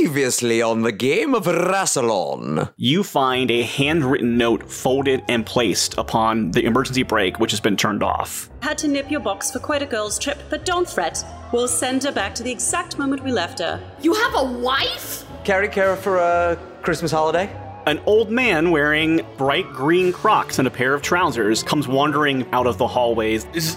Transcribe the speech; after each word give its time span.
Previously 0.00 0.62
on 0.62 0.80
the 0.80 0.92
game 0.92 1.34
of 1.34 1.44
Rassilon. 1.44 2.72
You 2.78 3.02
find 3.02 3.50
a 3.50 3.60
handwritten 3.60 4.38
note 4.38 4.70
folded 4.70 5.22
and 5.28 5.44
placed 5.44 5.92
upon 5.98 6.52
the 6.52 6.64
emergency 6.64 7.02
brake, 7.02 7.38
which 7.38 7.50
has 7.50 7.60
been 7.60 7.76
turned 7.76 8.02
off. 8.02 8.48
Had 8.62 8.78
to 8.78 8.88
nip 8.88 9.10
your 9.10 9.20
box 9.20 9.50
for 9.50 9.58
quite 9.58 9.82
a 9.82 9.86
girl's 9.86 10.18
trip, 10.18 10.38
but 10.48 10.64
don't 10.64 10.88
fret. 10.88 11.22
We'll 11.52 11.68
send 11.68 12.02
her 12.04 12.12
back 12.12 12.34
to 12.36 12.42
the 12.42 12.50
exact 12.50 12.98
moment 12.98 13.22
we 13.22 13.30
left 13.30 13.58
her. 13.58 13.78
You 14.00 14.14
have 14.14 14.34
a 14.36 14.44
wife? 14.44 15.26
Carry 15.44 15.68
care 15.68 15.94
for 15.96 16.16
a 16.16 16.58
Christmas 16.80 17.12
holiday? 17.12 17.54
An 17.84 18.00
old 18.06 18.30
man 18.30 18.70
wearing 18.70 19.20
bright 19.36 19.70
green 19.70 20.14
Crocs 20.14 20.58
and 20.58 20.66
a 20.66 20.70
pair 20.70 20.94
of 20.94 21.02
trousers 21.02 21.62
comes 21.62 21.86
wandering 21.86 22.50
out 22.52 22.66
of 22.66 22.78
the 22.78 22.86
hallways. 22.86 23.46
Is 23.52 23.76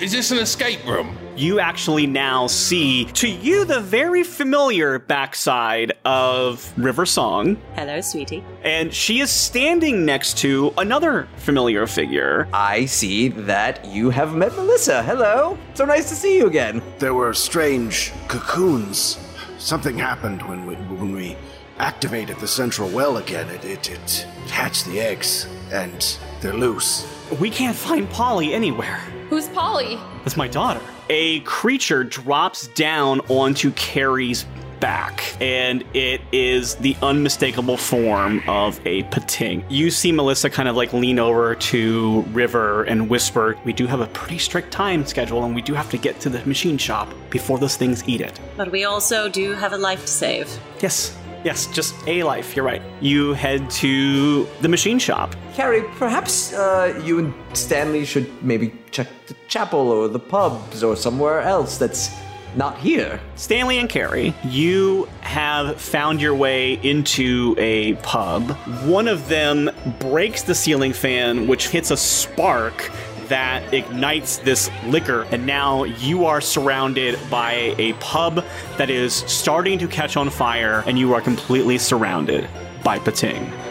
is 0.00 0.12
this 0.12 0.30
an 0.30 0.38
escape 0.38 0.84
room? 0.86 1.16
You 1.36 1.60
actually 1.60 2.06
now 2.06 2.46
see, 2.46 3.04
to 3.06 3.28
you, 3.28 3.64
the 3.64 3.80
very 3.80 4.22
familiar 4.24 4.98
backside 4.98 5.92
of 6.04 6.72
River 6.78 7.06
Song, 7.06 7.56
Hello, 7.74 8.00
sweetie. 8.00 8.42
and 8.62 8.92
she 8.92 9.20
is 9.20 9.30
standing 9.30 10.04
next 10.04 10.38
to 10.38 10.72
another 10.78 11.28
familiar 11.36 11.86
figure. 11.86 12.48
I 12.52 12.86
see 12.86 13.28
that 13.28 13.84
you 13.84 14.10
have 14.10 14.34
met 14.34 14.54
Melissa. 14.54 15.02
Hello. 15.02 15.58
So 15.74 15.84
nice 15.84 16.08
to 16.10 16.14
see 16.14 16.36
you 16.38 16.46
again. 16.46 16.82
There 16.98 17.14
were 17.14 17.32
strange 17.34 18.12
cocoons. 18.28 19.18
Something 19.58 19.98
happened 19.98 20.42
when 20.48 20.66
we, 20.66 20.74
when 20.74 21.12
we 21.12 21.36
activated 21.78 22.38
the 22.38 22.48
central 22.48 22.88
well 22.90 23.18
again. 23.18 23.48
It, 23.50 23.64
it, 23.64 23.90
it 23.90 24.26
hatched 24.48 24.86
the 24.86 25.00
eggs, 25.00 25.46
and 25.70 26.18
they're 26.40 26.54
loose. 26.54 27.06
We 27.38 27.48
can't 27.48 27.76
find 27.76 28.10
Polly 28.10 28.52
anywhere. 28.52 28.96
Who's 29.28 29.48
Polly? 29.48 29.98
That's 30.24 30.36
my 30.36 30.48
daughter. 30.48 30.80
A 31.08 31.40
creature 31.40 32.02
drops 32.02 32.66
down 32.68 33.20
onto 33.28 33.70
Carrie's 33.72 34.44
back, 34.80 35.36
and 35.40 35.84
it 35.94 36.20
is 36.32 36.74
the 36.76 36.96
unmistakable 37.02 37.76
form 37.76 38.42
of 38.48 38.80
a 38.84 39.04
pting. 39.04 39.64
You 39.68 39.90
see 39.90 40.10
Melissa 40.10 40.50
kind 40.50 40.68
of 40.68 40.74
like 40.74 40.92
lean 40.92 41.18
over 41.20 41.54
to 41.54 42.22
River 42.32 42.82
and 42.84 43.08
whisper, 43.08 43.56
We 43.64 43.72
do 43.72 43.86
have 43.86 44.00
a 44.00 44.06
pretty 44.08 44.38
strict 44.38 44.72
time 44.72 45.06
schedule, 45.06 45.44
and 45.44 45.54
we 45.54 45.62
do 45.62 45.74
have 45.74 45.90
to 45.90 45.98
get 45.98 46.18
to 46.20 46.30
the 46.30 46.44
machine 46.46 46.78
shop 46.78 47.12
before 47.28 47.58
those 47.58 47.76
things 47.76 48.02
eat 48.08 48.20
it. 48.20 48.40
But 48.56 48.72
we 48.72 48.84
also 48.84 49.28
do 49.28 49.52
have 49.52 49.72
a 49.72 49.78
life 49.78 50.00
to 50.00 50.08
save. 50.08 50.58
Yes, 50.80 51.16
yes, 51.44 51.66
just 51.66 51.94
a 52.06 52.22
life, 52.22 52.56
you're 52.56 52.64
right. 52.64 52.82
You 53.00 53.32
head 53.32 53.70
to 53.82 54.46
the 54.60 54.68
machine 54.68 54.98
shop. 54.98 55.34
Carrie, 55.54 55.82
perhaps 55.96 56.52
uh, 56.52 57.00
you 57.04 57.18
and 57.18 57.34
Stanley 57.54 58.04
should 58.04 58.42
maybe 58.42 58.72
check 58.90 59.08
the 59.26 59.34
chapel 59.48 59.90
or 59.90 60.08
the 60.08 60.18
pubs 60.18 60.82
or 60.82 60.96
somewhere 60.96 61.40
else 61.40 61.78
that's 61.78 62.10
not 62.56 62.78
here. 62.78 63.20
Stanley 63.36 63.78
and 63.78 63.88
Carrie, 63.88 64.34
you 64.44 65.08
have 65.20 65.80
found 65.80 66.20
your 66.20 66.34
way 66.34 66.74
into 66.82 67.54
a 67.58 67.94
pub. 67.96 68.50
One 68.84 69.08
of 69.08 69.28
them 69.28 69.70
breaks 70.00 70.42
the 70.42 70.54
ceiling 70.54 70.92
fan, 70.92 71.46
which 71.46 71.68
hits 71.68 71.90
a 71.90 71.96
spark 71.96 72.90
that 73.30 73.72
ignites 73.72 74.38
this 74.38 74.70
liquor, 74.84 75.22
and 75.30 75.46
now 75.46 75.84
you 75.84 76.26
are 76.26 76.40
surrounded 76.40 77.18
by 77.30 77.74
a 77.78 77.94
pub 77.94 78.44
that 78.76 78.90
is 78.90 79.14
starting 79.14 79.78
to 79.78 79.88
catch 79.88 80.16
on 80.16 80.28
fire, 80.28 80.84
and 80.86 80.98
you 80.98 81.14
are 81.14 81.20
completely 81.20 81.78
surrounded 81.78 82.46
by 82.84 82.98
Pting. 82.98 83.69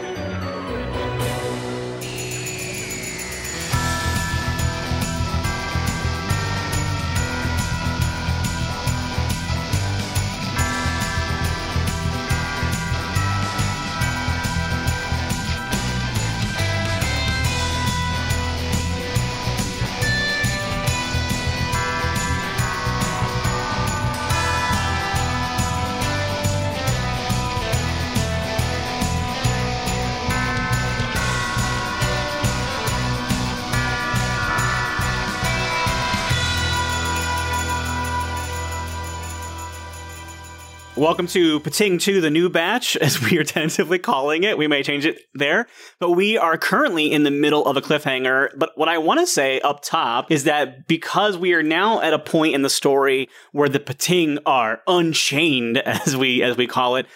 Welcome 41.00 41.28
to 41.28 41.60
Pting 41.60 41.96
2, 41.96 42.20
the 42.20 42.28
new 42.28 42.50
batch, 42.50 42.94
as 42.98 43.22
we 43.22 43.38
are 43.38 43.42
tentatively 43.42 43.98
calling 43.98 44.44
it. 44.44 44.58
We 44.58 44.68
may 44.68 44.82
change 44.82 45.06
it 45.06 45.22
there. 45.32 45.66
But 45.98 46.10
we 46.10 46.36
are 46.36 46.58
currently 46.58 47.10
in 47.10 47.22
the 47.22 47.30
middle 47.30 47.64
of 47.64 47.78
a 47.78 47.80
cliffhanger. 47.80 48.50
But 48.58 48.72
what 48.76 48.90
I 48.90 48.98
want 48.98 49.18
to 49.20 49.26
say 49.26 49.60
up 49.60 49.80
top 49.82 50.30
is 50.30 50.44
that 50.44 50.86
because 50.86 51.38
we 51.38 51.54
are 51.54 51.62
now 51.62 52.02
at 52.02 52.12
a 52.12 52.18
point 52.18 52.54
in 52.54 52.60
the 52.60 52.68
story 52.68 53.30
where 53.52 53.70
the 53.70 53.80
Pting 53.80 54.40
are 54.44 54.82
unchained, 54.86 55.78
as 55.86 56.18
we 56.18 56.42
as 56.42 56.58
we 56.58 56.66
call 56.66 56.96
it, 56.96 57.06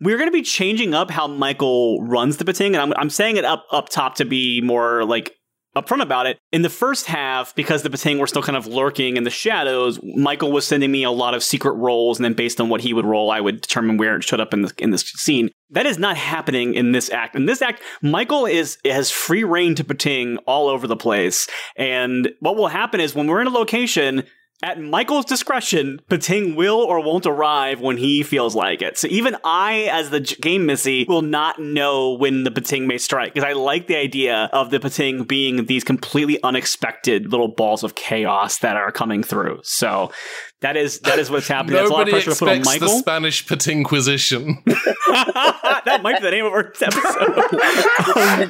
we're 0.00 0.16
going 0.16 0.28
to 0.28 0.32
be 0.32 0.42
changing 0.42 0.94
up 0.94 1.10
how 1.10 1.26
Michael 1.26 2.00
runs 2.06 2.36
the 2.36 2.44
Pting. 2.44 2.76
And 2.76 2.82
I'm, 2.82 2.92
I'm 2.96 3.10
saying 3.10 3.36
it 3.36 3.44
up 3.44 3.64
up 3.72 3.88
top 3.88 4.14
to 4.16 4.26
be 4.26 4.60
more 4.60 5.04
like 5.04 5.32
upfront 5.82 6.02
about 6.02 6.26
it. 6.26 6.38
In 6.52 6.62
the 6.62 6.70
first 6.70 7.06
half, 7.06 7.54
because 7.54 7.82
the 7.82 7.90
Pting 7.90 8.18
were 8.18 8.26
still 8.26 8.42
kind 8.42 8.56
of 8.56 8.66
lurking 8.66 9.16
in 9.16 9.24
the 9.24 9.30
shadows, 9.30 9.98
Michael 10.02 10.52
was 10.52 10.66
sending 10.66 10.90
me 10.90 11.04
a 11.04 11.10
lot 11.10 11.34
of 11.34 11.42
secret 11.42 11.72
rolls, 11.72 12.18
and 12.18 12.24
then 12.24 12.34
based 12.34 12.60
on 12.60 12.68
what 12.68 12.80
he 12.80 12.92
would 12.92 13.06
roll, 13.06 13.30
I 13.30 13.40
would 13.40 13.60
determine 13.60 13.96
where 13.96 14.16
it 14.16 14.24
showed 14.24 14.40
up 14.40 14.52
in 14.52 14.62
this 14.62 14.72
in 14.78 14.90
this 14.90 15.02
scene. 15.02 15.50
That 15.70 15.86
is 15.86 15.98
not 15.98 16.16
happening 16.16 16.74
in 16.74 16.92
this 16.92 17.10
act. 17.10 17.36
In 17.36 17.46
this 17.46 17.60
act, 17.60 17.82
Michael 18.02 18.46
is 18.46 18.78
has 18.84 19.10
free 19.10 19.44
reign 19.44 19.74
to 19.76 19.84
Pting 19.84 20.38
all 20.46 20.68
over 20.68 20.86
the 20.86 20.96
place. 20.96 21.46
And 21.76 22.30
what 22.40 22.56
will 22.56 22.68
happen 22.68 23.00
is 23.00 23.14
when 23.14 23.26
we're 23.26 23.40
in 23.40 23.46
a 23.46 23.50
location, 23.50 24.24
at 24.62 24.80
Michael's 24.80 25.24
discretion, 25.24 26.00
Pting 26.08 26.56
will 26.56 26.78
or 26.80 27.00
won't 27.00 27.26
arrive 27.26 27.80
when 27.80 27.96
he 27.96 28.22
feels 28.22 28.54
like 28.54 28.82
it. 28.82 28.98
So 28.98 29.06
even 29.08 29.36
I, 29.44 29.88
as 29.92 30.10
the 30.10 30.20
game 30.20 30.66
missy, 30.66 31.04
will 31.08 31.22
not 31.22 31.60
know 31.60 32.12
when 32.14 32.42
the 32.44 32.50
Pting 32.50 32.86
may 32.86 32.98
strike 32.98 33.34
because 33.34 33.48
I 33.48 33.52
like 33.52 33.86
the 33.86 33.96
idea 33.96 34.50
of 34.52 34.70
the 34.70 34.80
Pting 34.80 35.24
being 35.24 35.66
these 35.66 35.84
completely 35.84 36.42
unexpected 36.42 37.30
little 37.30 37.48
balls 37.48 37.84
of 37.84 37.94
chaos 37.94 38.58
that 38.58 38.76
are 38.76 38.90
coming 38.90 39.22
through. 39.22 39.60
So 39.62 40.10
that 40.60 40.76
is 40.76 40.98
that 41.00 41.20
is 41.20 41.30
what's 41.30 41.46
happening. 41.46 41.76
That's 41.76 41.88
a 41.88 41.92
lot 41.92 42.02
of 42.02 42.08
Nobody 42.08 42.24
pressure 42.24 42.32
to 42.32 42.38
put 42.38 42.48
on 42.48 42.56
expects 42.56 42.80
the 42.80 42.86
Michael. 42.86 42.98
Spanish 42.98 43.46
Patinquisition. 43.46 44.62
that 44.64 46.00
might 46.02 46.18
be 46.18 46.24
the 46.24 46.30
name 46.32 46.46
of 46.46 46.52
our 46.52 46.72
episode. 46.80 46.98
Um, 48.16 48.48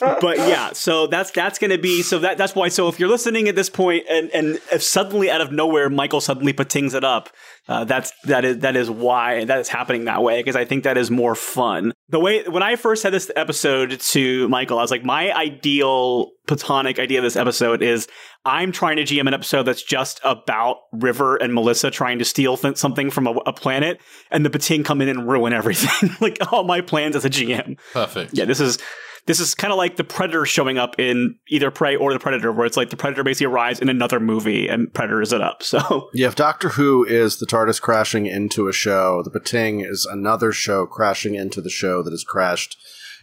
but, 0.00 0.20
but 0.20 0.36
yeah, 0.38 0.72
so 0.74 1.06
that's 1.06 1.30
that's 1.30 1.58
going 1.58 1.70
to 1.70 1.78
be 1.78 2.02
so 2.02 2.18
that 2.18 2.36
that's 2.36 2.54
why. 2.54 2.68
So 2.68 2.88
if 2.88 3.00
you're 3.00 3.08
listening 3.08 3.48
at 3.48 3.56
this 3.56 3.70
point, 3.70 4.04
and 4.10 4.30
and 4.32 4.60
if 4.70 4.82
suddenly 4.82 5.30
out 5.30 5.40
of 5.40 5.50
nowhere 5.50 5.88
Michael 5.88 6.20
suddenly 6.20 6.52
ptings 6.52 6.94
it 6.94 7.04
up, 7.04 7.30
uh, 7.68 7.84
that's 7.84 8.12
that 8.24 8.44
is 8.44 8.58
that 8.58 8.76
is 8.76 8.88
why 8.88 9.44
that 9.44 9.58
is 9.58 9.68
happening 9.68 10.04
that 10.04 10.22
way 10.22 10.38
because 10.40 10.54
I 10.54 10.64
think 10.64 10.84
that 10.84 10.96
is 10.96 11.10
more 11.10 11.34
fun. 11.34 11.92
The 12.08 12.20
way 12.20 12.44
when 12.44 12.62
I 12.62 12.76
first 12.76 13.02
had 13.02 13.12
this 13.12 13.30
episode 13.34 13.98
to 13.98 14.48
Michael, 14.48 14.78
I 14.78 14.82
was 14.82 14.90
like, 14.90 15.04
my 15.04 15.32
ideal 15.32 16.30
platonic 16.46 17.00
idea 17.00 17.18
of 17.18 17.24
this 17.24 17.34
episode 17.34 17.82
is 17.82 18.06
I'm 18.44 18.70
trying 18.70 18.96
to 18.98 19.02
GM 19.02 19.26
an 19.26 19.34
episode 19.34 19.64
that's 19.64 19.82
just 19.82 20.20
about 20.22 20.76
River 20.92 21.34
and 21.36 21.52
Melissa 21.52 21.90
trying 21.90 22.20
to 22.20 22.24
steal 22.24 22.56
th- 22.56 22.76
something 22.76 23.10
from 23.10 23.26
a, 23.26 23.32
a 23.32 23.52
planet, 23.52 24.00
and 24.30 24.46
the 24.46 24.50
Pting 24.50 24.84
come 24.84 25.00
in 25.00 25.08
and 25.08 25.28
ruin 25.28 25.52
everything. 25.52 26.10
like 26.20 26.38
all 26.52 26.62
my 26.62 26.80
plans 26.80 27.16
as 27.16 27.24
a 27.24 27.30
GM. 27.30 27.78
Perfect. 27.92 28.34
Yeah, 28.34 28.44
this 28.44 28.60
is 28.60 28.78
this 29.26 29.40
is 29.40 29.54
kind 29.54 29.72
of 29.72 29.76
like 29.76 29.96
the 29.96 30.04
Predator 30.04 30.46
showing 30.46 30.78
up 30.78 30.98
in 30.98 31.36
either 31.48 31.70
Prey 31.70 31.96
or 31.96 32.12
the 32.12 32.18
Predator, 32.18 32.52
where 32.52 32.66
it's 32.66 32.76
like 32.76 32.90
the 32.90 32.96
Predator 32.96 33.24
basically 33.24 33.46
arrives 33.52 33.80
in 33.80 33.88
another 33.88 34.20
movie 34.20 34.68
and 34.68 34.92
Predators 34.92 35.32
it 35.32 35.40
up. 35.40 35.62
So 35.76 36.08
Yeah, 36.14 36.28
if 36.28 36.34
Doctor 36.36 36.70
Who 36.70 37.04
is 37.04 37.38
the 37.38 37.46
TARDIS 37.46 37.80
crashing 37.82 38.26
into 38.26 38.68
a 38.68 38.72
show, 38.72 39.22
the 39.22 39.30
Pting 39.30 39.80
is 39.80 40.06
another 40.06 40.52
show 40.52 40.86
crashing 40.86 41.34
into 41.34 41.60
the 41.60 41.70
show 41.70 42.02
that 42.02 42.10
has 42.12 42.24
crashed 42.24 42.76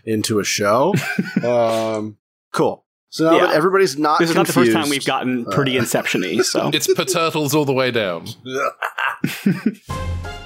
into 0.06 0.40
a 0.40 0.44
show. 0.44 0.94
um, 1.44 2.18
cool. 2.52 2.86
So 3.10 3.26
now 3.30 3.38
Yeah. 3.38 3.46
that 3.48 3.56
everybody's 3.56 3.98
not 3.98 4.20
this 4.20 4.32
is 4.32 4.36
not 4.36 4.48
the 4.48 4.54
first 4.54 4.74
time 4.74 4.90
we've 4.90 5.06
gotten 5.06 5.46
pretty 5.46 5.78
Inception-y. 5.78 6.42
So 6.42 6.72
It's 6.74 6.88
Paturtles 6.88 7.54
all 7.54 7.64
the 7.66 7.74
way 7.74 7.92
down. 7.92 8.26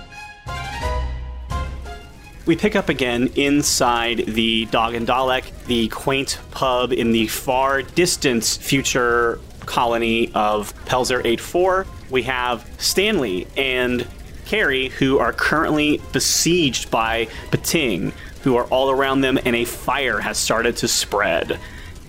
We 2.47 2.55
pick 2.55 2.77
up 2.77 2.87
again 2.87 3.29
inside 3.35 4.19
the 4.19 4.67
Dog 4.67 4.93
and 4.93 5.05
Dalek, 5.05 5.51
the 5.65 5.89
quaint 5.89 6.39
pub 6.51 6.93
in 6.93 7.11
the 7.11 7.27
far 7.27 7.81
distant 7.81 8.45
future 8.45 9.41
colony 9.65 10.31
of 10.33 10.73
Pelzer 10.85 11.25
84. 11.25 11.85
We 12.09 12.23
have 12.23 12.65
Stanley 12.77 13.47
and 13.57 14.07
Carrie, 14.45 14.87
who 14.87 15.19
are 15.19 15.33
currently 15.33 16.01
besieged 16.13 16.89
by 16.89 17.27
Pting, 17.51 18.13
who 18.43 18.55
are 18.55 18.63
all 18.67 18.91
around 18.91 19.19
them, 19.19 19.37
and 19.43 19.53
a 19.53 19.65
fire 19.65 20.21
has 20.21 20.37
started 20.37 20.77
to 20.77 20.87
spread. 20.87 21.59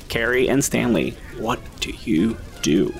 Carrie 0.08 0.48
and 0.48 0.64
Stanley, 0.64 1.16
what 1.36 1.58
do 1.80 1.90
you 2.04 2.38
do? 2.62 2.94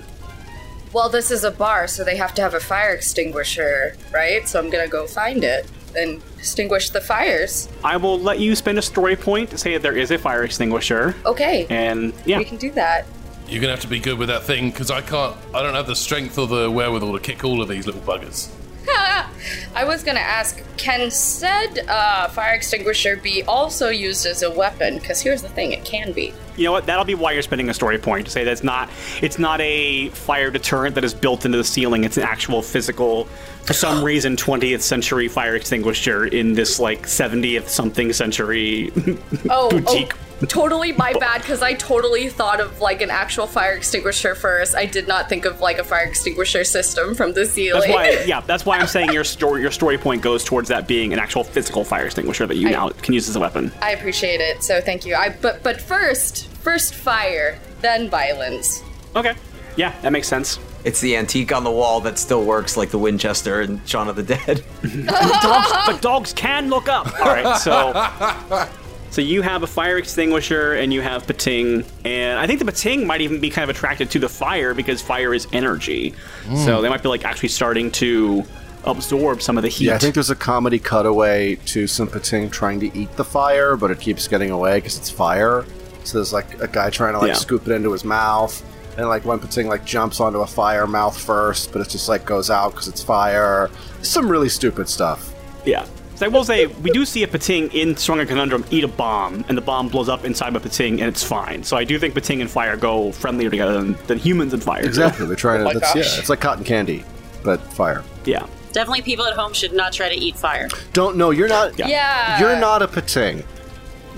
well, 0.91 1.11
this 1.11 1.31
is 1.31 1.45
a 1.45 1.51
bar, 1.51 1.87
so 1.87 2.03
they 2.03 2.17
have 2.17 2.35
to 2.35 2.43
have 2.43 2.55
a 2.55 2.61
fire 2.61 2.95
extinguisher, 2.95 3.95
right? 4.11 4.49
So 4.49 4.59
I'm 4.59 4.71
gonna 4.71 4.89
go 4.89 5.07
find 5.07 5.45
it 5.45 5.69
and 5.99 6.23
extinguish 6.39 6.91
the 6.91 7.01
fires. 7.01 7.69
I 7.85 7.97
will 7.97 8.19
let 8.19 8.39
you 8.39 8.55
spend 8.55 8.79
a 8.79 8.83
story 8.83 9.17
point 9.17 9.51
to 9.51 9.59
say 9.59 9.75
that 9.75 9.83
there 9.83 9.97
is 9.97 10.11
a 10.11 10.19
fire 10.19 10.45
extinguisher. 10.45 11.15
Okay, 11.27 11.67
And 11.69 12.13
yeah, 12.25 12.39
we 12.39 12.45
can 12.45 12.57
do 12.57 12.71
that. 12.73 13.07
You're 13.49 13.61
gonna 13.61 13.73
have 13.73 13.81
to 13.81 13.89
be 13.89 13.99
good 13.99 14.19
with 14.19 14.29
that 14.29 14.43
thing 14.43 14.71
because 14.71 14.91
I 14.91 15.01
can't. 15.01 15.37
I 15.55 15.63
don't 15.63 15.75
have 15.75 15.87
the 15.87 15.97
strength 15.97 16.39
or 16.39 16.47
the 16.47 16.71
wherewithal 16.71 17.13
to 17.15 17.21
kick 17.21 17.45
all 17.45 17.63
of 17.63 17.69
these 17.69 17.87
little 17.87 18.03
buggers. 18.03 18.51
I 19.75 19.85
was 19.85 20.03
gonna 20.03 20.21
ask, 20.21 20.63
can 20.77 21.11
said 21.11 21.81
uh, 21.89 22.29
fire 22.29 22.55
extinguisher 22.55 23.17
be 23.17 23.43
also 23.45 23.89
used 23.89 24.27
as 24.27 24.43
a 24.43 24.51
weapon? 24.51 24.99
Because 24.99 25.21
here's 25.21 25.43
the 25.43 25.49
thing, 25.49 25.73
it 25.73 25.85
can 25.85 26.13
be. 26.13 26.33
you 26.57 26.65
know 26.65 26.73
what? 26.73 26.87
That'll 26.87 27.05
be 27.05 27.15
why 27.15 27.33
you're 27.33 27.43
spending 27.43 27.69
a 27.69 27.75
story 27.75 27.99
point 27.99 28.27
to 28.27 28.33
say 28.33 28.45
that's 28.45 28.63
not 28.65 28.89
it's 29.23 29.39
not 29.39 29.61
a 29.61 30.09
fire 30.11 30.51
deterrent 30.51 30.95
that 30.95 31.05
is 31.05 31.15
built 31.15 31.45
into 31.45 31.59
the 31.59 31.65
ceiling. 31.65 32.05
It's 32.05 32.17
an 32.17 32.25
actual 32.25 32.63
physical, 32.63 33.25
for 33.65 33.73
some 33.73 34.03
reason, 34.05 34.37
20th 34.37 34.81
century 34.81 35.29
fire 35.29 35.55
extinguisher 35.55 36.27
in 36.27 36.55
this 36.55 36.79
like 36.81 37.03
70th 37.03 37.69
something 37.69 38.13
century 38.13 38.91
Oh, 39.51 39.71
boutique. 39.71 40.15
oh 40.15 40.19
totally 40.47 40.93
my 40.93 41.13
bad, 41.15 41.41
because 41.41 41.63
I 41.63 41.75
totally 41.75 42.29
thought 42.29 42.61
of 42.61 42.81
like 42.81 43.03
an 43.03 43.11
actual 43.11 43.47
fire 43.47 43.73
extinguisher 43.73 44.35
first. 44.35 44.77
I 44.77 44.87
did 44.87 45.09
not 45.09 45.29
think 45.29 45.45
of 45.45 45.61
like 45.61 45.79
a 45.79 45.85
fire 45.85 46.05
extinguisher 46.05 46.65
system 46.65 47.15
from 47.15 47.33
the 47.33 47.45
ceiling. 47.47 47.81
That's 47.91 47.93
why, 47.93 48.25
yeah, 48.27 48.41
that's 48.41 48.65
why 48.65 48.79
I'm 48.79 48.87
saying 48.87 49.13
your 49.13 49.25
story 49.25 49.63
your 49.63 49.71
story 49.71 49.99
point 49.99 50.23
goes 50.23 50.45
towards 50.45 50.69
that 50.69 50.87
being 50.87 51.13
an 51.13 51.19
actual 51.19 51.45
physical 51.45 51.85
fire 51.85 52.07
extinguisher 52.07 52.47
that 52.47 52.57
you 52.57 52.69
I- 52.69 52.73
now 52.73 52.89
can 52.91 53.15
use 53.15 53.29
as 53.29 53.37
a 53.37 53.41
weapon. 53.41 53.73
I 53.83 53.93
appreciate 53.93 54.41
it, 54.41 54.63
so 54.63 54.81
thank 54.81 55.05
you. 55.05 55.15
I 55.15 55.31
but 55.31 55.63
but 55.63 55.81
first, 55.81 56.47
first 56.49 56.95
fire, 56.95 57.59
then 57.81 58.09
violence. 58.09 58.83
Okay, 59.17 59.35
yeah, 59.77 59.99
that 60.03 60.13
makes 60.13 60.29
sense. 60.29 60.59
It's 60.85 61.01
the 61.01 61.17
antique 61.17 61.53
on 61.53 61.65
the 61.65 61.71
wall 61.71 62.01
that 62.03 62.19
still 62.19 62.45
works, 62.45 62.77
like 62.77 62.91
the 62.91 62.99
Winchester 62.99 63.63
and 63.63 63.87
Shaun 63.87 64.09
of 64.09 64.15
the 64.15 64.23
Dead. 64.23 64.65
dogs, 64.83 65.73
but 65.87 66.01
dogs 66.01 66.33
can 66.33 66.71
look 66.71 66.89
up. 66.89 67.07
All 67.21 67.27
right, 67.27 67.59
so 67.59 68.69
so 69.11 69.21
you 69.21 69.43
have 69.43 69.63
a 69.63 69.67
fire 69.67 69.97
extinguisher 69.99 70.75
and 70.75 70.93
you 70.93 71.01
have 71.03 71.27
Pting, 71.27 71.85
and 72.05 72.39
I 72.39 72.47
think 72.47 72.65
the 72.65 72.71
Pting 72.71 73.07
might 73.07 73.21
even 73.21 73.41
be 73.41 73.51
kind 73.51 73.69
of 73.69 73.75
attracted 73.75 74.11
to 74.11 74.19
the 74.19 74.29
fire 74.29 74.75
because 74.75 75.01
fire 75.03 75.33
is 75.35 75.47
energy. 75.53 76.15
Hmm. 76.47 76.57
So 76.57 76.83
they 76.83 76.89
might 76.89 77.03
be 77.03 77.09
like 77.09 77.25
actually 77.25 77.49
starting 77.51 77.91
to 77.93 78.45
absorb 78.85 79.43
some 79.43 79.57
of 79.59 79.63
the 79.63 79.69
heat. 79.69 79.87
Yeah, 79.87 79.95
I 79.95 79.99
think 79.99 80.15
there's 80.15 80.31
a 80.31 80.37
comedy 80.37 80.79
cutaway 80.79 81.57
to 81.67 81.87
Sympating 81.87 82.51
trying 82.51 82.81
to 82.81 82.97
eat 82.97 83.11
the 83.17 83.25
fire, 83.25 83.77
but 83.77 83.91
it 83.91 84.01
keeps 84.01 84.29
getting 84.29 84.51
away 84.51 84.79
because 84.79 84.97
it's 84.97 85.11
fire. 85.11 85.65
So 86.05 86.19
there's 86.19 86.33
like 86.33 86.61
a 86.63 86.69
guy 86.69 86.89
trying 86.91 87.13
to 87.15 87.19
like 87.19 87.29
Yeah. 87.29 87.35
scoop 87.35 87.67
it 87.67 87.73
into 87.73 87.93
his 87.93 88.05
mouth, 88.05 88.63
and 88.97 89.09
like 89.09 89.25
one 89.25 89.41
Pting 89.41 89.69
like 89.69 89.85
jumps 89.85 90.21
onto 90.21 90.39
a 90.41 90.47
fire 90.47 90.87
mouth 90.87 91.19
first, 91.19 91.73
but 91.73 91.83
it 91.83 91.89
just 91.89 92.09
like 92.09 92.25
goes 92.25 92.51
out 92.51 92.71
because 92.73 92.89
it's 92.89 93.03
fire. 93.03 93.69
Some 94.03 94.29
really 94.31 94.49
stupid 94.49 94.89
stuff. 94.89 95.35
yeah. 95.67 95.85
So 96.19 96.27
I 96.27 96.29
will 96.31 96.43
say 96.43 96.67
we 96.67 96.91
do 96.91 97.05
see 97.05 97.23
a 97.23 97.29
Pting 97.29 97.71
in 97.71 97.95
Tsuranga 97.95 98.27
Conundrum 98.27 98.65
eat 98.73 98.83
a 98.83 98.89
bomb, 98.89 99.45
and 99.49 99.57
the 99.57 99.63
bomb 99.63 99.89
blows 99.89 100.09
up 100.09 100.25
inside 100.25 100.57
of 100.57 100.65
Pting, 100.65 101.01
and 101.01 101.09
it's 101.09 101.23
fine. 101.23 101.63
So 101.63 101.77
I 101.77 101.85
do 101.85 101.97
think 101.97 102.13
Pting 102.13 102.41
and 102.41 102.51
fire 102.51 102.77
go 102.77 103.13
friendlier 103.13 103.49
together 103.51 103.75
than, 103.75 103.97
than 104.09 104.19
humans 104.19 104.53
and 104.53 104.61
fire. 104.61 104.85
Exactly, 104.85 105.27
they're 105.27 105.37
trying 105.37 105.61
to. 105.61 105.65
my 105.67 105.75
that's, 105.75 105.95
yeah, 105.95 106.19
it's 106.19 106.29
like 106.29 106.41
cotton 106.41 106.65
candy, 106.65 107.05
but 107.45 107.61
fire. 107.73 108.03
Yeah. 108.25 108.49
Definitely 108.73 109.03
people 109.03 109.27
at 109.27 109.35
home 109.35 109.53
should 109.53 109.73
not 109.73 109.93
try 109.93 110.09
to 110.09 110.15
eat 110.17 110.35
fire. 110.35 110.67
Don't 110.93 111.17
know. 111.17 111.31
You're 111.31 111.47
not. 111.47 111.79
Yeah. 111.79 111.87
Yeah. 111.87 112.41
You're 112.41 112.59
not 112.59 112.83
a 112.83 112.89
Pting. 112.89 113.45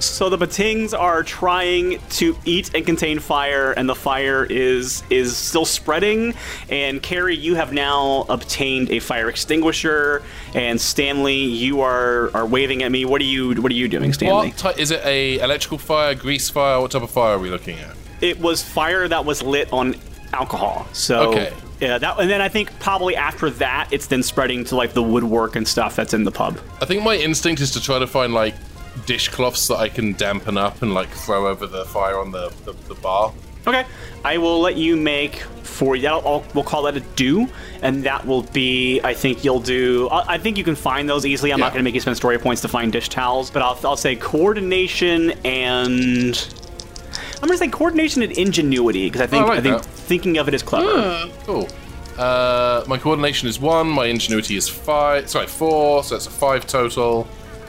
So 0.00 0.29
the 0.29 0.38
Ptings 0.38 0.99
are 0.99 1.23
trying 1.23 1.99
to 2.11 2.37
eat 2.44 2.75
and 2.75 2.85
contain 2.87 3.19
fire, 3.19 3.73
and 3.73 3.88
the 3.88 3.94
fire 3.94 4.44
is 4.44 5.02
is 5.11 5.37
still 5.37 5.64
spreading. 5.64 6.35
And 6.69 7.02
Carrie, 7.02 7.37
you 7.37 7.55
have 7.55 7.73
now 7.73 8.26
obtained 8.29 8.91
a 8.91 8.99
fire 9.00 9.29
extinguisher, 9.29 10.23
and 10.55 10.81
Stanley, 10.81 11.37
you 11.37 11.82
are 11.82 12.31
are 12.35 12.47
waving 12.47 12.82
at 12.82 12.91
me. 12.91 13.05
What 13.05 13.20
are 13.20 13.25
you 13.25 13.61
What 13.61 13.70
are 13.70 13.75
you 13.75 13.88
doing, 13.88 14.12
Stanley? 14.12 14.49
What 14.49 14.56
type 14.56 14.79
is 14.79 14.91
it? 14.91 15.05
A 15.05 15.38
electrical 15.41 15.79
fire, 15.79 16.14
grease 16.14 16.49
fire? 16.49 16.81
What 16.81 16.91
type 16.91 17.03
of 17.03 17.11
fire 17.11 17.35
are 17.35 17.38
we 17.38 17.50
looking 17.50 17.79
at? 17.79 17.96
It 18.20 18.38
was 18.38 18.62
fire 18.62 19.08
that 19.08 19.25
was 19.25 19.43
lit 19.43 19.73
on 19.73 19.96
alcohol. 20.32 20.87
So. 20.93 21.31
Okay. 21.31 21.53
Yeah, 21.81 21.96
that, 21.96 22.20
and 22.20 22.29
then 22.29 22.43
I 22.43 22.50
think 22.50 22.79
probably 22.79 23.17
after 23.17 23.49
that, 23.49 23.88
it's 23.91 24.06
then 24.06 24.23
spreading 24.23 24.64
to 24.64 24.76
like 24.76 24.93
the 24.93 25.03
woodwork 25.03 25.56
and 25.56 25.67
stuff 25.67 25.96
that's 25.96 26.12
in 26.12 26.25
the 26.25 26.31
pub. 26.31 26.58
I 26.82 26.85
think 26.85 27.03
my 27.03 27.17
instinct 27.17 27.62
is 27.62 27.70
to 27.70 27.81
try 27.81 27.99
to 27.99 28.06
find 28.06 28.35
like 28.35 28.55
dishcloths 29.06 29.69
that 29.69 29.76
I 29.76 29.88
can 29.88 30.12
dampen 30.14 30.56
up 30.56 30.82
and 30.82 30.94
like 30.94 31.08
throw 31.10 31.46
over 31.46 31.66
the 31.66 31.84
fire 31.87 32.19
on 32.19 32.31
the, 32.31 32.52
the, 32.64 32.72
the 32.88 32.94
bar. 32.94 33.32
Okay, 33.66 33.84
I 34.25 34.38
will 34.38 34.60
let 34.60 34.76
you 34.76 34.96
make 34.96 35.37
for 35.62 35.98
that. 35.98 36.10
I'll, 36.10 36.44
we'll 36.54 36.64
call 36.64 36.82
that 36.84 36.96
a 36.96 37.00
do, 37.00 37.48
and 37.82 38.04
that 38.04 38.26
will 38.26 38.42
be. 38.42 39.00
I 39.02 39.14
think 39.14 39.44
you'll 39.44 39.60
do. 39.60 40.08
I, 40.08 40.34
I 40.34 40.38
think 40.38 40.56
you 40.58 40.64
can 40.64 40.75
find 40.75 41.08
those 41.08 41.26
easily. 41.26 41.52
I'm 41.52 41.60
not 41.60 41.72
going 41.72 41.81
to 41.81 41.84
make 41.84 41.94
you 41.94 42.00
spend 42.00 42.16
story 42.16 42.38
points 42.38 42.62
to 42.62 42.69
find 42.69 42.90
dish 42.92 43.08
towels, 43.08 43.50
but 43.50 43.62
I'll, 43.62 43.78
I'll 43.84 43.96
say 43.96 44.16
coordination 44.16 45.32
and. 45.44 46.54
I'm 47.43 47.48
going 47.48 47.58
to 47.58 47.64
say 47.64 47.69
coordination 47.69 48.22
and 48.22 48.32
ingenuity 48.32 49.06
because 49.06 49.22
I 49.22 49.26
think 49.26 49.44
I 49.44 49.48
like 49.48 49.58
I 49.58 49.62
think 49.62 49.82
that. 49.82 49.88
thinking 49.88 50.36
of 50.36 50.48
it 50.48 50.52
is 50.52 50.62
clever. 50.62 51.31
Cool. 51.44 51.69
Uh, 52.19 52.84
my 52.86 52.98
coordination 52.98 53.48
is 53.48 53.58
one. 53.58 53.88
My 53.88 54.06
ingenuity 54.06 54.56
is 54.56 54.69
five. 54.69 55.31
Sorry, 55.31 55.46
four. 55.46 56.04
So 56.04 56.16
that's 56.16 56.26
a 56.26 56.31
five 56.31 56.66
total. 56.66 57.26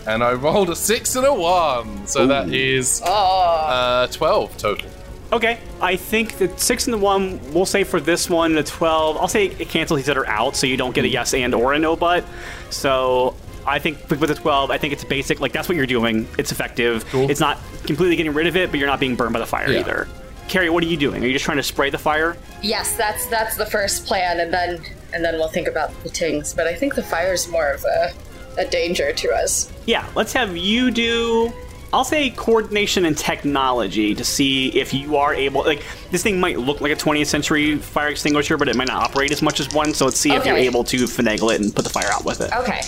And 0.07 0.23
I 0.23 0.33
rolled 0.33 0.69
a 0.69 0.75
six 0.75 1.15
and 1.15 1.25
a 1.25 1.33
one. 1.33 2.07
So 2.07 2.27
that 2.27 2.49
is 2.53 3.01
uh, 3.03 4.07
twelve 4.11 4.55
total. 4.57 4.89
Okay, 5.31 5.59
I 5.79 5.95
think 5.95 6.37
that 6.39 6.59
six 6.59 6.87
and 6.87 6.93
the 6.93 6.97
one. 6.97 7.39
We'll 7.53 7.65
say 7.65 7.83
for 7.83 7.99
this 8.01 8.29
one 8.29 8.53
the 8.55 8.63
twelve. 8.63 9.17
I'll 9.17 9.27
say 9.27 9.45
it 9.45 9.69
cancels 9.69 9.99
each 9.99 10.09
other 10.09 10.27
out, 10.27 10.55
so 10.55 10.67
you 10.67 10.75
don't 10.77 10.93
get 10.93 11.05
a 11.05 11.07
yes 11.07 11.33
and 11.33 11.53
or 11.53 11.73
a 11.73 11.79
no 11.79 11.95
but. 11.95 12.25
So 12.69 13.35
I 13.65 13.79
think 13.79 14.09
with 14.09 14.19
the 14.27 14.35
twelve, 14.35 14.71
I 14.71 14.77
think 14.77 14.91
it's 14.93 15.03
basic. 15.03 15.39
Like 15.39 15.53
that's 15.53 15.69
what 15.69 15.77
you're 15.77 15.85
doing. 15.85 16.27
It's 16.37 16.51
effective. 16.51 17.05
Cool. 17.11 17.29
It's 17.29 17.39
not 17.39 17.57
completely 17.85 18.15
getting 18.15 18.33
rid 18.33 18.47
of 18.47 18.55
it, 18.57 18.71
but 18.71 18.79
you're 18.79 18.89
not 18.89 18.99
being 18.99 19.15
burned 19.15 19.33
by 19.33 19.39
the 19.39 19.45
fire 19.45 19.71
Yeah. 19.71 19.79
either. 19.81 20.07
Carrie, 20.47 20.69
what 20.69 20.83
are 20.83 20.87
you 20.87 20.97
doing? 20.97 21.23
Are 21.23 21.27
you 21.27 21.33
just 21.33 21.45
trying 21.45 21.57
to 21.57 21.63
spray 21.63 21.89
the 21.89 21.97
fire? 21.97 22.35
Yes, 22.61 22.97
that's 22.97 23.25
that's 23.27 23.55
the 23.55 23.65
first 23.67 24.05
plan, 24.05 24.39
and 24.41 24.51
then 24.53 24.81
and 25.13 25.23
then 25.23 25.35
we'll 25.35 25.47
think 25.47 25.67
about 25.67 25.91
the 26.03 26.09
tings. 26.09 26.53
But 26.53 26.67
I 26.67 26.73
think 26.75 26.95
the 26.95 27.03
fire's 27.03 27.47
more 27.47 27.69
of 27.69 27.85
a 27.85 28.11
a 28.57 28.65
danger 28.65 29.11
to 29.13 29.29
us. 29.33 29.71
Yeah, 29.85 30.07
let's 30.15 30.33
have 30.33 30.55
you 30.57 30.91
do. 30.91 31.51
I'll 31.93 32.05
say 32.05 32.29
coordination 32.29 33.03
and 33.03 33.17
technology 33.17 34.15
to 34.15 34.23
see 34.23 34.69
if 34.79 34.93
you 34.93 35.17
are 35.17 35.33
able. 35.33 35.63
Like 35.65 35.83
this 36.09 36.23
thing 36.23 36.39
might 36.39 36.57
look 36.57 36.79
like 36.79 36.91
a 36.93 36.95
20th 36.95 37.25
century 37.27 37.77
fire 37.77 38.07
extinguisher, 38.07 38.55
but 38.57 38.69
it 38.69 38.77
might 38.77 38.87
not 38.87 39.03
operate 39.03 39.31
as 39.31 39.41
much 39.41 39.59
as 39.59 39.73
one. 39.73 39.93
So 39.93 40.05
let's 40.05 40.17
see 40.17 40.31
if 40.31 40.45
you're 40.45 40.55
able 40.55 40.83
to 40.85 40.97
finagle 41.03 41.53
it 41.53 41.59
and 41.59 41.75
put 41.75 41.83
the 41.83 41.89
fire 41.89 42.09
out 42.11 42.23
with 42.23 42.39
it. 42.39 42.51
Okay. 42.55 42.81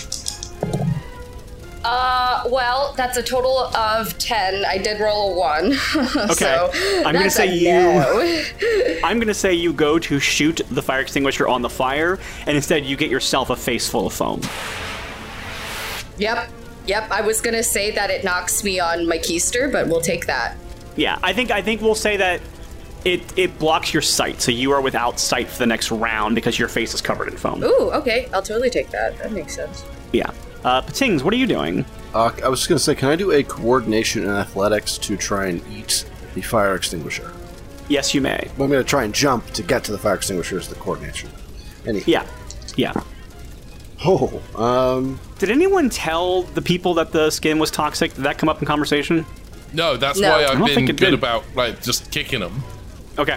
Uh, 1.85 2.43
well, 2.49 2.93
that's 2.95 3.17
a 3.17 3.23
total 3.23 3.57
of 3.75 4.17
ten. 4.17 4.63
I 4.63 4.77
did 4.77 5.01
roll 5.01 5.33
a 5.33 5.37
one. 5.37 5.65
Okay. 6.31 6.33
so 6.35 6.71
I'm 7.05 7.13
gonna 7.13 7.29
say 7.29 7.53
you- 7.53 7.67
no. 7.73 8.43
I'm 9.03 9.19
gonna 9.19 9.33
say 9.33 9.53
you 9.53 9.73
go 9.73 9.99
to 9.99 10.17
shoot 10.17 10.61
the 10.71 10.81
fire 10.81 11.01
extinguisher 11.01 11.45
on 11.45 11.61
the 11.61 11.69
fire, 11.69 12.19
and 12.47 12.55
instead 12.55 12.85
you 12.85 12.95
get 12.95 13.09
yourself 13.09 13.49
a 13.49 13.55
face 13.57 13.89
full 13.89 14.07
of 14.07 14.13
foam. 14.13 14.39
Yep. 16.17 16.49
Yep. 16.87 17.11
I 17.11 17.21
was 17.21 17.41
gonna 17.41 17.63
say 17.63 17.91
that 17.91 18.09
it 18.09 18.23
knocks 18.23 18.63
me 18.63 18.79
on 18.79 19.07
my 19.07 19.17
keister, 19.17 19.71
but 19.71 19.87
we'll 19.87 20.01
take 20.01 20.25
that. 20.27 20.57
Yeah, 20.95 21.17
I 21.23 21.33
think 21.33 21.51
I 21.51 21.61
think 21.61 21.81
we'll 21.81 21.95
say 21.95 22.17
that 22.17 22.41
it 23.05 23.21
it 23.37 23.57
blocks 23.59 23.93
your 23.93 24.01
sight, 24.01 24.41
so 24.41 24.51
you 24.51 24.71
are 24.71 24.81
without 24.81 25.19
sight 25.19 25.47
for 25.49 25.59
the 25.59 25.65
next 25.65 25.91
round 25.91 26.35
because 26.35 26.59
your 26.59 26.67
face 26.67 26.93
is 26.93 27.01
covered 27.01 27.29
in 27.29 27.37
foam. 27.37 27.63
Ooh, 27.63 27.91
okay. 27.91 28.29
I'll 28.33 28.41
totally 28.41 28.69
take 28.69 28.89
that. 28.91 29.17
That 29.17 29.31
makes 29.31 29.55
sense. 29.55 29.83
Yeah. 30.11 30.31
Uh, 30.63 30.81
Ptings, 30.81 31.23
what 31.23 31.33
are 31.33 31.37
you 31.37 31.47
doing? 31.47 31.85
Uh, 32.13 32.31
I 32.43 32.47
was 32.47 32.59
just 32.59 32.69
gonna 32.69 32.79
say, 32.79 32.95
can 32.95 33.09
I 33.09 33.15
do 33.15 33.31
a 33.31 33.43
coordination 33.43 34.23
and 34.23 34.31
athletics 34.31 34.97
to 34.99 35.17
try 35.17 35.47
and 35.47 35.61
eat 35.71 36.05
the 36.35 36.41
fire 36.41 36.75
extinguisher? 36.75 37.33
Yes, 37.89 38.13
you 38.13 38.21
may. 38.21 38.49
Well, 38.57 38.65
I'm 38.65 38.71
gonna 38.71 38.83
try 38.83 39.03
and 39.03 39.13
jump 39.13 39.49
to 39.51 39.63
get 39.63 39.83
to 39.85 39.91
the 39.91 39.97
fire 39.97 40.15
extinguisher 40.15 40.57
as 40.57 40.67
the 40.67 40.75
coordination. 40.75 41.29
Any? 41.85 42.01
Yeah. 42.05 42.25
Yeah. 42.77 42.93
Oh, 44.05 44.41
um, 44.55 45.19
Did 45.43 45.51
anyone 45.51 45.89
tell 45.89 46.43
the 46.43 46.61
people 46.61 46.93
that 46.93 47.11
the 47.11 47.29
skin 47.29 47.59
was 47.59 47.69
toxic? 47.69 48.13
Did 48.13 48.23
that 48.23 48.37
come 48.37 48.47
up 48.47 48.61
in 48.61 48.65
conversation? 48.65 49.25
No, 49.73 49.97
that's 49.97 50.17
No. 50.17 50.29
why 50.29 50.43
I 50.43 50.51
I've 50.53 50.57
don't 50.57 50.73
been 50.73 50.85
good 50.85 50.95
did. 50.95 51.13
about 51.13 51.43
like 51.53 51.83
just 51.83 52.09
kicking 52.11 52.39
them. 52.39 52.63
Okay. 53.19 53.35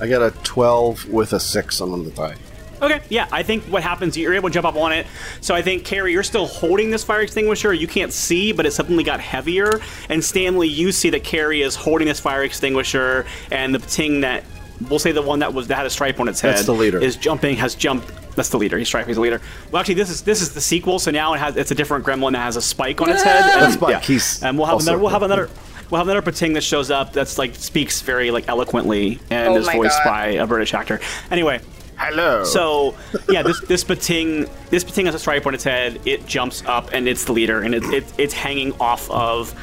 I 0.00 0.08
got 0.08 0.22
a 0.22 0.30
12 0.42 1.10
with 1.10 1.34
a 1.34 1.38
six 1.40 1.82
on 1.82 2.02
the 2.02 2.10
die. 2.12 2.36
Okay, 2.80 3.02
yeah, 3.10 3.28
I 3.30 3.42
think 3.42 3.62
what 3.64 3.82
happens, 3.82 4.16
you're 4.16 4.32
able 4.32 4.48
to 4.48 4.54
jump 4.54 4.66
up 4.66 4.76
on 4.76 4.92
it. 4.92 5.06
So 5.42 5.54
I 5.54 5.60
think, 5.60 5.84
Carrie, 5.84 6.12
you're 6.12 6.22
still 6.22 6.46
holding 6.46 6.90
this 6.90 7.04
fire 7.04 7.20
extinguisher. 7.20 7.74
You 7.74 7.88
can't 7.88 8.12
see, 8.12 8.52
but 8.52 8.64
it 8.64 8.72
suddenly 8.72 9.04
got 9.04 9.20
heavier. 9.20 9.80
And 10.08 10.24
Stanley, 10.24 10.68
you 10.68 10.92
see 10.92 11.10
that 11.10 11.24
Carrie 11.24 11.60
is 11.60 11.76
holding 11.76 12.08
this 12.08 12.20
fire 12.20 12.42
extinguisher, 12.42 13.26
and 13.50 13.74
the 13.74 13.80
ting 13.80 14.22
that, 14.22 14.44
we'll 14.88 14.98
say 14.98 15.12
the 15.12 15.22
one 15.22 15.38
that 15.40 15.54
was 15.54 15.68
that 15.68 15.76
had 15.76 15.86
a 15.86 15.90
stripe 15.90 16.20
on 16.20 16.28
its 16.28 16.40
head, 16.40 16.54
That's 16.56 16.66
the 16.66 16.72
leader. 16.72 16.98
is 17.02 17.16
jumping, 17.16 17.56
has 17.56 17.74
jumped. 17.74 18.10
That's 18.36 18.48
the 18.48 18.58
leader. 18.58 18.76
He's 18.78 18.88
striping. 18.88 19.08
He's 19.08 19.16
the 19.16 19.22
leader. 19.22 19.40
Well, 19.70 19.80
actually, 19.80 19.94
this 19.94 20.10
is 20.10 20.22
this 20.22 20.40
is 20.40 20.54
the 20.54 20.60
sequel. 20.60 20.98
So 20.98 21.10
now 21.10 21.34
it 21.34 21.38
has 21.38 21.56
it's 21.56 21.70
a 21.70 21.74
different 21.74 22.04
gremlin 22.04 22.32
that 22.32 22.42
has 22.42 22.56
a 22.56 22.62
spike 22.62 23.00
on 23.00 23.08
its 23.10 23.22
head. 23.22 23.42
And, 23.42 23.62
That's 23.62 23.74
Spike. 23.74 24.02
He's 24.02 24.42
and 24.42 24.58
we'll 24.58 24.66
have 24.66 24.80
another. 24.80 24.98
We'll 24.98 25.10
have 25.10 25.22
another. 25.22 25.50
We'll 25.90 25.98
have 25.98 26.08
another 26.08 26.22
Pting 26.22 26.54
that 26.54 26.62
shows 26.62 26.90
up 26.90 27.12
that's 27.12 27.38
like 27.38 27.54
speaks 27.54 28.00
very 28.00 28.30
like 28.30 28.48
eloquently 28.48 29.20
and 29.30 29.54
Oh 29.54 29.56
is 29.56 29.68
voiced 29.68 30.02
God. 30.02 30.10
by 30.10 30.26
a 30.28 30.46
British 30.46 30.74
actor. 30.74 30.98
Anyway, 31.30 31.60
Hello. 31.96 32.44
So 32.44 32.96
yeah, 33.28 33.42
this 33.42 33.60
this 33.60 33.84
pting 33.84 34.48
this 34.70 34.82
pting 34.82 35.06
has 35.06 35.14
a 35.14 35.18
stripe 35.18 35.46
on 35.46 35.54
its 35.54 35.64
head. 35.64 36.00
It 36.04 36.26
jumps 36.26 36.64
up 36.66 36.90
and 36.92 37.06
it's 37.06 37.24
the 37.24 37.32
leader, 37.32 37.60
and 37.60 37.74
it, 37.74 37.84
it 37.84 38.04
it's 38.18 38.34
hanging 38.34 38.72
off 38.80 39.10
of 39.10 39.54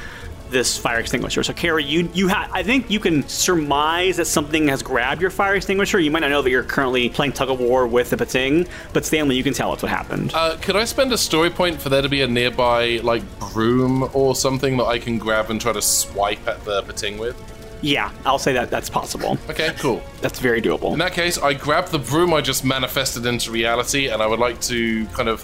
this 0.51 0.77
fire 0.77 1.00
extinguisher. 1.00 1.43
So 1.43 1.53
Carrie, 1.53 1.84
you 1.84 2.10
you 2.13 2.29
ha- 2.29 2.50
I 2.51 2.63
think 2.63 2.89
you 2.89 3.00
can 3.00 3.27
surmise 3.27 4.17
that 4.17 4.25
something 4.25 4.67
has 4.67 4.84
grabbed 4.84 5.22
your 5.22 5.31
fire 5.31 5.55
extinguisher. 5.55 6.00
You 6.00 6.12
might 6.12 6.20
not 6.20 6.29
know 6.29 6.41
that 6.41 6.50
you're 6.50 6.63
currently 6.63 7.10
playing 7.10 7.34
tug 7.34 7.50
of 7.50 7.60
war 7.60 7.88
with 7.88 8.10
the 8.10 8.17
pting, 8.17 8.67
but 8.93 9.05
Stanley, 9.05 9.36
you 9.36 9.43
can 9.43 9.53
tell 9.53 9.74
it's 9.74 9.84
what 9.84 9.89
happened. 9.89 10.31
Uh, 10.34 10.58
could 10.62 10.75
I 10.75 10.86
spend 10.86 11.12
a 11.12 11.17
story 11.17 11.50
point 11.50 11.81
for 11.81 11.89
there 11.89 12.01
to 12.01 12.10
be 12.10 12.22
a 12.22 12.27
nearby 12.27 13.00
like 13.03 13.24
broom 13.53 14.10
or 14.13 14.36
something 14.36 14.77
that 14.77 14.86
I 14.86 15.00
can 15.00 15.17
grab 15.17 15.50
and 15.50 15.60
try 15.60 15.74
to 15.74 15.81
swipe 15.81 16.48
at 16.48 16.63
the 16.65 16.84
pting 16.84 17.17
with? 17.17 17.36
yeah, 17.81 18.12
I'll 18.25 18.38
say 18.38 18.53
that 18.53 18.70
that's 18.70 18.89
possible. 18.89 19.38
Okay, 19.50 19.74
cool. 19.79 20.03
That's 20.22 20.39
very 20.39 20.62
doable. 20.62 20.93
In 20.93 21.00
that 21.00 21.13
case, 21.13 21.38
I 21.39 21.53
grab 21.53 21.88
the 21.88 21.98
broom 21.98 22.34
I 22.34 22.41
just 22.41 22.63
manifested 22.63 23.25
into 23.25 23.51
reality, 23.51 24.10
and 24.10 24.22
I 24.22 24.27
would 24.27 24.39
like 24.39 24.62
to 24.62 25.05
kind 25.08 25.27
of 25.27 25.43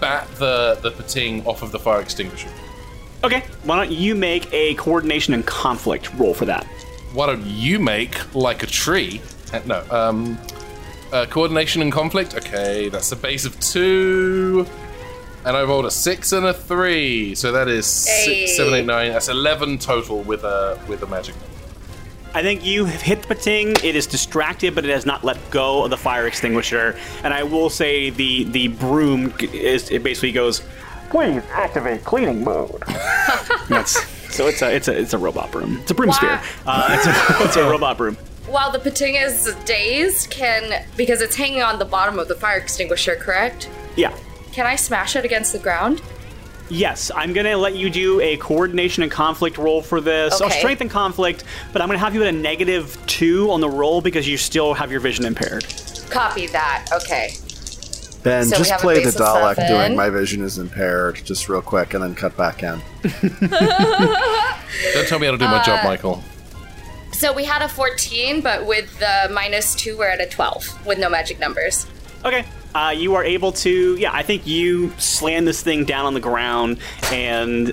bat 0.00 0.28
the 0.36 0.78
the 0.82 0.90
pting 0.90 1.46
off 1.46 1.62
of 1.62 1.72
the 1.72 1.78
fire 1.78 2.00
extinguisher. 2.00 2.50
Okay, 3.24 3.40
why 3.64 3.76
don't 3.76 3.90
you 3.90 4.14
make 4.14 4.52
a 4.52 4.74
coordination 4.74 5.34
and 5.34 5.44
conflict 5.44 6.12
roll 6.14 6.34
for 6.34 6.44
that? 6.44 6.64
Why 7.12 7.26
don't 7.26 7.44
you 7.44 7.78
make 7.78 8.34
like 8.34 8.62
a 8.62 8.66
tree? 8.66 9.20
Uh, 9.52 9.60
no, 9.66 9.84
um, 9.90 10.38
uh, 11.12 11.26
coordination 11.26 11.82
and 11.82 11.90
conflict. 11.90 12.34
Okay, 12.36 12.88
that's 12.88 13.10
a 13.10 13.16
base 13.16 13.44
of 13.44 13.58
two, 13.58 14.66
and 15.44 15.56
I 15.56 15.62
rolled 15.64 15.86
a 15.86 15.90
six 15.90 16.30
and 16.32 16.46
a 16.46 16.54
three, 16.54 17.34
so 17.34 17.50
that 17.52 17.66
is 17.66 18.06
Hey. 18.06 18.46
six, 18.46 18.56
seven, 18.56 18.74
eight, 18.74 18.86
nine. 18.86 19.12
That's 19.12 19.28
eleven 19.28 19.78
total 19.78 20.20
with 20.22 20.44
a 20.44 20.78
with 20.86 21.02
a 21.02 21.06
magic. 21.06 21.34
I 22.34 22.42
think 22.42 22.64
you 22.64 22.84
have 22.84 23.00
hit 23.00 23.22
the 23.22 23.34
pting. 23.34 23.70
It 23.82 23.96
is 23.96 24.06
distracted, 24.06 24.74
but 24.74 24.84
it 24.84 24.90
has 24.90 25.06
not 25.06 25.24
let 25.24 25.38
go 25.50 25.82
of 25.82 25.90
the 25.90 25.96
fire 25.96 26.26
extinguisher. 26.26 26.94
And 27.24 27.34
I 27.34 27.42
will 27.42 27.70
say 27.70 28.10
the 28.10 28.44
the 28.44 28.68
broom 28.68 29.32
is 29.40 29.90
it 29.90 30.02
basically 30.04 30.32
goes, 30.32 30.62
please 31.10 31.42
activate 31.52 32.04
cleaning 32.04 32.44
mode. 32.44 32.82
That's 33.68 34.02
so 34.34 34.46
it's 34.46 34.62
a 34.62 34.74
it's 34.74 34.88
a 34.88 34.98
it's 34.98 35.14
a 35.14 35.18
robot 35.18 35.50
broom. 35.50 35.78
It's 35.82 35.90
a 35.90 35.94
broom 35.94 36.08
Wow. 36.08 36.14
spear. 36.14 36.40
Uh, 36.66 36.88
it's 36.98 37.06
a 37.06 37.44
it's 37.44 37.56
a 37.56 37.62
robot 37.68 37.96
broom. 37.96 38.16
While 38.46 38.70
the 38.72 38.78
pting 38.78 39.22
is 39.22 39.54
dazed, 39.64 40.30
can 40.30 40.84
because 40.96 41.20
it's 41.20 41.36
hanging 41.36 41.62
on 41.62 41.78
the 41.78 41.84
bottom 41.84 42.18
of 42.18 42.28
the 42.28 42.34
fire 42.34 42.58
extinguisher, 42.58 43.16
correct? 43.16 43.68
Yeah. 43.96 44.16
Can 44.52 44.66
I 44.66 44.76
smash 44.76 45.16
it 45.16 45.24
against 45.24 45.52
the 45.52 45.58
ground? 45.58 46.00
Yes, 46.70 47.10
I'm 47.14 47.32
gonna 47.32 47.56
let 47.56 47.76
you 47.76 47.88
do 47.88 48.20
a 48.20 48.36
coordination 48.36 49.02
and 49.02 49.10
conflict 49.10 49.56
roll 49.56 49.80
for 49.82 50.00
this. 50.02 50.40
Or 50.40 50.46
Okay. 50.46 50.58
strength 50.58 50.80
and 50.82 50.90
conflict, 50.90 51.44
but 51.72 51.80
I'm 51.80 51.88
gonna 51.88 51.98
have 51.98 52.14
you 52.14 52.22
at 52.22 52.28
a 52.28 52.32
negative 52.36 52.98
two 53.06 53.50
on 53.50 53.60
the 53.62 53.68
roll 53.70 54.00
because 54.02 54.28
you 54.28 54.36
still 54.36 54.74
have 54.74 54.90
your 54.90 55.00
vision 55.00 55.24
impaired. 55.24 55.64
Copy 56.10 56.46
that. 56.48 56.86
Okay. 56.92 57.34
Ben, 58.22 58.44
So 58.46 58.56
just 58.56 58.72
play 58.80 58.96
the 58.96 59.04
base 59.04 59.16
Dalek 59.16 59.68
doing 59.68 59.96
my 59.96 60.10
vision 60.10 60.42
is 60.42 60.58
impaired, 60.58 61.20
just 61.24 61.48
real 61.48 61.62
quick, 61.62 61.94
and 61.94 62.02
then 62.02 62.14
cut 62.14 62.36
back 62.36 62.62
in. 62.62 62.80
Don't 63.02 65.08
tell 65.08 65.18
me 65.18 65.26
how 65.26 65.32
to 65.32 65.38
do 65.38 65.44
my 65.44 65.58
Uh, 65.58 65.64
job, 65.64 65.84
Michael. 65.84 66.22
So 67.12 67.32
we 67.32 67.44
had 67.44 67.62
a 67.62 67.68
14, 67.68 68.40
but 68.40 68.66
with 68.66 68.98
the 68.98 69.30
minus 69.32 69.74
two, 69.74 69.96
we're 69.98 70.08
at 70.08 70.20
a 70.20 70.26
12 70.26 70.86
with 70.86 70.98
no 70.98 71.08
magic 71.08 71.38
numbers. 71.40 71.86
Okay. 72.24 72.44
Uh, 72.74 72.92
you 72.96 73.14
are 73.14 73.24
able 73.24 73.50
to, 73.52 73.96
yeah, 73.96 74.10
I 74.12 74.22
think 74.22 74.46
you 74.46 74.92
slam 74.98 75.44
this 75.44 75.62
thing 75.62 75.84
down 75.84 76.06
on 76.06 76.14
the 76.14 76.20
ground, 76.20 76.78
and 77.12 77.72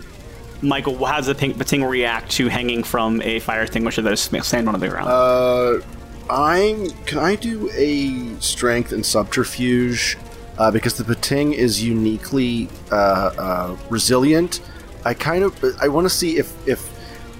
Michael, 0.62 1.04
how 1.06 1.18
does 1.18 1.26
the 1.28 1.36
ping, 1.36 1.54
the 1.54 1.66
ting 1.66 1.84
react 1.84 2.32
to 2.32 2.48
hanging 2.48 2.84
from 2.84 3.22
a 3.22 3.40
fire 3.40 3.62
extinguisher 3.64 4.02
that 4.04 4.14
is 4.14 4.22
sm- 4.22 4.38
slammed 4.40 4.68
onto 4.68 4.80
the 4.80 4.88
ground? 4.90 5.10
Uh, 5.10 6.34
I'm. 6.34 6.90
Can 7.06 7.20
I 7.20 7.36
do 7.36 7.70
a 7.76 8.40
strength 8.42 8.94
and 8.94 9.06
subterfuge? 9.06 10.18
Uh, 10.58 10.72
because 10.72 10.94
the 10.96 11.04
Pting 11.04 11.54
is 11.54 11.84
uniquely 11.84 12.70
uh, 12.92 12.96
uh, 12.96 13.78
resilient. 13.90 14.62
I 15.04 15.14
kind 15.14 15.44
of. 15.44 15.64
I 15.82 15.88
want 15.90 16.06
to 16.06 16.10
see 16.10 16.38
if 16.38 16.54
if 16.68 16.90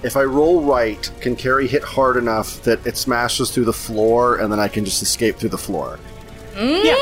if 0.04 0.16
I 0.16 0.22
roll 0.24 0.62
right, 0.62 1.10
can 1.20 1.34
Carrie 1.34 1.66
hit 1.66 1.82
hard 1.82 2.16
enough 2.18 2.62
that 2.62 2.86
it 2.86 2.96
smashes 2.96 3.50
through 3.50 3.64
the 3.64 3.72
floor, 3.72 4.36
and 4.36 4.52
then 4.52 4.60
I 4.60 4.68
can 4.68 4.84
just 4.84 5.02
escape 5.02 5.36
through 5.36 5.48
the 5.48 5.58
floor. 5.58 5.98
yeah. 6.54 6.94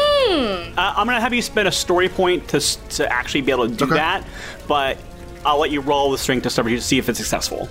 Uh, 0.77 0.95
I'm 0.97 1.07
going 1.07 1.17
to 1.17 1.21
have 1.21 1.35
you 1.35 1.43
spend 1.43 1.69
a 1.69 1.73
story 1.73 2.09
point 2.09 2.49
to, 2.49 2.61
to 2.91 3.13
actually 3.13 3.43
be 3.43 3.53
able 3.53 3.69
to 3.69 3.75
do 3.75 3.85
Okay. 3.85 3.95
that, 3.95 4.25
but 4.67 4.97
I'll 5.45 5.61
let 5.61 5.71
you 5.71 5.81
roll 5.81 6.11
the 6.11 6.19
strength 6.19 6.43
to 6.45 6.51
subterfuge 6.51 6.81
to 6.81 6.87
see 6.87 6.99
if 6.99 7.09
it's 7.09 7.19
successful. 7.19 7.69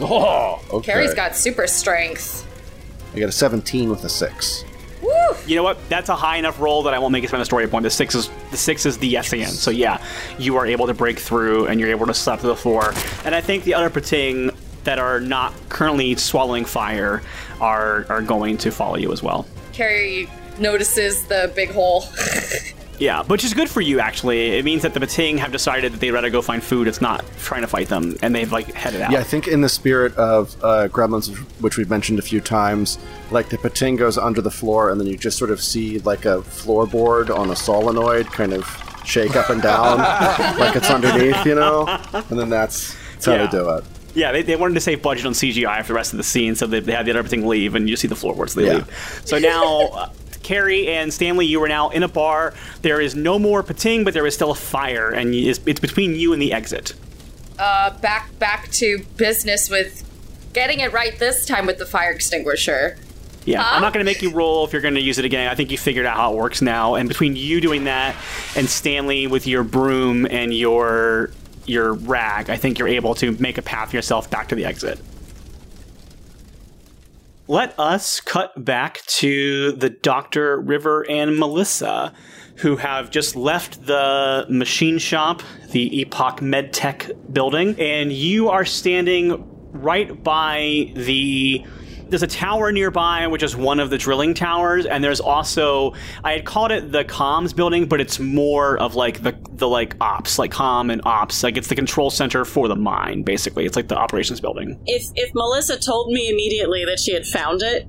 Oh, 0.00 0.60
okay. 0.72 0.92
Carrie's 0.92 1.14
got 1.14 1.36
super 1.36 1.66
strength. 1.66 2.44
I 3.14 3.20
got 3.20 3.28
a 3.28 3.32
17 3.32 3.88
with 3.90 4.02
a 4.04 4.08
six. 4.08 4.64
Woo! 5.04 5.36
You 5.46 5.56
know 5.56 5.62
what? 5.62 5.78
That's 5.88 6.08
a 6.08 6.16
high 6.16 6.36
enough 6.36 6.60
roll 6.60 6.82
that 6.84 6.94
I 6.94 6.98
won't 6.98 7.12
make 7.12 7.24
it 7.24 7.28
spend 7.28 7.42
a 7.42 7.44
story 7.44 7.66
point. 7.68 7.82
The 7.82 7.90
six 7.90 8.14
is 8.14 8.30
the 8.50 8.56
six 8.56 8.86
is 8.86 8.98
the 8.98 9.20
SAN. 9.22 9.48
So 9.48 9.70
yeah, 9.70 10.02
you 10.38 10.56
are 10.56 10.66
able 10.66 10.86
to 10.86 10.94
break 10.94 11.18
through 11.18 11.66
and 11.66 11.78
you're 11.78 11.90
able 11.90 12.06
to 12.06 12.14
slap 12.14 12.40
to 12.40 12.46
the 12.46 12.56
floor. 12.56 12.92
And 13.24 13.34
I 13.34 13.40
think 13.40 13.64
the 13.64 13.74
other 13.74 13.90
Pting 13.90 14.50
that 14.84 14.98
are 14.98 15.20
not 15.20 15.52
currently 15.68 16.14
swallowing 16.14 16.64
fire 16.64 17.22
are 17.60 18.06
are 18.08 18.22
going 18.22 18.56
to 18.58 18.70
follow 18.70 18.96
you 18.96 19.12
as 19.12 19.22
well. 19.22 19.46
Carrie 19.72 20.30
notices 20.58 21.26
the 21.26 21.52
big 21.54 21.70
hole. 21.70 22.04
Yeah, 22.98 23.22
which 23.24 23.44
is 23.44 23.54
good 23.54 23.68
for 23.68 23.80
you 23.80 24.00
actually. 24.00 24.56
It 24.58 24.64
means 24.64 24.82
that 24.82 24.94
the 24.94 25.00
Pting 25.00 25.38
have 25.38 25.50
decided 25.52 25.92
that 25.92 26.00
they'd 26.00 26.10
rather 26.12 26.30
go 26.30 26.40
find 26.42 26.62
food. 26.62 26.86
It's 26.88 27.00
not 27.00 27.24
trying 27.38 27.62
to 27.62 27.66
fight 27.66 27.88
them, 27.88 28.16
and 28.22 28.34
they've 28.34 28.50
like 28.52 28.72
headed 28.72 29.00
out. 29.00 29.10
Yeah, 29.10 29.18
I 29.20 29.24
think 29.24 29.48
in 29.48 29.60
the 29.60 29.68
spirit 29.68 30.14
of 30.16 30.54
uh, 30.62 30.88
Gremlins, 30.88 31.36
which 31.60 31.76
we've 31.76 31.90
mentioned 31.90 32.18
a 32.18 32.22
few 32.22 32.40
times, 32.40 32.98
like 33.30 33.48
the 33.48 33.58
pting 33.58 33.96
goes 33.96 34.16
under 34.18 34.40
the 34.40 34.50
floor, 34.50 34.90
and 34.90 35.00
then 35.00 35.06
you 35.08 35.16
just 35.16 35.38
sort 35.38 35.50
of 35.50 35.60
see 35.60 35.98
like 36.00 36.24
a 36.24 36.38
floorboard 36.42 37.36
on 37.36 37.50
a 37.50 37.56
solenoid 37.56 38.26
kind 38.26 38.52
of 38.52 38.64
shake 39.04 39.36
up 39.36 39.50
and 39.50 39.60
down, 39.62 39.98
like 40.58 40.76
it's 40.76 40.90
underneath, 40.90 41.44
you 41.44 41.54
know. 41.54 41.86
And 42.12 42.38
then 42.38 42.48
that's 42.50 42.96
that's 43.14 43.26
how 43.26 43.32
Yeah. 43.32 43.46
they 43.46 43.50
do 43.50 43.68
it. 43.70 43.84
Yeah, 44.16 44.30
they, 44.30 44.42
they 44.42 44.54
wanted 44.54 44.74
to 44.74 44.80
save 44.80 45.02
budget 45.02 45.26
on 45.26 45.32
CGI 45.32 45.82
for 45.82 45.88
the 45.88 45.94
rest 45.94 46.12
of 46.12 46.18
the 46.18 46.22
scene, 46.22 46.54
so 46.54 46.68
they, 46.68 46.78
they 46.78 46.92
had 46.92 47.04
the 47.04 47.10
other 47.10 47.24
thing 47.28 47.46
leave, 47.48 47.74
and 47.74 47.88
you 47.90 47.96
see 47.96 48.06
the 48.06 48.14
floorboards 48.14 48.54
they 48.54 48.66
Yeah. 48.66 48.74
leave. 48.74 49.20
So 49.24 49.38
now, 49.40 50.12
Carrie 50.44 50.86
and 50.88 51.12
Stanley, 51.12 51.46
you 51.46 51.60
are 51.62 51.68
now 51.68 51.88
in 51.88 52.02
a 52.02 52.08
bar. 52.08 52.54
There 52.82 53.00
is 53.00 53.16
no 53.16 53.38
more 53.38 53.62
pting, 53.62 54.04
but 54.04 54.14
there 54.14 54.26
is 54.26 54.34
still 54.34 54.52
a 54.52 54.54
fire, 54.54 55.10
and 55.10 55.34
it's, 55.34 55.58
it's 55.66 55.80
between 55.80 56.14
you 56.14 56.32
and 56.32 56.40
the 56.40 56.52
exit. 56.52 56.94
Uh, 57.58 57.96
back 57.98 58.36
back 58.38 58.68
to 58.72 59.04
business 59.16 59.70
with 59.70 60.02
getting 60.52 60.80
it 60.80 60.92
right 60.92 61.18
this 61.18 61.46
time 61.46 61.66
with 61.66 61.78
the 61.78 61.86
fire 61.86 62.10
extinguisher. 62.10 62.96
Yeah, 63.44 63.62
Huh? 63.62 63.76
I'm 63.76 63.82
not 63.82 63.92
going 63.92 64.04
to 64.04 64.10
make 64.10 64.22
you 64.22 64.30
roll 64.30 64.64
if 64.64 64.72
you're 64.72 64.82
going 64.82 64.94
to 64.94 65.00
use 65.00 65.18
it 65.18 65.24
again. 65.24 65.48
I 65.48 65.54
think 65.54 65.70
you 65.70 65.78
figured 65.78 66.06
out 66.06 66.16
how 66.16 66.32
it 66.32 66.36
works 66.36 66.62
now. 66.62 66.94
And 66.94 67.08
between 67.08 67.36
you 67.36 67.60
doing 67.60 67.84
that 67.84 68.16
and 68.56 68.68
Stanley 68.68 69.26
with 69.26 69.46
your 69.46 69.64
broom 69.64 70.26
and 70.30 70.54
your 70.54 71.30
your 71.66 71.94
rag, 71.94 72.50
I 72.50 72.56
think 72.56 72.78
you're 72.78 72.88
able 72.88 73.14
to 73.16 73.32
make 73.32 73.56
a 73.58 73.62
path 73.62 73.90
for 73.90 73.96
yourself 73.96 74.30
back 74.30 74.48
to 74.48 74.54
the 74.54 74.64
exit. 74.64 74.98
Let 77.46 77.78
us 77.78 78.20
cut 78.20 78.64
back 78.64 79.02
to 79.06 79.72
the 79.72 79.90
Doctor, 79.90 80.58
River, 80.58 81.04
and 81.10 81.38
Melissa, 81.38 82.14
who 82.56 82.76
have 82.76 83.10
just 83.10 83.36
left 83.36 83.84
the 83.84 84.46
machine 84.48 84.96
shop, 84.96 85.42
the 85.70 86.00
Epoch 86.00 86.40
MedTech 86.40 87.34
building, 87.34 87.78
and 87.78 88.10
you 88.10 88.48
are 88.48 88.64
standing 88.64 89.44
right 89.72 90.24
by 90.24 90.90
the 90.94 91.66
there's 92.08 92.22
a 92.22 92.26
tower 92.26 92.70
nearby 92.72 93.26
which 93.26 93.42
is 93.42 93.56
one 93.56 93.80
of 93.80 93.90
the 93.90 93.98
drilling 93.98 94.34
towers 94.34 94.86
and 94.86 95.02
there's 95.02 95.20
also 95.20 95.92
i 96.22 96.32
had 96.32 96.44
called 96.44 96.70
it 96.70 96.92
the 96.92 97.04
comms 97.04 97.54
building 97.54 97.86
but 97.86 98.00
it's 98.00 98.18
more 98.18 98.78
of 98.78 98.94
like 98.94 99.22
the 99.22 99.34
the 99.52 99.68
like 99.68 99.96
ops 100.00 100.38
like 100.38 100.50
com 100.50 100.90
and 100.90 101.00
ops 101.04 101.42
like 101.42 101.56
it's 101.56 101.68
the 101.68 101.74
control 101.74 102.10
center 102.10 102.44
for 102.44 102.68
the 102.68 102.76
mine 102.76 103.22
basically 103.22 103.64
it's 103.64 103.76
like 103.76 103.88
the 103.88 103.96
operations 103.96 104.40
building 104.40 104.78
If 104.86 105.10
if 105.14 105.30
Melissa 105.34 105.78
told 105.78 106.12
me 106.12 106.28
immediately 106.28 106.84
that 106.84 106.98
she 107.00 107.12
had 107.12 107.26
found 107.26 107.62
it, 107.62 107.86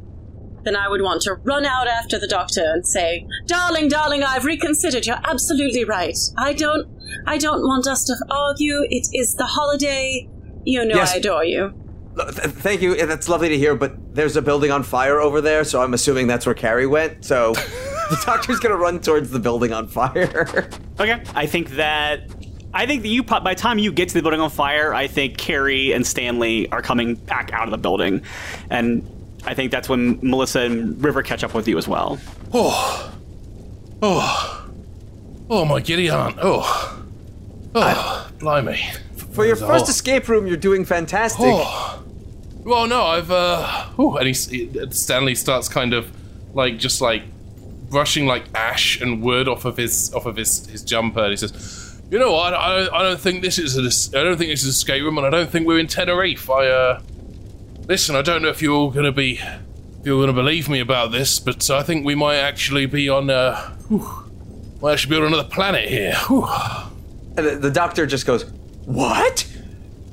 then 0.63 0.75
I 0.75 0.87
would 0.89 1.01
want 1.01 1.21
to 1.23 1.35
run 1.43 1.65
out 1.65 1.87
after 1.87 2.17
the 2.17 2.27
doctor 2.27 2.63
and 2.63 2.85
say, 2.87 3.27
"Darling, 3.45 3.87
darling, 3.87 4.23
I've 4.23 4.45
reconsidered. 4.45 5.05
You're 5.05 5.19
absolutely 5.23 5.83
right. 5.83 6.17
I 6.37 6.53
don't 6.53 6.87
I 7.27 7.37
don't 7.37 7.61
want 7.61 7.87
us 7.87 8.03
to 8.05 8.15
argue. 8.29 8.85
It 8.89 9.07
is 9.13 9.35
the 9.35 9.45
holiday. 9.45 10.27
You 10.63 10.85
know 10.85 10.95
Yes. 10.95 11.13
I 11.13 11.17
adore 11.17 11.43
you." 11.45 11.73
Th- 12.17 12.29
Thank 12.29 12.81
you. 12.81 12.95
That's 13.05 13.27
lovely 13.29 13.49
to 13.49 13.57
hear, 13.57 13.75
but 13.75 14.15
there's 14.15 14.35
a 14.35 14.41
building 14.41 14.71
on 14.71 14.83
fire 14.83 15.19
over 15.19 15.41
there, 15.41 15.63
so 15.63 15.81
I'm 15.81 15.93
assuming 15.93 16.27
that's 16.27 16.45
where 16.45 16.55
Carrie 16.55 16.87
went. 16.87 17.25
So 17.25 17.53
the 18.09 18.21
doctor's 18.25 18.59
gonna 18.59 18.77
run 18.77 18.99
towards 19.01 19.31
the 19.31 19.39
building 19.39 19.73
on 19.73 19.87
fire. 19.87 20.69
Okay. 20.97 21.21
I 21.35 21.45
think 21.45 21.71
that 21.71 22.21
I 22.73 22.85
think 22.85 23.01
that 23.01 23.09
you 23.09 23.21
by 23.21 23.39
the 23.53 23.59
time 23.59 23.79
you 23.79 23.91
get 23.91 24.07
to 24.09 24.13
the 24.13 24.21
building 24.21 24.39
on 24.39 24.49
fire, 24.49 24.93
I 24.93 25.07
think 25.07 25.37
Carrie 25.37 25.91
and 25.91 26.07
Stanley 26.07 26.69
are 26.71 26.81
coming 26.81 27.15
back 27.15 27.51
out 27.51 27.65
of 27.65 27.71
the 27.71 27.77
building, 27.77 28.21
and 28.69 29.05
I 29.45 29.53
think 29.53 29.71
that's 29.71 29.89
when 29.89 30.19
Melissa 30.21 30.61
and 30.61 31.03
River 31.03 31.21
catch 31.21 31.43
up 31.43 31.53
with 31.53 31.67
you 31.67 31.77
as 31.77 31.85
well. 31.85 32.17
Oh, 32.53 33.13
oh, 34.01 34.67
oh, 35.49 35.65
my 35.65 35.81
Gideon. 35.81 36.33
Oh, 36.41 37.03
oh, 37.75 38.29
blimey. 38.39 38.81
For 39.33 39.45
your 39.45 39.57
first 39.57 39.89
escape 39.89 40.29
room, 40.29 40.47
you're 40.47 40.55
doing 40.55 40.85
fantastic. 40.85 41.45
Oh. 41.45 42.04
Well, 42.65 42.87
no, 42.87 43.03
I've 43.03 43.29
uh. 43.29 43.89
Ooh, 43.99 44.17
and 44.17 44.27
he, 44.27 44.33
Stanley 44.89 45.35
starts 45.35 45.69
kind 45.69 45.93
of 45.93 46.11
like 46.55 46.79
just 46.79 46.99
like 46.99 47.21
brushing 47.91 48.25
like 48.25 48.43
ash 48.55 48.99
and 48.99 49.21
wood 49.21 49.47
off 49.47 49.65
of 49.65 49.77
his 49.77 50.11
off 50.15 50.25
of 50.25 50.35
his 50.35 50.65
his 50.65 50.83
jumper. 50.83 51.21
And 51.21 51.29
he 51.29 51.37
says, 51.37 52.01
"You 52.09 52.17
know 52.17 52.33
what? 52.33 52.55
I, 52.55 52.87
I 52.87 53.03
don't 53.03 53.19
think 53.19 53.43
this 53.43 53.59
is 53.59 53.77
a 53.77 54.19
I 54.19 54.23
don't 54.23 54.37
think 54.37 54.49
this 54.49 54.63
is 54.63 54.67
a 54.67 54.71
escape 54.71 55.03
room, 55.03 55.19
and 55.19 55.27
I 55.27 55.29
don't 55.29 55.49
think 55.49 55.67
we're 55.67 55.77
in 55.77 55.85
Tenerife. 55.85 56.49
I 56.49 56.67
uh, 56.67 57.01
listen. 57.87 58.15
I 58.15 58.23
don't 58.23 58.41
know 58.41 58.49
if 58.49 58.63
you're 58.63 58.75
all 58.75 58.89
gonna 58.89 59.11
be 59.11 59.33
if 59.33 60.05
you're 60.05 60.19
gonna 60.19 60.33
believe 60.33 60.67
me 60.67 60.79
about 60.79 61.11
this, 61.11 61.39
but 61.39 61.69
I 61.69 61.83
think 61.83 62.03
we 62.03 62.15
might 62.15 62.37
actually 62.37 62.87
be 62.87 63.07
on 63.09 63.29
uh, 63.29 63.57
whew, 63.89 64.09
might 64.81 64.93
actually 64.93 65.11
be 65.11 65.21
on 65.21 65.27
another 65.27 65.47
planet 65.47 65.87
here. 65.87 66.15
Whew. 66.27 66.47
The 67.35 67.69
doctor 67.71 68.07
just 68.07 68.25
goes, 68.25 68.43
"What? 68.85 69.45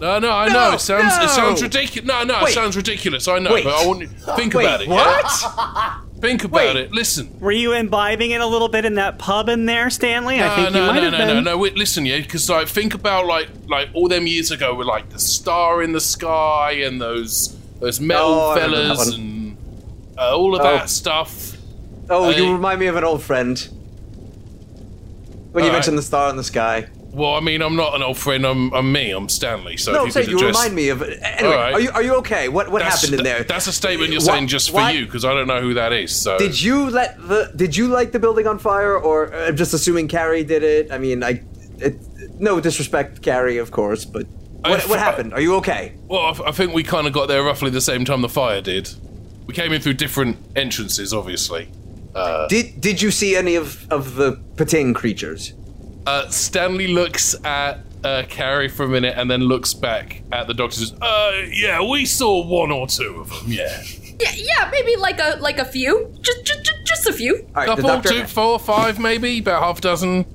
No, 0.03 0.19
no, 0.19 0.31
I 0.33 0.49
No, 0.49 0.53
know. 0.53 0.73
It 0.75 0.81
sounds 0.81 1.17
no. 1.17 1.25
it 1.25 1.29
sounds 1.31 1.63
ridiculous. 1.63 2.07
No, 2.09 2.25
no, 2.25 2.45
it 2.45 2.49
sounds 2.53 2.77
ridiculous. 2.77 3.29
I 3.29 3.39
know, 3.39 3.53
Wait. 3.55 3.63
but 3.65 3.73
I 3.75 3.87
want 3.87 4.01
you 4.01 4.09
think 4.09 4.53
Wait, 4.55 4.65
about 4.65 4.83
it. 4.83 4.89
yeah? 4.89 4.95
what? 4.95 6.01
Think 6.23 6.45
about 6.45 6.75
Wait. 6.75 6.77
it. 6.77 6.93
Listen. 6.93 7.37
Were 7.41 7.51
you 7.51 7.73
imbibing 7.73 8.31
it 8.31 8.41
a 8.41 8.47
little 8.47 8.69
bit 8.69 8.85
in 8.85 8.95
that 8.95 9.19
pub 9.19 9.49
in 9.49 9.67
there, 9.67 9.91
Stanley? 9.91 10.37
I 10.41 10.47
No, 10.47 10.55
think 10.55 10.75
no, 10.75 10.81
you 10.81 10.87
might 10.87 10.95
no, 10.95 11.03
have 11.03 11.13
no, 11.13 11.19
been. 11.19 11.27
no, 11.29 11.41
no. 11.53 11.59
Wait, 11.59 11.75
listen, 11.77 12.07
yeah, 12.07 12.21
because 12.21 12.49
like 12.49 12.69
think 12.69 12.95
about 12.95 13.27
like 13.27 13.49
like 13.69 13.89
all 13.93 14.07
them 14.07 14.29
years 14.29 14.53
ago 14.53 14.73
with 14.73 14.87
like 14.87 15.09
the 15.11 15.19
star 15.19 15.83
in 15.83 15.91
the 15.91 16.01
sky 16.01 16.73
and 16.85 17.01
those 17.01 17.57
those 17.81 17.99
metal 18.01 18.27
Oh, 18.35 18.51
I 18.51 18.55
remember 18.55 18.77
that 18.77 18.87
fellas 18.95 19.15
and 19.17 19.57
uh, 20.17 20.37
all 20.37 20.55
of 20.55 20.61
Oh. 20.61 20.65
that 20.65 20.89
stuff. 20.91 21.57
Oh, 22.09 22.31
you 22.31 22.53
remind 22.53 22.79
me 22.79 22.87
of 22.87 22.95
an 22.95 23.03
old 23.03 23.23
friend. 23.23 23.59
When 25.51 25.65
you 25.65 25.71
All 25.71 25.73
right. 25.73 25.73
mentioned 25.73 25.99
the 25.99 26.03
star 26.03 26.31
in 26.31 26.37
the 26.37 26.45
sky. 26.45 26.87
Well, 27.13 27.35
I 27.35 27.41
mean, 27.41 27.61
I'm 27.61 27.77
not 27.77 27.95
an 27.95 28.03
old 28.03 28.17
friend. 28.17 28.47
I'm 28.47 28.73
I'm 28.73 28.91
me. 28.91 29.11
I'm 29.11 29.29
Stanley. 29.29 29.77
So 29.77 29.93
No, 29.93 30.07
if 30.07 30.13
so 30.15 30.21
you 30.21 30.25
could 30.25 30.31
you 30.33 30.39
address- 30.39 30.57
remind 30.57 30.75
me 30.75 30.89
of. 30.89 31.03
Anyway, 31.03 31.55
right. 31.55 31.73
are 31.75 31.81
you 31.81 31.91
are 31.91 32.03
you 32.03 32.15
okay? 32.17 32.49
What 32.49 32.71
what 32.71 32.81
That's, 32.83 33.03
happened 33.03 33.19
in 33.21 33.25
there? 33.25 33.45
That's 33.45 33.67
a 33.67 33.73
statement 33.73 34.11
you're 34.13 34.21
Wha- 34.21 34.27
saying 34.33 34.47
just 34.47 34.71
for 34.71 34.77
why- 34.77 34.93
you 34.93 35.05
because 35.05 35.25
I 35.25 35.35
don't 35.35 35.47
know 35.47 35.61
who 35.61 35.75
that 35.75 35.93
is. 35.93 36.15
So 36.15 36.39
Did 36.39 36.61
you 36.61 36.89
let 36.89 37.17
the? 37.29 37.53
Did 37.55 37.77
you 37.77 37.89
light 37.89 38.13
the 38.13 38.19
building 38.19 38.47
on 38.47 38.59
fire, 38.59 38.97
or 38.97 39.33
uh, 39.35 39.49
I'm 39.49 39.57
just 39.57 39.75
assuming 39.75 40.09
Carrie 40.09 40.43
did 40.45 40.63
it? 40.63 40.91
I 40.91 40.97
mean, 40.99 41.23
I. 41.23 41.43
It, 41.79 42.01
no 42.41 42.61
disrespect, 42.61 43.21
Carrie, 43.23 43.59
of 43.59 43.71
course, 43.73 44.05
but 44.05 44.27
what, 44.65 44.89
what 44.89 44.99
happened? 44.99 45.33
Are 45.35 45.41
you 45.41 45.57
okay? 45.57 45.93
Well, 46.07 46.41
I 46.47 46.53
think 46.53 46.73
we 46.73 46.83
kind 46.83 47.07
of 47.07 47.13
got 47.13 47.27
there 47.29 47.43
roughly 47.43 47.71
the 47.71 47.81
same 47.81 48.05
time 48.05 48.23
the 48.23 48.29
fire 48.29 48.61
did. 48.63 48.89
We 49.47 49.53
came 49.55 49.73
in 49.73 49.83
through 49.83 49.95
different 49.95 50.39
entrances, 50.57 51.13
obviously. 51.13 51.69
Did 52.49 52.81
Did 52.81 53.03
you 53.03 53.11
see 53.11 53.37
any 53.37 53.57
of 53.57 53.87
of 53.93 54.15
the 54.15 54.41
Pting 54.57 54.95
creatures? 54.95 55.53
Uh, 56.07 56.29
Stanley 56.29 56.89
looks 56.89 57.35
at 57.45 57.81
uh, 58.05 58.25
Carrie 58.29 58.69
for 58.69 58.85
a 58.85 58.89
minute 58.89 59.15
and 59.17 59.31
then 59.31 59.43
looks 59.43 59.75
back 59.75 60.23
at 60.33 60.47
the 60.47 60.55
doctor. 60.55 60.77
Says, 60.77 60.95
"Uh, 61.01 61.33
yeah, 61.53 61.81
we 61.83 62.05
saw 62.05 62.45
one 62.45 62.71
or 62.73 62.87
two 62.87 63.21
of 63.21 63.29
them. 63.31 63.53
Yeah, 63.53 63.83
Yeah, 64.21 64.33
yeah, 64.35 64.69
maybe 64.73 64.97
like 64.97 65.21
a 65.21 65.37
like 65.41 65.59
a 65.59 65.65
few, 65.65 66.13
just 66.21 66.45
just 66.45 66.65
just, 66.65 66.85
just 66.85 67.07
a 67.07 67.13
few. 67.13 67.37
All 67.37 67.41
right, 67.55 67.67
the 67.67 67.75
couple, 67.77 67.89
doctor. 67.89 68.09
two, 68.09 68.25
four, 68.27 68.59
five, 68.59 68.99
maybe 68.99 69.39
about 69.39 69.63
half 69.63 69.79
a 69.79 69.81
dozen, 69.81 70.27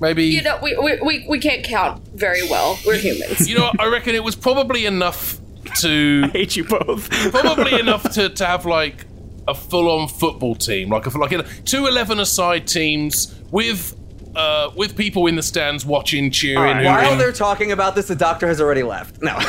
maybe. 0.00 0.24
You 0.24 0.42
know, 0.42 0.58
we, 0.62 0.76
we, 0.76 1.00
we, 1.00 1.26
we 1.28 1.38
can't 1.38 1.64
count 1.64 2.06
very 2.08 2.42
well. 2.48 2.78
We're 2.86 2.96
humans. 2.96 3.48
You 3.48 3.58
know, 3.58 3.64
what, 3.64 3.80
I 3.80 3.86
reckon 3.88 4.14
it 4.14 4.24
was 4.24 4.36
probably 4.36 4.86
enough 4.86 5.38
to 5.80 6.22
hate 6.32 6.56
you 6.56 6.64
both. 6.64 7.10
probably 7.30 7.78
enough 7.80 8.10
to, 8.14 8.28
to 8.30 8.46
have 8.46 8.66
like 8.66 9.06
a 9.46 9.54
full-on 9.54 10.08
football 10.08 10.54
team, 10.54 10.90
like 10.90 11.06
a 11.06 11.18
like 11.18 11.32
a, 11.32 11.42
two 11.64 11.82
11-a-side 11.82 12.66
teams 12.66 13.34
with 13.50 13.96
uh 14.36 14.70
with 14.76 14.96
people 14.96 15.26
in 15.26 15.36
the 15.36 15.42
stands 15.42 15.84
watching, 15.84 16.30
cheering. 16.30 16.56
right. 16.78 16.84
While 16.84 17.16
they're 17.18 17.32
talking 17.32 17.72
about 17.72 17.94
this, 17.94 18.08
the 18.08 18.14
doctor 18.16 18.46
has 18.46 18.60
already 18.60 18.82
left. 18.82 19.20
No. 19.22 19.36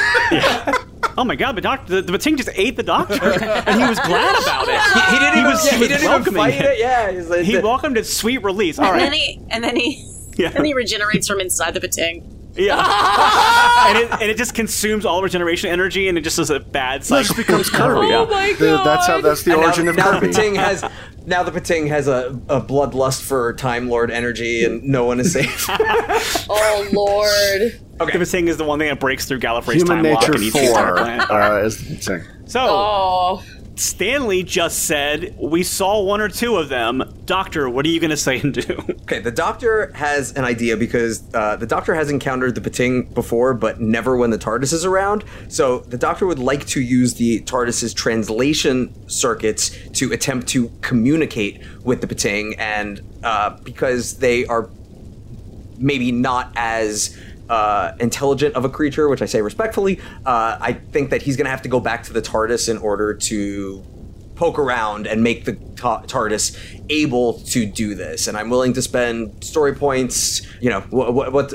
oh 1.17 1.23
my 1.25 1.35
god, 1.35 1.55
the 1.55 1.61
doctor, 1.61 2.01
the, 2.01 2.11
the 2.11 2.17
Pting 2.17 2.37
just 2.37 2.49
ate 2.55 2.75
the 2.75 2.83
doctor, 2.83 3.13
and 3.43 3.81
he 3.81 3.87
was 3.87 3.99
glad 3.99 4.41
about 4.41 4.67
it. 4.67 4.81
he, 4.81 5.13
he 5.15 5.19
didn't 5.19 5.37
even. 5.39 5.51
was- 5.51 5.65
yeah, 5.65 5.71
he 5.73 5.77
he 5.77 5.87
didn't 5.87 5.97
even 6.03 6.09
welcoming 6.11 6.41
fight 6.41 6.53
it. 6.55 6.65
it. 6.65 6.79
Yeah. 6.79 7.11
He's 7.11 7.29
like, 7.29 7.41
He 7.43 7.57
welcomed 7.59 7.97
its 7.97 8.11
sweet 8.11 8.43
release. 8.43 8.79
All 8.79 8.91
And 8.91 9.01
then 9.01 9.13
he 9.13 9.39
and 9.49 9.63
then 9.63 9.75
he 9.75 10.07
yeah, 10.37 10.51
and 10.55 10.65
he 10.65 10.73
regenerates 10.73 11.27
from 11.27 11.39
inside 11.39 11.73
the 11.73 11.81
Pting. 11.81 12.37
Yeah, 12.55 13.85
and 13.87 13.97
it, 13.97 14.11
and 14.11 14.23
it 14.23 14.37
just 14.37 14.53
consumes 14.53 15.05
all 15.05 15.21
regeneration 15.23 15.69
energy, 15.69 16.07
and 16.09 16.17
it 16.17 16.21
just 16.21 16.37
does 16.37 16.49
a 16.49 16.59
bad 16.59 17.03
cycle. 17.05 17.21
It 17.21 17.23
just 17.27 17.37
becomes 17.37 17.69
Kirby. 17.71 18.13
Oh 18.13 18.25
my 18.27 18.53
The- 18.53 18.65
god. 18.77 18.85
that's 18.85 19.07
how. 19.07 19.21
That's 19.21 19.43
the 19.43 19.53
And 19.53 19.63
origin 19.63 19.85
now, 19.85 19.91
of 19.91 19.97
now 19.97 20.11
Kirby. 20.19 20.27
the 20.27 20.33
Pting 20.33 20.55
has 20.67 20.83
now 21.25 21.43
the 21.43 21.51
Pting 21.51 21.87
has 21.87 22.07
a, 22.07 22.37
a 22.49 22.59
bloodlust 22.61 23.21
for 23.21 23.53
Time 23.53 23.87
Lord 23.89 24.11
energy, 24.11 24.65
and 24.65 24.83
no 24.83 25.05
one 25.05 25.19
is 25.19 25.31
safe. 25.33 25.65
Oh 25.69 26.87
lord. 26.91 27.79
The 27.99 28.25
Pting 28.25 28.47
is 28.47 28.57
the 28.57 28.63
one 28.63 28.79
thing 28.79 28.89
that 28.89 28.99
breaks 28.99 29.25
through 29.27 29.39
Gallifrey's 29.39 29.83
Human 29.83 30.03
time 30.03 30.13
lock 30.13 30.21
Nature 30.21 30.33
and 30.33 30.43
eats 30.43 30.53
the 30.55 30.65
entire 30.67 30.87
Four 30.87 30.97
planet. 30.97 31.29
uh, 31.31 31.61
is 31.65 31.77
the 31.87 31.95
thing. 31.95 32.23
So, 32.47 32.59
Oh. 32.67 33.43
Stanley 33.81 34.43
just 34.43 34.85
said 34.85 35.35
we 35.39 35.63
saw 35.63 36.03
one 36.03 36.21
or 36.21 36.29
two 36.29 36.57
of 36.57 36.69
them. 36.69 37.03
Doctor, 37.25 37.67
what 37.67 37.83
are 37.83 37.89
you 37.89 37.99
going 37.99 38.11
to 38.11 38.17
say 38.17 38.39
and 38.39 38.53
do? 38.53 38.77
okay, 39.01 39.19
the 39.19 39.31
Doctor 39.31 39.91
has 39.93 40.33
an 40.33 40.45
idea 40.45 40.77
because 40.77 41.23
uh, 41.33 41.55
the 41.55 41.65
Doctor 41.65 41.95
has 41.95 42.11
encountered 42.11 42.53
the 42.53 42.61
Pting 42.61 43.05
before, 43.13 43.55
but 43.55 43.81
never 43.81 44.15
when 44.15 44.29
the 44.29 44.37
TARDIS 44.37 44.71
is 44.71 44.85
around. 44.85 45.23
So 45.47 45.79
the 45.79 45.97
Doctor 45.97 46.27
would 46.27 46.37
like 46.37 46.67
to 46.67 46.81
use 46.81 47.15
the 47.15 47.41
TARDIS's 47.41 47.95
translation 47.95 48.93
circuits 49.09 49.75
to 49.93 50.13
attempt 50.13 50.47
to 50.49 50.71
communicate 50.81 51.63
with 51.83 52.01
the 52.01 52.07
Pting, 52.07 52.59
and 52.59 53.01
uh, 53.23 53.57
because 53.63 54.19
they 54.19 54.45
are 54.45 54.69
maybe 55.79 56.11
not 56.11 56.51
as 56.55 57.17
uh, 57.51 57.95
intelligent 57.99 58.55
of 58.55 58.63
a 58.63 58.69
creature, 58.69 59.09
which 59.09 59.21
I 59.21 59.25
say 59.25 59.41
respectfully, 59.41 59.99
uh, 60.25 60.57
I 60.59 60.71
think 60.71 61.09
that 61.09 61.21
he's 61.21 61.35
going 61.35 61.45
to 61.45 61.51
have 61.51 61.61
to 61.63 61.69
go 61.69 61.81
back 61.81 62.03
to 62.03 62.13
the 62.13 62.21
TARDIS 62.21 62.69
in 62.69 62.77
order 62.77 63.13
to 63.13 63.83
poke 64.35 64.57
around 64.57 65.05
and 65.05 65.21
make 65.21 65.43
the 65.43 65.53
ta- 65.75 66.01
TARDIS 66.03 66.57
able 66.89 67.39
to 67.41 67.65
do 67.65 67.93
this. 67.93 68.27
And 68.27 68.37
I'm 68.37 68.49
willing 68.49 68.71
to 68.73 68.81
spend 68.81 69.43
story 69.43 69.75
points. 69.75 70.41
You 70.61 70.69
know, 70.69 70.79
what 70.91 71.13
what 71.13 71.33
what 71.33 71.51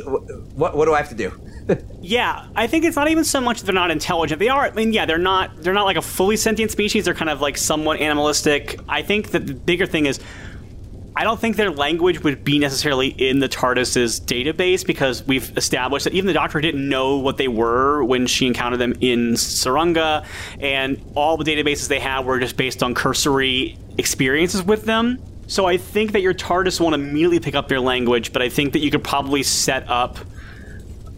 what, 0.54 0.76
what 0.76 0.84
do 0.84 0.92
I 0.92 0.98
have 0.98 1.08
to 1.08 1.14
do? 1.14 1.32
Yeah, 2.00 2.46
I 2.54 2.68
think 2.68 2.84
it's 2.84 2.94
not 2.94 3.08
even 3.08 3.24
so 3.24 3.40
much 3.40 3.58
that 3.58 3.66
they're 3.66 3.74
not 3.74 3.90
intelligent. 3.90 4.38
They 4.38 4.48
are. 4.48 4.66
I 4.66 4.70
mean, 4.70 4.92
yeah, 4.92 5.06
they're 5.06 5.18
not. 5.18 5.56
They're 5.56 5.74
not 5.74 5.86
like 5.86 5.96
a 5.96 6.02
fully 6.02 6.36
sentient 6.36 6.70
species. 6.70 7.06
They're 7.06 7.14
kind 7.14 7.28
of 7.28 7.40
like 7.40 7.56
somewhat 7.56 7.98
animalistic. 7.98 8.78
I 8.88 9.02
think 9.02 9.32
that 9.32 9.48
the 9.48 9.54
bigger 9.54 9.86
thing 9.86 10.06
is, 10.06 10.20
I 11.18 11.24
don't 11.24 11.40
think 11.40 11.56
their 11.56 11.70
language 11.70 12.22
would 12.22 12.44
be 12.44 12.58
necessarily 12.58 13.08
in 13.08 13.38
the 13.38 13.48
TARDIS's 13.48 14.20
database 14.20 14.86
because 14.86 15.26
we've 15.26 15.56
established 15.56 16.04
that 16.04 16.12
even 16.12 16.26
the 16.26 16.34
Doctor 16.34 16.60
didn't 16.60 16.86
know 16.86 17.16
what 17.16 17.38
they 17.38 17.48
were 17.48 18.04
when 18.04 18.26
she 18.26 18.46
encountered 18.46 18.80
them 18.80 18.92
in 19.00 19.32
Tsuranga, 19.32 20.26
and 20.60 21.00
all 21.14 21.38
the 21.38 21.44
databases 21.44 21.88
they 21.88 22.00
have 22.00 22.26
were 22.26 22.38
just 22.38 22.58
based 22.58 22.82
on 22.82 22.94
cursory 22.94 23.78
experiences 23.96 24.62
with 24.62 24.84
them. 24.84 25.18
So 25.46 25.64
I 25.64 25.78
think 25.78 26.12
that 26.12 26.20
your 26.20 26.34
TARDIS 26.34 26.80
won't 26.80 26.94
immediately 26.94 27.40
pick 27.40 27.54
up 27.54 27.68
their 27.68 27.80
language, 27.80 28.34
but 28.34 28.42
I 28.42 28.50
think 28.50 28.74
that 28.74 28.80
you 28.80 28.90
could 28.90 29.04
probably 29.04 29.42
set 29.42 29.88
up 29.88 30.18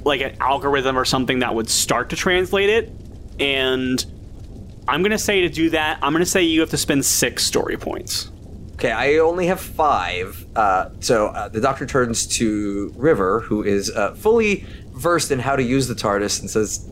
like 0.04 0.20
an 0.20 0.36
algorithm 0.40 0.96
or 0.96 1.04
something 1.04 1.40
that 1.40 1.56
would 1.56 1.68
start 1.68 2.10
to 2.10 2.16
translate 2.16 2.70
it. 2.70 2.92
And 3.40 4.04
I'm 4.86 5.02
gonna 5.02 5.18
say 5.18 5.40
to 5.40 5.48
do 5.48 5.70
that, 5.70 5.98
I'm 6.02 6.12
gonna 6.12 6.24
say 6.24 6.44
you 6.44 6.60
have 6.60 6.70
to 6.70 6.76
spend 6.76 7.04
six 7.04 7.44
story 7.44 7.76
points. 7.76 8.30
Okay, 8.78 8.92
I 8.92 9.16
only 9.18 9.48
have 9.48 9.60
five. 9.60 10.46
Uh, 10.54 10.90
so 11.00 11.26
uh, 11.26 11.48
the 11.48 11.60
Doctor 11.60 11.84
turns 11.84 12.28
to 12.38 12.94
River, 12.96 13.40
who 13.40 13.64
is 13.64 13.90
uh, 13.90 14.14
fully 14.14 14.64
versed 14.92 15.32
in 15.32 15.40
how 15.40 15.56
to 15.56 15.62
use 15.64 15.88
the 15.88 15.94
TARDIS, 15.96 16.38
and 16.38 16.48
says, 16.48 16.88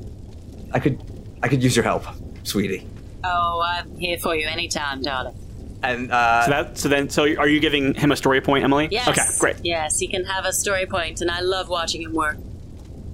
"I 0.72 0.80
could, 0.80 1.00
I 1.44 1.48
could 1.48 1.62
use 1.62 1.76
your 1.76 1.84
help, 1.84 2.04
sweetie." 2.42 2.88
Oh, 3.22 3.62
I'm 3.64 3.96
here 3.96 4.18
for 4.18 4.34
you 4.34 4.48
anytime, 4.48 5.00
darling. 5.00 5.36
And 5.84 6.10
uh, 6.10 6.42
So 6.42 6.50
that 6.50 6.76
so 6.78 6.88
then 6.88 7.08
so 7.08 7.22
are 7.22 7.46
you 7.46 7.60
giving 7.60 7.94
him 7.94 8.10
a 8.10 8.16
story 8.16 8.40
point, 8.40 8.64
Emily? 8.64 8.88
Yes. 8.90 9.06
Okay, 9.06 9.22
great. 9.38 9.56
Yes, 9.62 10.00
he 10.00 10.08
can 10.08 10.24
have 10.24 10.44
a 10.44 10.52
story 10.52 10.86
point, 10.86 11.20
and 11.20 11.30
I 11.30 11.38
love 11.38 11.68
watching 11.68 12.02
him 12.02 12.14
work. 12.14 12.36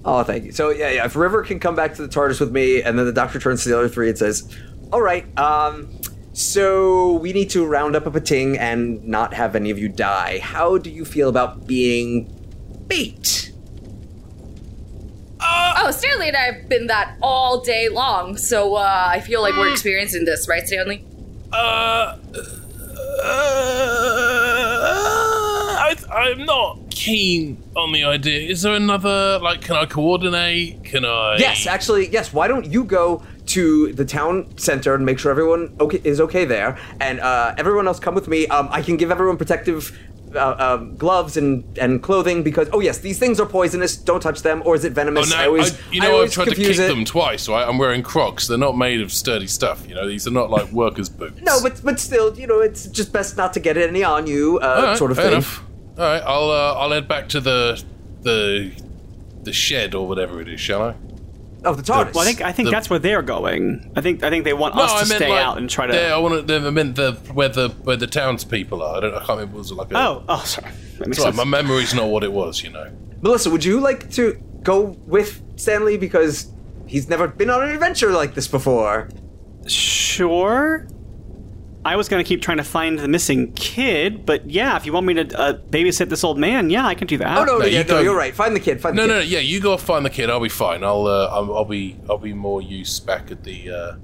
Oh, 0.06 0.22
thank 0.22 0.44
you. 0.44 0.52
So 0.52 0.70
yeah, 0.70 0.88
yeah. 0.88 1.04
If 1.04 1.14
River 1.14 1.42
can 1.42 1.60
come 1.60 1.76
back 1.76 1.94
to 1.96 2.06
the 2.06 2.08
TARDIS 2.08 2.40
with 2.40 2.52
me, 2.52 2.82
and 2.82 2.98
then 2.98 3.04
the 3.04 3.12
Doctor 3.12 3.38
turns 3.38 3.64
to 3.64 3.68
the 3.68 3.76
other 3.76 3.90
three 3.90 4.08
and 4.08 4.16
says, 4.16 4.48
"All 4.94 5.02
right, 5.02 5.26
um, 5.38 5.90
so 6.32 7.14
we 7.14 7.32
need 7.32 7.50
to 7.50 7.64
round 7.66 7.96
up 7.96 8.06
a 8.06 8.10
Pting 8.10 8.58
and 8.58 9.04
not 9.04 9.34
have 9.34 9.54
any 9.56 9.70
of 9.70 9.78
you 9.78 9.88
die. 9.88 10.38
How 10.38 10.78
do 10.78 10.90
you 10.90 11.04
feel 11.04 11.28
about 11.28 11.66
being 11.66 12.32
bait?" 12.86 13.52
Oh, 15.84 15.90
Stanley 15.90 16.28
and 16.28 16.36
I 16.36 16.42
have 16.42 16.68
been 16.68 16.86
that 16.86 17.16
all 17.20 17.60
day 17.60 17.88
long, 17.88 18.36
so 18.36 18.76
uh, 18.76 19.08
I 19.08 19.18
feel 19.18 19.42
like 19.42 19.56
we're 19.56 19.72
experiencing 19.72 20.24
this, 20.24 20.46
right, 20.48 20.64
Stanley? 20.64 21.04
Uh, 21.52 22.16
I, 25.74 25.96
I'm 26.08 26.44
not 26.44 26.78
keen 26.90 27.60
on 27.74 27.90
the 27.90 28.04
idea. 28.04 28.48
Is 28.48 28.62
there 28.62 28.74
another? 28.74 29.40
Like, 29.40 29.62
can 29.62 29.74
I 29.74 29.86
coordinate? 29.86 30.84
Can 30.84 31.04
I? 31.04 31.38
Yes, 31.38 31.66
actually, 31.66 32.08
yes. 32.10 32.32
Why 32.32 32.46
don't 32.46 32.66
you 32.66 32.84
go 32.84 33.24
to 33.46 33.92
the 33.92 34.04
town 34.04 34.56
center 34.56 34.94
and 34.94 35.04
make 35.04 35.18
sure 35.18 35.30
everyone 35.30 35.74
okay 35.80 36.00
is 36.04 36.20
okay 36.20 36.44
there, 36.44 36.78
and 37.00 37.20
uh, 37.20 37.54
everyone 37.58 37.86
else 37.86 37.98
come 37.98 38.14
with 38.14 38.28
me. 38.28 38.46
Um, 38.48 38.68
I 38.70 38.82
can 38.82 38.96
give 38.96 39.10
everyone 39.10 39.36
protective 39.36 39.98
uh, 40.34 40.76
um, 40.78 40.96
gloves 40.96 41.36
and, 41.36 41.64
and 41.78 42.02
clothing 42.02 42.42
because 42.42 42.68
oh 42.72 42.80
yes, 42.80 42.98
these 42.98 43.18
things 43.18 43.40
are 43.40 43.46
poisonous. 43.46 43.96
Don't 43.96 44.20
touch 44.20 44.42
them, 44.42 44.62
or 44.64 44.74
is 44.74 44.84
it 44.84 44.92
venomous? 44.92 45.32
Oh 45.32 45.36
no! 45.36 45.42
I 45.42 45.46
always, 45.46 45.74
I, 45.74 45.92
you 45.92 46.02
I 46.02 46.08
know 46.08 46.22
I've 46.22 46.32
tried 46.32 46.48
to 46.48 46.54
kick 46.54 46.78
it. 46.78 46.88
them 46.88 47.04
twice. 47.04 47.48
Right? 47.48 47.66
I'm 47.66 47.78
wearing 47.78 48.02
Crocs. 48.02 48.46
They're 48.46 48.58
not 48.58 48.76
made 48.76 49.00
of 49.00 49.12
sturdy 49.12 49.46
stuff. 49.46 49.86
You 49.88 49.94
know, 49.94 50.06
these 50.06 50.26
are 50.26 50.30
not 50.32 50.50
like 50.50 50.70
workers' 50.72 51.08
boots. 51.08 51.40
No, 51.42 51.60
but 51.62 51.80
but 51.84 52.00
still, 52.00 52.38
you 52.38 52.46
know, 52.46 52.60
it's 52.60 52.86
just 52.86 53.12
best 53.12 53.36
not 53.36 53.52
to 53.54 53.60
get 53.60 53.76
any 53.76 54.04
on 54.04 54.26
you, 54.26 54.58
uh, 54.60 54.82
right, 54.84 54.98
sort 54.98 55.10
of 55.10 55.16
thing. 55.16 55.32
enough. 55.32 55.62
All 55.98 56.04
right, 56.04 56.22
I'll 56.22 56.50
uh, 56.50 56.74
I'll 56.74 56.90
head 56.90 57.08
back 57.08 57.28
to 57.30 57.40
the 57.40 57.82
the 58.22 58.72
the 59.42 59.52
shed 59.52 59.94
or 59.94 60.06
whatever 60.06 60.40
it 60.40 60.48
is. 60.48 60.60
Shall 60.60 60.82
I? 60.82 60.94
Oh, 61.64 61.74
the 61.74 61.82
TARDIS. 61.82 62.14
Well, 62.14 62.22
I 62.22 62.26
think 62.26 62.40
I 62.42 62.52
think 62.52 62.66
The- 62.68 62.70
that's 62.72 62.90
where 62.90 62.98
they're 62.98 63.22
going. 63.22 63.92
I 63.96 64.00
think 64.00 64.22
I 64.24 64.30
think 64.30 64.44
they 64.44 64.52
want 64.52 64.74
us 64.76 65.00
to 65.08 65.14
stay 65.14 65.36
out 65.36 65.58
and 65.58 65.70
try 65.70 65.86
to. 65.86 65.94
Yeah, 65.94 66.14
I 66.14 66.18
want 66.18 66.46
to. 66.48 66.56
I 66.56 66.70
meant 66.70 66.96
the 66.96 67.12
where 67.32 67.48
the 67.48 67.68
where 67.84 67.96
the 67.96 68.06
townspeople 68.06 68.82
are. 68.82 68.96
I 68.96 69.00
don't. 69.00 69.14
I 69.14 69.18
can't 69.18 69.28
remember. 69.30 69.58
Was 69.58 69.70
it 69.70 69.74
like 69.74 69.92
a? 69.92 69.98
Oh, 69.98 70.24
oh, 70.28 70.42
sorry. 70.44 70.72
Sorry, 71.12 71.32
my 71.32 71.44
memory's 71.44 71.94
not 71.94 72.08
what 72.08 72.24
it 72.24 72.32
was. 72.32 72.62
You 72.62 72.70
know. 72.70 72.90
Melissa, 73.20 73.50
would 73.50 73.64
you 73.64 73.78
like 73.80 74.10
to 74.12 74.42
go 74.62 74.96
with 75.06 75.40
Stanley 75.56 75.96
because 75.96 76.50
he's 76.86 77.08
never 77.08 77.28
been 77.28 77.50
on 77.50 77.62
an 77.62 77.70
adventure 77.70 78.10
like 78.10 78.34
this 78.34 78.48
before? 78.48 79.08
Sure. 79.66 80.86
I 81.84 81.96
was 81.96 82.08
gonna 82.08 82.22
keep 82.24 82.42
trying 82.42 82.58
to 82.58 82.64
find 82.64 82.98
the 82.98 83.08
missing 83.08 83.52
kid, 83.54 84.24
but 84.24 84.48
yeah, 84.48 84.76
if 84.76 84.86
you 84.86 84.92
want 84.92 85.06
me 85.06 85.14
to 85.14 85.38
uh, 85.38 85.52
babysit 85.58 86.08
this 86.08 86.22
old 86.22 86.38
man, 86.38 86.70
yeah, 86.70 86.86
I 86.86 86.94
can 86.94 87.06
do 87.08 87.18
that. 87.18 87.38
Oh 87.38 87.44
no, 87.44 87.58
No, 87.58 87.64
yeah, 87.64 87.78
you 87.80 87.84
no, 87.84 87.94
go- 87.94 88.00
you're 88.00 88.16
right. 88.16 88.34
Find 88.34 88.54
the 88.54 88.60
kid. 88.60 88.80
Find 88.80 88.94
No, 88.94 89.02
the 89.02 89.08
no, 89.08 89.14
no, 89.14 89.20
yeah. 89.20 89.40
You 89.40 89.60
go 89.60 89.76
find 89.76 90.04
the 90.06 90.10
kid. 90.10 90.30
I'll 90.30 90.38
be 90.40 90.48
fine. 90.48 90.84
I'll. 90.84 91.06
Uh, 91.06 91.26
I'll, 91.32 91.56
I'll 91.56 91.64
be. 91.64 91.98
I'll 92.08 92.18
be 92.18 92.32
more 92.34 92.62
use 92.62 93.00
back 93.00 93.30
at 93.32 93.42
the. 93.42 93.70
Uh, 93.70 93.96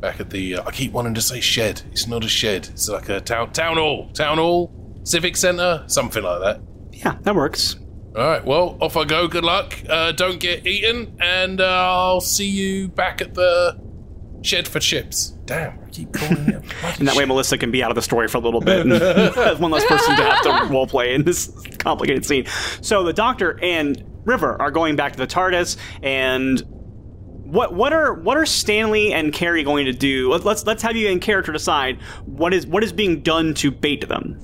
back 0.00 0.18
at 0.20 0.30
the. 0.30 0.56
Uh, 0.56 0.64
I 0.66 0.70
keep 0.72 0.92
wanting 0.92 1.14
to 1.14 1.22
say 1.22 1.40
shed. 1.40 1.82
It's 1.92 2.06
not 2.08 2.24
a 2.24 2.28
shed. 2.28 2.68
It's 2.72 2.88
like 2.88 3.08
a 3.08 3.20
town 3.20 3.52
town 3.52 3.76
hall. 3.76 4.10
Town 4.12 4.38
hall. 4.38 4.72
Civic 5.04 5.36
center. 5.36 5.84
Something 5.86 6.24
like 6.24 6.40
that. 6.40 6.60
Yeah, 6.92 7.16
that 7.22 7.34
works. 7.36 7.76
All 8.16 8.22
right. 8.24 8.44
Well, 8.44 8.78
off 8.80 8.96
I 8.96 9.04
go. 9.04 9.28
Good 9.28 9.44
luck. 9.44 9.76
Uh, 9.88 10.12
don't 10.12 10.40
get 10.40 10.66
eaten, 10.66 11.16
and 11.20 11.60
uh, 11.60 11.64
I'll 11.66 12.20
see 12.20 12.48
you 12.48 12.88
back 12.88 13.20
at 13.20 13.34
the 13.34 13.78
shed 14.44 14.68
for 14.68 14.78
chips. 14.78 15.28
Damn, 15.46 15.78
I 15.84 15.90
keep 15.90 16.12
calling 16.12 16.36
it. 16.48 16.62
bloody 16.80 16.98
And 16.98 17.08
that 17.08 17.16
way. 17.16 17.24
Melissa 17.24 17.58
can 17.58 17.70
be 17.70 17.82
out 17.82 17.90
of 17.90 17.94
the 17.96 18.02
story 18.02 18.28
for 18.28 18.38
a 18.38 18.40
little 18.40 18.60
bit. 18.60 18.80
And 18.86 18.92
have 19.34 19.60
one 19.60 19.70
less 19.70 19.84
person 19.86 20.16
to 20.16 20.22
have 20.22 20.42
to 20.42 20.48
roleplay 20.72 21.14
in 21.14 21.24
this 21.24 21.50
complicated 21.78 22.24
scene. 22.24 22.46
So 22.80 23.02
the 23.02 23.12
Doctor 23.12 23.58
and 23.62 24.04
River 24.24 24.60
are 24.60 24.70
going 24.70 24.96
back 24.96 25.12
to 25.12 25.18
the 25.18 25.26
TARDIS, 25.26 25.76
and 26.02 26.62
what 27.44 27.74
what 27.74 27.92
are 27.92 28.14
what 28.14 28.36
are 28.36 28.46
Stanley 28.46 29.12
and 29.12 29.32
Carrie 29.32 29.64
going 29.64 29.84
to 29.86 29.92
do? 29.92 30.30
Let- 30.30 30.44
Let's 30.44 30.64
let's 30.66 30.82
have 30.82 30.96
you 30.96 31.08
in 31.08 31.20
character 31.20 31.52
decide 31.52 32.00
what 32.24 32.52
is 32.54 32.66
what 32.66 32.82
is 32.84 32.92
being 32.92 33.20
done 33.20 33.54
to 33.54 33.70
bait 33.70 34.08
them, 34.08 34.38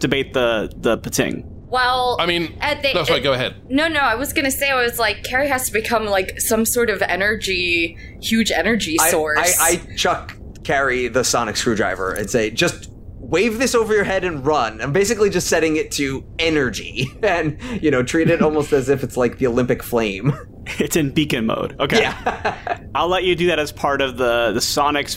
to 0.00 0.08
bait 0.08 0.32
the 0.32 0.72
the 0.76 0.96
Pting. 0.98 1.52
Well, 1.68 2.16
I 2.20 2.26
mean, 2.26 2.56
at 2.60 2.82
the, 2.82 2.94
no, 2.94 3.04
sorry. 3.04 3.20
Go 3.20 3.32
ahead. 3.32 3.56
No, 3.68 3.88
no, 3.88 4.00
I 4.00 4.14
was 4.14 4.32
gonna 4.32 4.50
say 4.50 4.70
I 4.70 4.80
was 4.80 4.98
like 4.98 5.24
Carrie 5.24 5.48
has 5.48 5.66
to 5.66 5.72
become 5.72 6.06
like 6.06 6.40
some 6.40 6.64
sort 6.64 6.90
of 6.90 7.02
energy, 7.02 7.96
huge 8.20 8.50
energy 8.50 8.96
I, 9.00 9.10
source. 9.10 9.58
I, 9.60 9.82
I 9.88 9.94
chuck 9.96 10.36
Carrie 10.64 11.08
the 11.08 11.24
sonic 11.24 11.56
screwdriver 11.56 12.12
and 12.12 12.28
say, 12.30 12.50
just 12.50 12.90
wave 13.18 13.58
this 13.58 13.74
over 13.74 13.92
your 13.92 14.04
head 14.04 14.24
and 14.24 14.46
run. 14.46 14.80
I'm 14.80 14.92
basically 14.92 15.30
just 15.30 15.48
setting 15.48 15.76
it 15.76 15.90
to 15.92 16.24
energy 16.38 17.08
and, 17.22 17.60
you 17.82 17.90
know, 17.90 18.02
treat 18.02 18.30
it 18.30 18.42
almost 18.42 18.72
as 18.72 18.88
if 18.88 19.02
it's 19.02 19.16
like 19.16 19.38
the 19.38 19.46
Olympic 19.46 19.82
flame. 19.82 20.32
It's 20.80 20.96
in 20.96 21.10
beacon 21.12 21.46
mode. 21.46 21.76
Okay. 21.78 22.00
Yeah. 22.00 22.80
I'll 22.96 23.06
let 23.06 23.22
you 23.22 23.36
do 23.36 23.46
that 23.46 23.60
as 23.60 23.70
part 23.70 24.00
of 24.00 24.16
the 24.16 24.50
the 24.50 24.60
Sonic's 24.60 25.16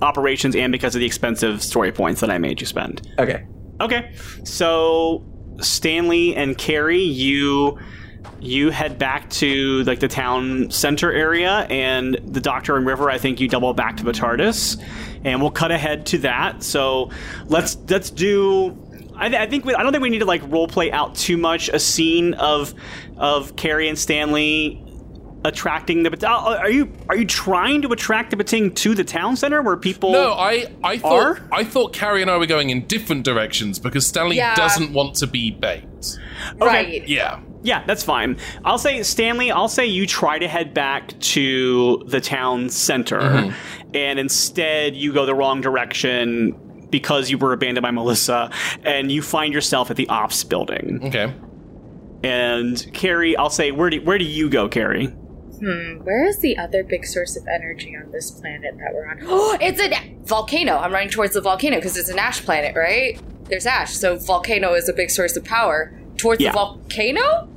operations 0.00 0.56
and 0.56 0.72
because 0.72 0.94
of 0.94 1.00
the 1.00 1.06
expensive 1.06 1.62
story 1.62 1.92
points 1.92 2.22
that 2.22 2.30
I 2.30 2.38
made 2.38 2.62
you 2.62 2.66
spend. 2.66 3.06
okay. 3.18 3.44
Okay. 3.78 4.14
So 4.44 5.22
Stanley 5.60 6.34
and 6.36 6.56
Carrie, 6.56 7.00
you 7.02 7.78
you 8.40 8.70
head 8.70 8.98
back 8.98 9.30
to 9.30 9.82
like 9.84 10.00
the 10.00 10.08
town 10.08 10.70
center 10.70 11.10
area 11.10 11.60
and 11.70 12.18
the 12.22 12.40
doctor 12.40 12.76
and 12.76 12.84
river 12.84 13.08
i 13.08 13.16
think 13.16 13.40
you 13.40 13.48
double 13.48 13.72
back 13.72 13.96
to 13.96 14.04
the 14.04 14.12
tardis 14.12 14.78
and 15.26 15.40
we'll 15.40 15.50
cut 15.50 15.72
ahead 15.72 16.06
to 16.06 16.18
that. 16.18 16.62
So 16.62 17.10
let's 17.46 17.76
let's 17.88 18.10
do 18.10 18.82
I, 19.16 19.28
th- 19.28 19.40
I 19.40 19.46
think 19.46 19.64
we, 19.64 19.74
I 19.74 19.82
don't 19.82 19.92
think 19.92 20.02
we 20.02 20.10
need 20.10 20.20
to 20.20 20.24
like 20.24 20.42
role 20.46 20.68
play 20.68 20.92
out 20.92 21.14
too 21.14 21.36
much 21.36 21.68
a 21.68 21.78
scene 21.78 22.34
of 22.34 22.74
of 23.16 23.56
Carrie 23.56 23.88
and 23.88 23.98
Stanley 23.98 24.82
attracting 25.44 26.02
the 26.02 26.28
uh, 26.28 26.56
are 26.58 26.70
you 26.70 26.90
are 27.08 27.16
you 27.16 27.24
trying 27.24 27.80
to 27.82 27.92
attract 27.92 28.30
the 28.30 28.36
Pting 28.36 28.74
to 28.74 28.94
the 28.94 29.04
town 29.04 29.36
center 29.36 29.62
where 29.62 29.76
people 29.76 30.10
No, 30.12 30.32
I, 30.32 30.66
I 30.82 30.98
thought 30.98 31.12
Are? 31.12 31.48
I 31.52 31.62
thought 31.62 31.92
Carrie 31.92 32.22
and 32.22 32.30
I 32.30 32.36
were 32.36 32.46
going 32.46 32.70
in 32.70 32.86
different 32.86 33.24
directions 33.24 33.78
because 33.78 34.06
Stanley 34.06 34.36
Yeah. 34.36 34.54
doesn't 34.56 34.92
want 34.92 35.14
to 35.16 35.26
be 35.26 35.52
bait. 35.52 35.84
right. 36.60 37.06
Yeah. 37.08 37.40
Yeah, 37.62 37.82
that's 37.84 38.04
fine. 38.04 38.36
I'll 38.64 38.78
say, 38.78 39.02
Stanley, 39.02 39.50
I'll 39.50 39.66
say 39.68 39.86
you 39.86 40.06
try 40.06 40.38
to 40.38 40.46
head 40.46 40.72
back 40.72 41.18
to 41.18 42.04
the 42.06 42.20
town 42.20 42.68
center, 42.68 43.52
and 43.92 44.18
instead 44.20 44.94
you 44.94 45.12
go 45.12 45.26
the 45.26 45.34
wrong 45.34 45.62
direction 45.62 46.86
because 46.90 47.28
you 47.28 47.38
were 47.38 47.52
abandoned 47.52 47.82
by 47.82 47.90
Melissa, 47.90 48.50
and 48.84 49.10
you 49.10 49.20
find 49.20 49.52
yourself 49.52 49.90
at 49.90 49.96
the 49.96 50.08
ops 50.08 50.44
building. 50.44 51.00
Okay. 51.06 51.34
And 52.22 52.88
Carrie, 52.94 53.36
I'll 53.36 53.50
say, 53.50 53.72
where 53.72 53.90
do, 53.90 54.00
where 54.02 54.18
do 54.18 54.24
you 54.24 54.48
go, 54.48 54.68
Carrie? 54.68 55.12
Hmm, 55.58 56.04
where 56.04 56.24
is 56.26 56.38
the 56.40 56.56
other 56.58 56.84
big 56.84 57.04
source 57.06 57.36
of 57.36 57.46
energy 57.48 57.96
on 57.96 58.10
this 58.12 58.30
planet 58.30 58.76
that 58.78 58.92
we're 58.94 59.08
on? 59.08 59.20
Oh, 59.24 59.56
it's 59.60 59.80
a 59.80 60.16
volcano. 60.24 60.76
I'm 60.76 60.92
running 60.92 61.08
towards 61.10 61.34
the 61.34 61.40
volcano 61.40 61.76
because 61.76 61.96
it's 61.96 62.08
an 62.10 62.18
ash 62.18 62.44
planet, 62.44 62.76
right? 62.76 63.20
There's 63.44 63.66
ash, 63.66 63.92
so 63.94 64.16
volcano 64.18 64.74
is 64.74 64.88
a 64.88 64.92
big 64.92 65.10
source 65.10 65.36
of 65.36 65.44
power. 65.44 65.92
Towards 66.16 66.40
Yeah. 66.42 66.50
the 66.52 66.56
volcano? 66.58 67.48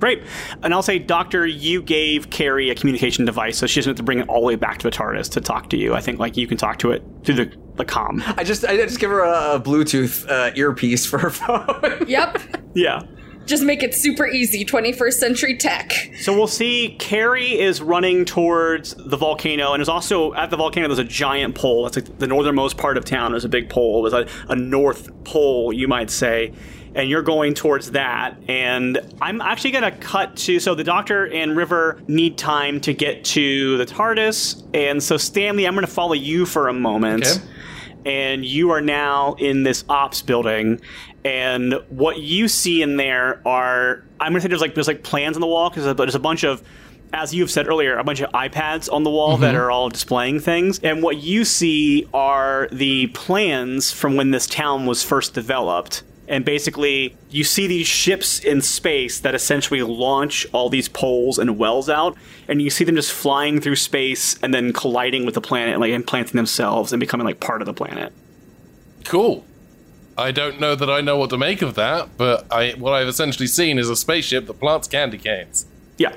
Great. 0.00 0.22
And 0.62 0.74
I'll 0.74 0.82
say, 0.82 0.98
Doctor, 0.98 1.46
you 1.46 1.80
gave 1.80 2.28
Carrie 2.28 2.68
a 2.68 2.74
communication 2.74 3.24
device, 3.24 3.56
so 3.56 3.66
she 3.66 3.80
doesn't 3.80 3.90
have 3.92 3.96
to 3.96 4.02
bring 4.02 4.18
it 4.18 4.28
all 4.28 4.40
the 4.42 4.46
way 4.46 4.56
back 4.56 4.76
to 4.78 4.82
the 4.82 4.90
TARDIS 4.94 5.30
to 5.32 5.40
talk 5.40 5.70
to 5.70 5.78
you. 5.78 5.94
I 5.94 6.00
think 6.02 6.18
like 6.18 6.36
you 6.36 6.46
can 6.46 6.58
talk 6.58 6.78
to 6.80 6.90
it 6.90 7.02
through 7.24 7.36
the, 7.36 7.56
the 7.76 7.84
comm. 7.86 8.22
I 8.36 8.44
just 8.44 8.64
I 8.66 8.76
just 8.76 8.98
give 9.00 9.08
her 9.10 9.20
a, 9.20 9.54
a 9.54 9.60
Bluetooth 9.60 10.28
uh, 10.28 10.50
earpiece 10.54 11.06
for 11.06 11.18
her 11.18 11.30
phone. 11.30 12.04
Yep. 12.06 12.42
Yeah. 12.74 13.02
Just 13.46 13.62
make 13.62 13.82
it 13.82 13.94
super 13.94 14.26
easy, 14.26 14.64
21st 14.64 15.12
century 15.14 15.56
tech. 15.56 15.92
So 16.20 16.32
we'll 16.34 16.46
see 16.48 16.96
Carrie 16.98 17.58
is 17.58 17.80
running 17.80 18.24
towards 18.24 18.94
the 18.94 19.16
volcano, 19.16 19.72
and 19.72 19.80
there's 19.80 19.88
also 19.88 20.34
at 20.34 20.50
the 20.50 20.56
volcano 20.56 20.88
there's 20.88 20.98
a 20.98 21.04
giant 21.04 21.54
pole. 21.54 21.84
That's 21.84 21.96
like 21.96 22.18
the 22.18 22.26
northernmost 22.26 22.76
part 22.76 22.96
of 22.96 23.04
town. 23.04 23.30
There's 23.30 23.44
a 23.44 23.48
big 23.48 23.70
pole. 23.70 24.02
There's 24.02 24.28
a, 24.28 24.52
a 24.52 24.56
north 24.56 25.10
pole, 25.24 25.72
you 25.72 25.86
might 25.88 26.10
say. 26.10 26.52
And 26.94 27.10
you're 27.10 27.22
going 27.22 27.52
towards 27.52 27.90
that. 27.90 28.38
And 28.48 28.98
I'm 29.20 29.42
actually 29.42 29.72
going 29.72 29.84
to 29.84 29.90
cut 29.98 30.34
to. 30.38 30.58
So 30.58 30.74
the 30.74 30.82
doctor 30.82 31.26
and 31.30 31.54
River 31.54 32.00
need 32.08 32.38
time 32.38 32.80
to 32.80 32.94
get 32.94 33.22
to 33.26 33.76
the 33.76 33.84
TARDIS. 33.84 34.66
And 34.74 35.02
so, 35.02 35.18
Stanley, 35.18 35.66
I'm 35.66 35.74
going 35.74 35.84
to 35.84 35.92
follow 35.92 36.14
you 36.14 36.46
for 36.46 36.68
a 36.68 36.72
moment 36.72 37.26
Okay. 37.26 37.44
and 38.06 38.46
you 38.46 38.70
are 38.70 38.80
now 38.80 39.34
in 39.34 39.62
this 39.62 39.84
ops 39.90 40.22
building 40.22 40.80
and 41.26 41.74
what 41.88 42.18
you 42.18 42.46
see 42.46 42.82
in 42.82 42.96
there 42.96 43.40
are 43.46 44.04
i'm 44.20 44.32
gonna 44.32 44.40
say 44.40 44.48
there's 44.48 44.60
like 44.60 44.74
there's 44.74 44.86
like 44.86 45.02
plans 45.02 45.36
on 45.36 45.40
the 45.40 45.46
wall 45.46 45.68
because 45.68 45.96
there's 45.96 46.14
a 46.14 46.20
bunch 46.20 46.44
of 46.44 46.62
as 47.12 47.34
you've 47.34 47.50
said 47.50 47.66
earlier 47.66 47.98
a 47.98 48.04
bunch 48.04 48.20
of 48.20 48.30
ipads 48.32 48.92
on 48.92 49.02
the 49.02 49.10
wall 49.10 49.36
that 49.36 49.54
mm-hmm. 49.54 49.62
are 49.62 49.70
all 49.70 49.88
displaying 49.88 50.40
things. 50.40 50.78
And 50.80 51.02
what 51.02 51.18
you 51.18 51.44
see 51.44 52.06
are 52.12 52.68
the 52.72 53.08
plans 53.08 53.92
from 53.92 54.16
when 54.16 54.30
this 54.30 54.46
town 54.46 54.86
was 54.86 55.02
first 55.02 55.34
developed. 55.34 56.02
And 56.28 56.44
basically 56.44 57.16
you 57.30 57.44
see 57.44 57.68
these 57.68 57.86
ships 57.86 58.40
in 58.40 58.60
space 58.60 59.20
that 59.20 59.34
essentially 59.34 59.82
launch 59.82 60.46
all 60.52 60.68
these 60.68 60.88
poles 60.88 61.38
and 61.38 61.58
wells 61.58 61.88
out. 61.88 62.16
And 62.48 62.60
you 62.60 62.70
see 62.70 62.84
them 62.84 62.96
just 62.96 63.12
flying 63.12 63.60
through 63.60 63.76
space 63.76 64.36
and 64.42 64.52
then 64.52 64.72
colliding 64.72 65.24
with 65.24 65.34
the 65.34 65.40
planet 65.40 65.74
and 65.74 65.80
like 65.80 65.92
implanting 65.92 66.36
themselves 66.36 66.92
and 66.92 66.98
becoming 66.98 67.24
like 67.24 67.38
part 67.38 67.62
of 67.62 67.66
the 67.66 67.74
planet. 67.74 68.12
Cool. 69.04 69.44
I 70.18 70.32
don't 70.32 70.58
know 70.60 70.74
that 70.74 70.88
I 70.90 71.00
know 71.00 71.16
what 71.18 71.30
to 71.30 71.38
make 71.38 71.62
of 71.62 71.74
that, 71.74 72.16
but 72.16 72.46
I 72.52 72.72
what 72.72 72.92
I've 72.94 73.08
essentially 73.08 73.46
seen 73.46 73.78
is 73.78 73.88
a 73.90 73.96
spaceship 73.96 74.46
that 74.46 74.54
plants 74.60 74.88
candy 74.88 75.18
canes. 75.18 75.66
yeah 75.98 76.16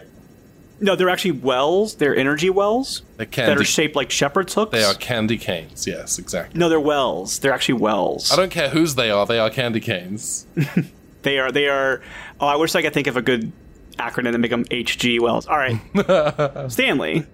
no 0.81 0.95
they're 0.95 1.09
actually 1.09 1.31
wells 1.31 1.95
they're 1.95 2.15
energy 2.15 2.49
wells 2.49 3.01
They're 3.17 3.25
that 3.27 3.57
are 3.57 3.63
shaped 3.65 3.97
like 3.97 4.09
shepherd's 4.09 4.53
hooks 4.53 4.71
they 4.71 4.83
are 4.85 4.93
candy 4.93 5.37
canes. 5.37 5.85
Yes, 5.85 6.17
exactly. 6.17 6.57
no 6.57 6.69
they're 6.69 6.79
wells 6.79 7.39
they're 7.39 7.51
actually 7.51 7.79
wells 7.81 8.31
I 8.31 8.37
don't 8.37 8.49
care 8.51 8.69
whose 8.69 8.95
they 8.95 9.11
are. 9.11 9.25
They 9.25 9.39
are 9.39 9.49
candy 9.49 9.81
canes. 9.81 10.47
they 11.23 11.37
are 11.37 11.51
they 11.51 11.67
are 11.67 12.01
oh 12.39 12.47
i 12.47 12.55
wish 12.55 12.73
i 12.75 12.81
could 12.81 12.93
think 12.93 13.07
of 13.07 13.17
a 13.17 13.21
good 13.21 13.51
acronym 13.97 14.31
to 14.31 14.37
make 14.37 14.51
them 14.51 14.63
hg 14.65 15.19
wells 15.19 15.45
all 15.47 15.57
right 15.57 16.71
stanley 16.71 17.25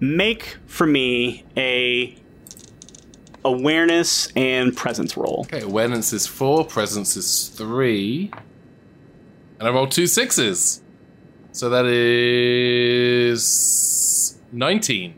make 0.00 0.56
for 0.66 0.84
me 0.88 1.44
a 1.56 2.16
awareness 3.44 4.30
and 4.36 4.76
presence 4.76 5.16
roll 5.16 5.46
Okay, 5.52 5.62
awareness 5.62 6.12
is 6.12 6.26
four, 6.26 6.64
presence 6.64 7.16
is 7.16 7.48
three, 7.48 8.30
and 9.58 9.68
I 9.68 9.70
rolled 9.70 9.90
two 9.92 10.06
sixes, 10.06 10.80
so 11.52 11.68
that 11.70 11.86
is 13.28 14.38
nineteen. 14.52 15.14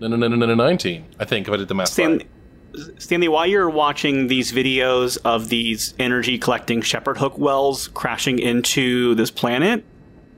No, 0.00 0.08
no, 0.08 0.16
no, 0.16 0.28
no, 0.28 0.36
no, 0.36 0.46
no, 0.46 0.54
nineteen. 0.54 1.06
I 1.18 1.24
think 1.24 1.48
if 1.48 1.54
I 1.54 1.56
did 1.56 1.68
the 1.68 1.74
math 1.74 1.88
Stan- 1.88 2.18
right. 2.18 2.26
Stanley, 2.98 3.28
while 3.28 3.46
you're 3.46 3.70
watching 3.70 4.28
these 4.28 4.52
videos 4.52 5.18
of 5.24 5.48
these 5.48 5.94
energy 5.98 6.38
collecting 6.38 6.80
shepherd 6.82 7.18
hook 7.18 7.36
wells 7.38 7.88
crashing 7.88 8.38
into 8.38 9.14
this 9.16 9.30
planet, 9.30 9.84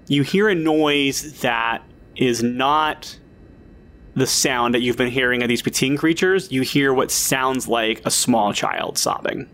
you 0.06 0.22
hear 0.22 0.48
a 0.48 0.54
noise 0.54 1.40
that 1.40 1.82
is 2.16 2.42
not 2.42 3.18
the 4.20 4.26
sound 4.26 4.74
that 4.74 4.80
you've 4.80 4.96
been 4.96 5.10
hearing 5.10 5.42
of 5.42 5.48
these 5.48 5.62
Pting 5.62 5.96
creatures. 5.96 6.50
You 6.52 6.62
hear 6.62 6.92
what 6.94 7.10
sounds 7.10 7.66
like 7.66 8.02
a 8.04 8.10
small 8.10 8.52
child 8.52 8.98
sobbing. 8.98 9.48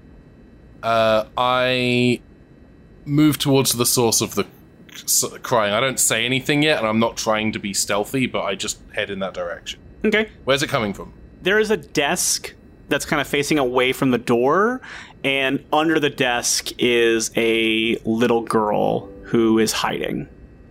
Uh, 0.82 1.24
I 1.36 2.20
move 3.04 3.38
towards 3.38 3.72
the 3.72 3.86
source 3.86 4.20
of 4.20 4.34
the 4.34 4.46
crying. 5.42 5.72
I 5.72 5.80
don't 5.80 6.00
say 6.00 6.24
anything 6.24 6.62
yet, 6.62 6.78
and 6.78 6.86
I'm 6.86 6.98
not 6.98 7.16
trying 7.16 7.52
to 7.52 7.58
be 7.58 7.72
stealthy, 7.72 8.26
but 8.26 8.42
I 8.42 8.54
just 8.54 8.78
head 8.94 9.10
in 9.10 9.20
that 9.20 9.34
direction. 9.34 9.80
Okay. 10.04 10.30
Where's 10.44 10.62
it 10.62 10.68
coming 10.68 10.92
from? 10.92 11.12
There 11.42 11.58
is 11.58 11.70
a 11.70 11.76
desk 11.76 12.54
that's 12.88 13.04
kind 13.04 13.20
of 13.20 13.26
facing 13.26 13.58
away 13.58 13.92
from 13.92 14.10
the 14.10 14.18
door, 14.18 14.80
and 15.24 15.64
under 15.72 15.98
the 15.98 16.10
desk 16.10 16.72
is 16.78 17.30
a 17.36 17.96
little 18.04 18.42
girl 18.42 19.08
who 19.24 19.58
is 19.58 19.72
hiding. 19.72 20.28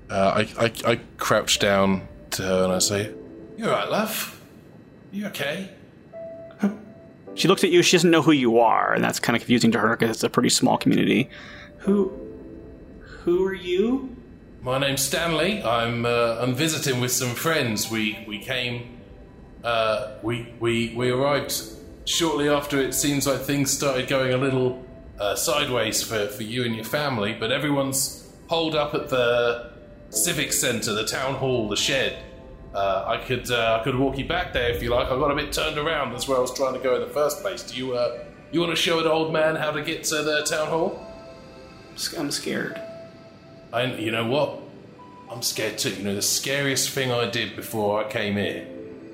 Uh, 0.10 0.46
I, 0.58 0.66
I 0.66 0.92
I 0.92 1.00
crouch 1.18 1.60
down 1.60 2.08
to 2.32 2.44
her 2.44 2.64
and 2.66 2.74
I 2.74 2.80
say, 2.80 3.12
"You 3.58 3.66
alright, 3.66 3.90
love? 3.90 4.42
You 5.12 5.28
okay?" 5.28 5.70
She 7.36 7.50
looks 7.50 7.66
at 7.66 7.70
you. 7.70 7.84
She 7.84 7.98
doesn't 7.98 8.10
know 8.10 8.22
who 8.22 8.32
you 8.32 8.60
are, 8.60 8.94
and 8.94 9.04
that's 9.04 9.20
kind 9.20 9.36
of 9.36 9.42
confusing 9.42 9.72
to 9.72 9.80
her 9.80 9.96
because 9.98 10.16
it's 10.16 10.24
a 10.24 10.30
pretty 10.30 10.50
small 10.50 10.78
community. 10.78 11.30
Who? 11.80 12.12
Who 13.24 13.46
are 13.46 13.54
you? 13.54 14.16
My 14.62 14.80
name's 14.80 15.02
Stanley. 15.02 15.62
I'm 15.62 16.06
uh, 16.06 16.38
I'm 16.40 16.56
visiting 16.56 17.02
with 17.02 17.12
some 17.12 17.36
friends. 17.36 17.92
We 17.92 18.24
we 18.28 18.40
came. 18.40 19.00
Uh, 19.64 20.12
we 20.24 20.54
we 20.60 20.94
we 20.96 21.10
arrived 21.12 21.62
shortly 22.06 22.48
after. 22.48 22.80
It 22.80 22.94
seems 22.94 23.28
like 23.28 23.42
things 23.42 23.70
started 23.70 24.08
going 24.08 24.34
a 24.34 24.38
little 24.38 24.86
uh, 25.20 25.36
sideways 25.36 26.02
for 26.02 26.28
for 26.28 26.44
you 26.44 26.64
and 26.64 26.74
your 26.74 26.86
family. 26.86 27.36
But 27.38 27.52
everyone's 27.52 28.32
holed 28.48 28.76
up 28.76 28.94
at 28.96 29.10
the 29.10 29.72
civic 30.10 30.54
centre, 30.54 30.94
the 30.94 31.06
town 31.06 31.36
hall, 31.36 31.68
the 31.68 31.76
shed. 31.76 32.18
Uh, 32.76 33.06
I 33.08 33.18
could 33.18 33.50
uh, 33.50 33.78
I 33.80 33.84
could 33.84 33.96
walk 33.96 34.18
you 34.18 34.28
back 34.28 34.52
there 34.52 34.70
if 34.70 34.84
you 34.84 34.90
like. 34.90 35.08
I 35.08 35.18
got 35.18 35.32
a 35.32 35.36
bit 35.36 35.54
turned 35.54 35.78
around. 35.78 36.12
That's 36.12 36.28
where 36.28 36.38
I 36.38 36.42
was 36.42 36.54
trying 36.54 36.74
to 36.74 36.80
go 36.80 36.96
in 36.96 37.02
the 37.02 37.14
first 37.14 37.42
place. 37.42 37.64
Do 37.64 37.78
you 37.78 37.96
uh 37.96 38.20
you 38.52 38.60
want 38.60 38.72
to 38.72 38.76
show 38.76 39.00
an 39.00 39.08
old 39.08 39.32
man 39.32 39.56
how 39.56 39.72
to 39.72 39.82
get 39.82 40.04
to 40.06 40.24
the 40.24 40.44
town 40.44 40.68
hall? 40.68 41.02
I'm 42.18 42.32
scared. 42.32 42.82
I, 43.72 43.86
you 43.96 44.12
know 44.12 44.26
what? 44.28 44.60
I'm 45.30 45.42
scared 45.42 45.78
too. 45.78 45.92
You 45.92 46.04
know, 46.04 46.16
the 46.16 46.22
scariest 46.22 46.90
thing 46.90 47.12
I 47.12 47.30
did 47.30 47.56
before 47.56 48.04
I 48.04 48.10
came 48.10 48.36
here 48.36 48.68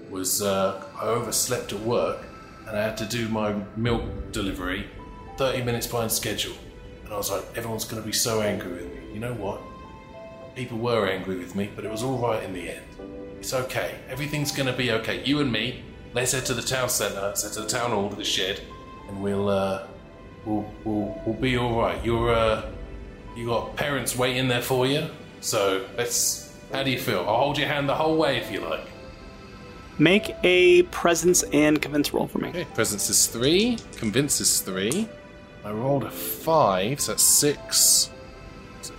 was 0.10 0.41
uh, 0.41 0.84
I 1.00 1.06
overslept 1.06 1.71
at 1.71 1.80
work 1.82 2.19
and 2.67 2.76
I 2.78 2.84
had 2.84 2.97
to 2.97 3.06
do 3.06 3.28
my 3.30 3.56
milk 3.76 4.04
delivery 4.32 4.88
30 5.38 5.63
minutes 5.63 5.88
behind 5.88 6.12
schedule. 6.12 6.56
And 7.06 7.13
I 7.13 7.17
was 7.17 7.32
like, 7.32 7.43
everyone's 7.56 7.86
going 7.86 8.02
to 8.02 8.06
be 8.06 8.13
so 8.13 8.41
angry 8.41 8.71
with 8.71 8.86
me. 8.86 9.13
You 9.13 9.19
know 9.19 9.34
what? 9.34 9.62
People 10.56 10.80
were 10.80 11.08
angry 11.08 11.38
with 11.38 11.56
me, 11.56 11.69
but 11.76 11.86
it 11.86 11.91
was 11.91 12.04
all 12.04 12.17
right 12.17 12.43
in 12.43 12.54
the 12.54 12.69
end. 12.69 12.86
It's 13.41 13.56
okay. 13.56 13.95
Everything's 14.08 14.51
going 14.51 14.67
to 14.67 14.73
be 14.73 14.91
okay. 14.91 15.23
You 15.23 15.39
and 15.39 15.51
me, 15.51 15.82
let's 16.13 16.32
head 16.32 16.45
to 16.45 16.54
the 16.54 16.62
town 16.62 16.89
centre, 16.89 17.21
let's 17.21 17.41
head 17.41 17.54
to 17.54 17.62
the 17.62 17.67
town 17.67 17.89
hall, 17.89 18.08
to 18.08 18.15
the 18.15 18.23
shed, 18.23 18.62
and 19.10 19.19
we'll, 19.19 19.49
uh, 19.49 19.88
we'll, 20.45 20.71
we'll, 20.84 21.19
we'll 21.25 21.41
be 21.41 21.58
all 21.58 21.75
right. 21.75 22.06
You're, 22.06 22.36
uh, 22.36 22.69
you 23.36 23.47
got 23.47 23.75
parents 23.75 24.15
waiting 24.15 24.47
there 24.47 24.62
for 24.62 24.86
you, 24.86 25.10
so 25.39 25.88
let's. 25.97 26.56
How 26.71 26.84
do 26.84 26.91
you 26.91 26.99
feel? 26.99 27.21
I'll 27.21 27.38
hold 27.38 27.58
your 27.58 27.67
hand 27.67 27.89
the 27.89 27.95
whole 27.95 28.15
way 28.15 28.38
if 28.38 28.51
you 28.51 28.60
like. 28.60 28.86
Make 29.97 30.36
a 30.43 30.84
presence 30.84 31.41
and 31.51 31.82
convince 31.82 32.13
roll 32.13 32.27
for 32.27 32.38
me. 32.38 32.49
Okay, 32.49 32.65
presence 32.75 33.10
is 33.10 33.25
three, 33.25 33.80
convince 33.97 34.39
is 34.39 34.62
three. 34.62 35.10
I 35.65 35.71
rolled 35.71 36.04
a 36.04 36.12
five, 36.12 37.01
so 37.01 37.13
that's 37.13 37.23
six. 37.23 38.12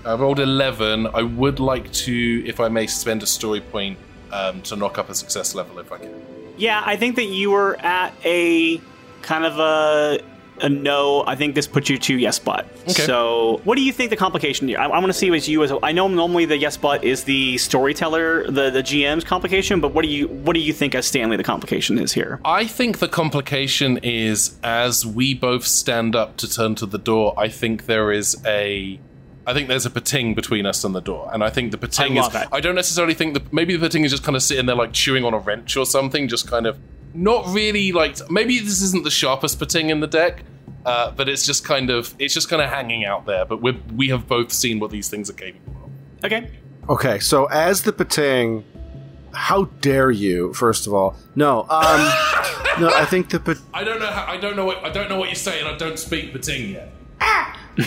I 0.04 0.14
rolled 0.14 0.40
eleven. 0.40 1.06
I 1.06 1.22
would 1.22 1.60
like 1.60 1.92
to, 1.92 2.42
if 2.44 2.58
I 2.58 2.68
may, 2.68 2.88
spend 2.88 3.22
a 3.22 3.26
story 3.26 3.60
point 3.60 3.98
um, 4.32 4.62
to 4.62 4.76
knock 4.76 4.98
up 4.98 5.08
a 5.08 5.14
success 5.14 5.54
level 5.54 5.78
if 5.78 5.92
I 5.92 5.98
can. 5.98 6.22
Yeah, 6.56 6.82
I 6.84 6.96
think 6.96 7.16
that 7.16 7.26
you 7.26 7.50
were 7.50 7.76
at 7.76 8.12
a 8.24 8.80
kind 9.22 9.44
of 9.44 9.58
a 9.58 10.20
a 10.60 10.68
no. 10.68 11.24
I 11.26 11.34
think 11.34 11.54
this 11.54 11.66
puts 11.66 11.88
you 11.88 11.98
to 11.98 12.16
yes, 12.16 12.38
but. 12.38 12.66
Okay. 12.82 12.92
So, 12.92 13.60
what 13.64 13.76
do 13.76 13.82
you 13.82 13.92
think 13.92 14.10
the 14.10 14.16
complication 14.16 14.68
here? 14.68 14.78
I, 14.78 14.84
I 14.84 14.98
want 14.98 15.06
to 15.06 15.12
see 15.12 15.34
as 15.34 15.48
you 15.48 15.62
as 15.62 15.72
I 15.82 15.92
know 15.92 16.08
normally 16.08 16.44
the 16.44 16.56
yes, 16.56 16.76
but 16.76 17.04
is 17.04 17.24
the 17.24 17.58
storyteller, 17.58 18.50
the 18.50 18.70
the 18.70 18.82
GM's 18.82 19.24
complication. 19.24 19.80
But 19.80 19.92
what 19.92 20.02
do 20.02 20.08
you 20.08 20.28
what 20.28 20.54
do 20.54 20.60
you 20.60 20.72
think 20.72 20.94
as 20.94 21.06
Stanley 21.06 21.36
the 21.36 21.44
complication 21.44 21.98
is 21.98 22.12
here? 22.12 22.40
I 22.44 22.66
think 22.66 22.98
the 22.98 23.08
complication 23.08 23.98
is 24.02 24.58
as 24.62 25.06
we 25.06 25.34
both 25.34 25.66
stand 25.66 26.14
up 26.14 26.36
to 26.38 26.48
turn 26.48 26.74
to 26.76 26.86
the 26.86 26.98
door, 26.98 27.34
I 27.36 27.48
think 27.48 27.86
there 27.86 28.12
is 28.12 28.40
a 28.46 29.00
I 29.46 29.54
think 29.54 29.68
there's 29.68 29.86
a 29.86 29.90
pting 29.90 30.34
between 30.34 30.66
us 30.66 30.84
and 30.84 30.94
the 30.94 31.00
door. 31.00 31.28
And 31.32 31.42
I 31.42 31.50
think 31.50 31.72
the 31.72 31.78
pting 31.78 32.16
is 32.16 32.28
that. 32.30 32.48
I 32.52 32.60
don't 32.60 32.74
necessarily 32.74 33.14
think 33.14 33.34
that 33.34 33.52
maybe 33.52 33.76
the 33.76 33.88
pting 33.88 34.04
is 34.04 34.10
just 34.12 34.22
kind 34.22 34.36
of 34.36 34.42
sitting 34.42 34.66
there 34.66 34.76
like 34.76 34.92
chewing 34.92 35.24
on 35.24 35.34
a 35.34 35.38
wrench 35.38 35.76
or 35.76 35.84
something, 35.84 36.28
just 36.28 36.48
kind 36.48 36.66
of 36.66 36.78
not 37.14 37.46
really 37.48 37.92
like 37.92 38.18
maybe 38.30 38.58
this 38.58 38.80
isn't 38.82 39.04
the 39.04 39.10
sharpest 39.10 39.58
pting 39.58 39.90
in 39.90 40.00
the 40.00 40.06
deck. 40.06 40.44
Uh, 40.84 41.12
but 41.12 41.28
it's 41.28 41.46
just 41.46 41.64
kind 41.64 41.90
of 41.90 42.14
it's 42.18 42.34
just 42.34 42.48
kind 42.48 42.60
of 42.60 42.68
hanging 42.68 43.04
out 43.04 43.26
there. 43.26 43.44
But 43.44 43.62
we 43.62 43.72
we 43.94 44.08
have 44.08 44.26
both 44.26 44.52
seen 44.52 44.80
what 44.80 44.90
these 44.90 45.08
things 45.08 45.30
are 45.30 45.34
capable 45.34 45.76
of. 45.84 46.24
Okay. 46.24 46.50
Okay, 46.88 47.20
so 47.20 47.46
as 47.46 47.82
the 47.82 47.92
Patang, 47.92 48.64
how 49.32 49.64
dare 49.80 50.10
you? 50.10 50.52
First 50.52 50.88
of 50.88 50.94
all, 50.94 51.14
no, 51.36 51.60
um, 51.62 51.68
no, 52.80 52.90
I 52.92 53.06
think 53.08 53.30
the 53.30 53.38
Pat- 53.38 53.58
I 53.72 53.84
don't 53.84 54.00
know 54.00 54.06
how, 54.06 54.26
I 54.26 54.36
don't 54.36 54.56
know 54.56 54.64
what 54.64 54.84
I 54.84 54.90
don't 54.90 55.08
know 55.08 55.16
what 55.16 55.28
you're 55.28 55.36
saying. 55.36 55.64
I 55.66 55.76
don't 55.76 55.98
speak 55.98 56.32
pting 56.32 56.70
yet. 56.70 56.92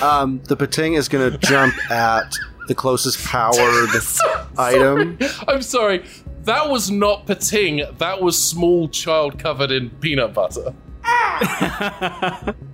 Um, 0.01 0.41
the 0.45 0.57
Patang 0.57 0.97
is 0.97 1.07
going 1.07 1.31
to 1.31 1.37
jump 1.37 1.75
at 1.91 2.31
the 2.67 2.75
closest 2.75 3.23
powered 3.25 3.89
item. 4.57 5.17
I'm 5.47 5.61
sorry. 5.61 6.05
That 6.43 6.69
was 6.69 6.91
not 6.91 7.25
pting. 7.27 7.83
That 7.97 8.21
was 8.21 8.41
small 8.41 8.87
child 8.89 9.39
covered 9.39 9.71
in 9.71 9.89
peanut 9.89 10.33
butter. 10.33 10.73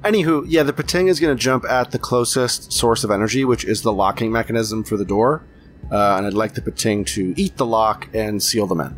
Anywho, 0.03 0.45
yeah, 0.47 0.63
the 0.63 0.73
Patang 0.73 1.07
is 1.07 1.19
going 1.19 1.35
to 1.35 1.41
jump 1.41 1.65
at 1.65 1.91
the 1.91 1.99
closest 1.99 2.71
source 2.71 3.03
of 3.03 3.11
energy, 3.11 3.43
which 3.45 3.65
is 3.65 3.81
the 3.81 3.91
locking 3.93 4.31
mechanism 4.31 4.83
for 4.83 4.97
the 4.97 5.05
door. 5.05 5.43
Uh, 5.91 6.15
and 6.17 6.25
I'd 6.25 6.33
like 6.33 6.53
the 6.53 6.61
Patang 6.61 7.05
to 7.07 7.33
eat 7.35 7.57
the 7.57 7.65
lock 7.65 8.07
and 8.13 8.41
seal 8.41 8.67
them 8.67 8.79
in. 8.81 8.97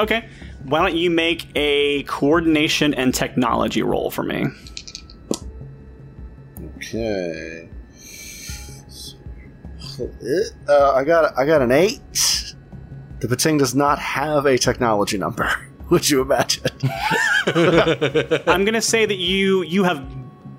Okay. 0.00 0.28
Why 0.64 0.80
don't 0.80 0.96
you 0.96 1.10
make 1.10 1.46
a 1.54 2.02
coordination 2.04 2.92
and 2.94 3.14
technology 3.14 3.82
roll 3.82 4.10
for 4.10 4.24
me? 4.24 4.46
Okay. 6.76 7.68
Uh, 10.68 10.92
I 10.92 11.04
got 11.04 11.36
I 11.38 11.46
got 11.46 11.62
an 11.62 11.72
eight. 11.72 12.00
The 13.20 13.28
Patang 13.28 13.58
does 13.58 13.74
not 13.74 13.98
have 13.98 14.44
a 14.44 14.58
technology 14.58 15.16
number. 15.16 15.50
Would 15.90 16.10
you 16.10 16.20
imagine? 16.20 16.70
I'm 17.46 18.64
gonna 18.64 18.82
say 18.82 19.06
that 19.06 19.16
you 19.16 19.62
you 19.62 19.84
have 19.84 20.04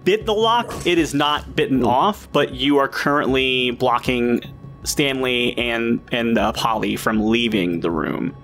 bit 0.04 0.26
the 0.26 0.34
lock. 0.34 0.74
It 0.88 0.98
is 0.98 1.14
not 1.14 1.56
bitten 1.56 1.84
off, 1.84 2.32
but 2.32 2.54
you 2.54 2.78
are 2.78 2.88
currently 2.88 3.72
blocking 3.72 4.42
Stanley 4.84 5.56
and 5.58 6.02
and 6.12 6.38
uh, 6.38 6.54
Polly 6.54 6.96
from 6.96 7.28
leaving 7.28 7.82
the 7.82 7.92
room. 7.92 8.36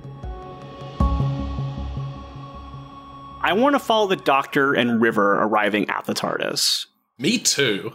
I 3.46 3.52
want 3.54 3.76
to 3.76 3.80
follow 3.80 4.08
the 4.08 4.16
doctor 4.16 4.74
and 4.74 5.02
River 5.02 5.42
arriving 5.42 5.90
at 5.90 6.06
the 6.06 6.14
TARDIS. 6.14 6.86
Me 7.18 7.38
too. 7.38 7.94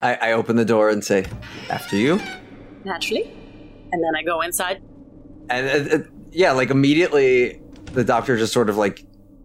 I, 0.00 0.14
I 0.14 0.32
open 0.32 0.56
the 0.56 0.64
door 0.64 0.90
and 0.90 1.04
say, 1.04 1.26
"After 1.68 1.96
you." 1.96 2.20
Naturally. 2.84 3.24
And 3.92 4.02
then 4.02 4.16
I 4.16 4.22
go 4.22 4.40
inside. 4.40 4.82
And 5.48 5.90
uh, 5.90 5.96
uh, 5.96 5.98
yeah, 6.30 6.52
like 6.52 6.70
immediately, 6.70 7.60
the 7.92 8.04
doctor 8.04 8.36
just 8.36 8.52
sort 8.52 8.70
of 8.70 8.76
like 8.76 9.04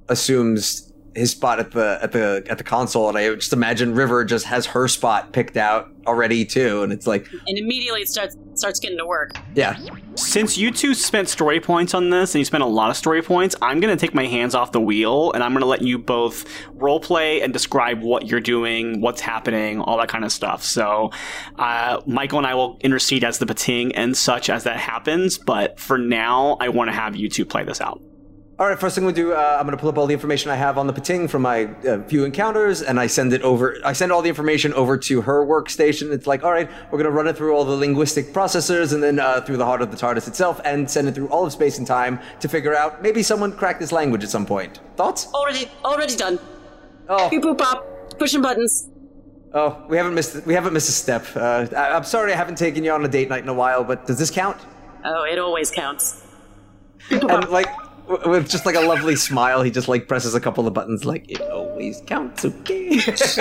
assumes 0.10 0.94
his 1.16 1.32
spot 1.32 1.60
at 1.60 1.72
the 1.72 1.98
at 2.02 2.12
the 2.12 2.46
at 2.50 2.58
the 2.58 2.64
console, 2.64 3.10
and 3.10 3.18
I 3.18 3.34
just 3.36 3.54
imagine 3.54 3.96
River 3.96 4.26
just 4.26 4.46
has 4.46 4.66
her 4.68 4.88
spot 4.88 5.32
picked 5.32 5.58
out 5.58 5.90
already 6.08 6.46
too, 6.46 6.84
and 6.84 6.94
it's 6.94 7.08
like, 7.08 7.28
And 7.48 7.58
immediately 7.58 8.02
it 8.02 8.10
starts 8.10 8.38
starts 8.54 8.80
getting 8.80 8.98
to 8.98 9.06
work. 9.06 9.32
yeah, 9.54 9.78
Since 10.16 10.58
you 10.58 10.72
two 10.72 10.94
spent 10.94 11.28
story 11.30 11.60
points 11.60 11.94
on 11.94 12.10
this, 12.10 12.36
and 12.36 12.40
you 12.40 12.46
spent 12.46 12.64
a 12.64 12.68
lot 12.68 12.90
of 12.90 12.96
story 12.98 13.22
points, 13.22 13.56
I'm 13.62 13.80
going 13.80 13.96
to 13.96 14.00
take 14.00 14.14
my 14.14 14.26
hands 14.26 14.56
off 14.56 14.72
the 14.72 14.80
wheel, 14.82 15.32
and 15.34 15.44
I'm 15.44 15.52
going 15.52 15.62
to 15.62 15.68
let 15.68 15.82
you 15.82 15.98
both 15.98 16.46
role 16.74 17.00
play 17.00 17.42
and 17.42 17.52
describe 17.52 18.02
what 18.02 18.28
you're 18.28 18.40
doing, 18.40 19.02
what's 19.02 19.22
happening, 19.22 19.82
all 19.82 19.98
that 19.98 20.10
kind 20.10 20.24
of 20.24 20.32
stuff. 20.32 20.64
So, 20.64 21.12
uh, 21.58 22.02
Michael 22.06 22.38
and 22.38 22.48
I 22.48 22.56
will 22.56 22.78
intercede 22.82 23.24
as 23.24 23.40
the 23.40 23.46
pting 23.46 23.94
and 23.96 24.16
such 24.16 24.50
as 24.50 24.64
that 24.64 24.78
happens. 24.78 25.38
But 25.38 25.80
for 25.80 25.98
now, 25.98 26.58
I 26.60 26.70
want 26.70 26.90
to 26.90 26.94
have 26.94 27.16
you 27.16 27.30
two 27.30 27.46
play 27.46 27.64
this 27.64 27.82
out. 27.82 28.02
All 28.58 28.66
right, 28.70 28.80
first 28.80 28.96
thing 28.96 29.06
we 29.06 29.12
do, 29.12 29.34
uh, 29.34 29.58
I'm 29.60 29.66
going 29.66 29.76
to 29.76 29.82
pull 29.82 29.90
up 29.90 29.98
all 29.98 30.08
the 30.08 30.14
information 30.14 30.50
I 30.50 30.56
have 30.56 30.78
on 30.78 30.88
the 30.88 30.94
Pting 30.94 31.28
from 31.28 31.42
my 31.42 31.66
uh, 31.66 32.02
few 32.04 32.24
encounters, 32.24 32.82
and 32.82 32.98
I 32.98 33.08
send 33.08 33.34
it 33.34 33.42
over. 33.42 33.76
I 33.84 33.92
send 33.92 34.14
all 34.14 34.22
the 34.22 34.30
information 34.30 34.74
over 34.76 34.98
to 34.98 35.22
her 35.24 35.46
workstation. 35.46 36.14
It's 36.14 36.26
like, 36.26 36.42
all 36.46 36.54
right, 36.54 36.70
we're 36.86 36.98
going 36.98 37.04
to 37.04 37.12
run 37.12 37.28
it 37.28 37.36
through 37.36 37.54
all 37.54 37.66
the 37.66 37.76
linguistic 37.76 38.28
processors, 38.28 38.94
and 38.94 39.04
then 39.04 39.20
uh, 39.20 39.42
through 39.42 39.58
the 39.58 39.66
heart 39.66 39.82
of 39.82 39.92
the 39.92 39.98
TARDIS 39.98 40.30
itself, 40.30 40.62
and 40.64 40.90
send 40.90 41.10
it 41.10 41.16
through 41.16 41.28
all 41.28 41.46
of 41.46 41.52
space 41.52 41.80
and 41.80 41.86
time 41.86 42.18
to 42.40 42.48
figure 42.48 42.74
out 42.74 43.02
maybe 43.02 43.22
someone 43.24 43.52
cracked 43.52 43.82
this 43.82 43.92
language 43.92 44.24
at 44.24 44.30
some 44.30 44.46
point. 44.46 44.80
Thoughts? 44.96 45.28
Already 45.34 45.70
already 45.84 46.16
done. 46.16 46.40
Oh, 47.10 47.30
Beep 47.30 47.44
boop 47.44 47.58
bop. 47.58 47.86
Pushing 48.18 48.42
buttons. 48.42 48.88
oh, 49.54 49.86
we 49.90 49.98
haven't 49.98 50.14
missed 50.16 50.46
we 50.46 50.54
haven't 50.54 50.72
missed 50.72 50.88
a 50.88 50.94
step. 50.94 51.26
Uh, 51.36 51.68
I, 51.76 51.90
I'm 51.92 52.06
sorry 52.06 52.32
I 52.32 52.38
haven't 52.38 52.58
taken 52.58 52.86
you 52.86 52.92
on 52.94 53.04
a 53.04 53.10
date 53.10 53.28
night 53.28 53.44
in 53.44 53.50
a 53.50 53.54
while, 53.54 53.84
but 53.84 54.08
does 54.08 54.18
this 54.18 54.32
count? 54.32 54.58
Oh, 55.04 55.24
it 55.26 55.40
always 55.40 55.72
counts. 55.72 56.22
And 57.12 57.50
like 57.50 57.68
with 58.26 58.50
just 58.50 58.66
like 58.66 58.76
a 58.76 58.82
lovely 58.82 59.16
smile, 59.16 59.62
he 59.62 59.72
just 59.72 59.88
like 59.88 60.08
presses 60.08 60.36
a 60.36 60.40
couple 60.40 60.68
of 60.68 60.74
buttons, 60.74 61.06
like 61.06 61.30
it 61.30 61.42
always 61.42 62.02
counts. 62.06 62.46
Okay. 62.46 62.88
it's 62.92 63.38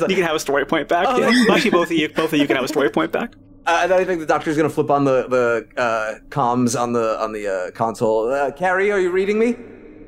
like, 0.00 0.10
You 0.10 0.16
can 0.16 0.24
have 0.24 0.36
a 0.36 0.40
story 0.40 0.64
point 0.64 0.88
back. 0.88 1.06
Oh. 1.08 1.18
Yeah. 1.18 1.44
Actually, 1.54 1.70
both 1.70 1.90
of 1.90 1.96
you, 1.96 2.08
both 2.08 2.32
of 2.32 2.38
you 2.38 2.46
can 2.46 2.56
have 2.56 2.64
a 2.64 2.68
story 2.68 2.90
point 2.90 3.12
back. 3.12 3.34
Uh, 3.66 3.80
and 3.82 3.90
then 3.90 4.00
I 4.00 4.04
think 4.04 4.20
the 4.20 4.26
doctor's 4.26 4.56
gonna 4.56 4.68
flip 4.68 4.90
on 4.90 5.04
the 5.04 5.26
the 5.28 5.80
uh, 5.80 6.18
comms 6.28 6.78
on 6.78 6.92
the 6.92 7.18
on 7.20 7.32
the 7.32 7.48
uh, 7.48 7.70
console. 7.70 8.30
Uh, 8.30 8.50
Carrie, 8.52 8.90
are 8.90 9.00
you 9.00 9.10
reading 9.10 9.38
me? 9.38 9.56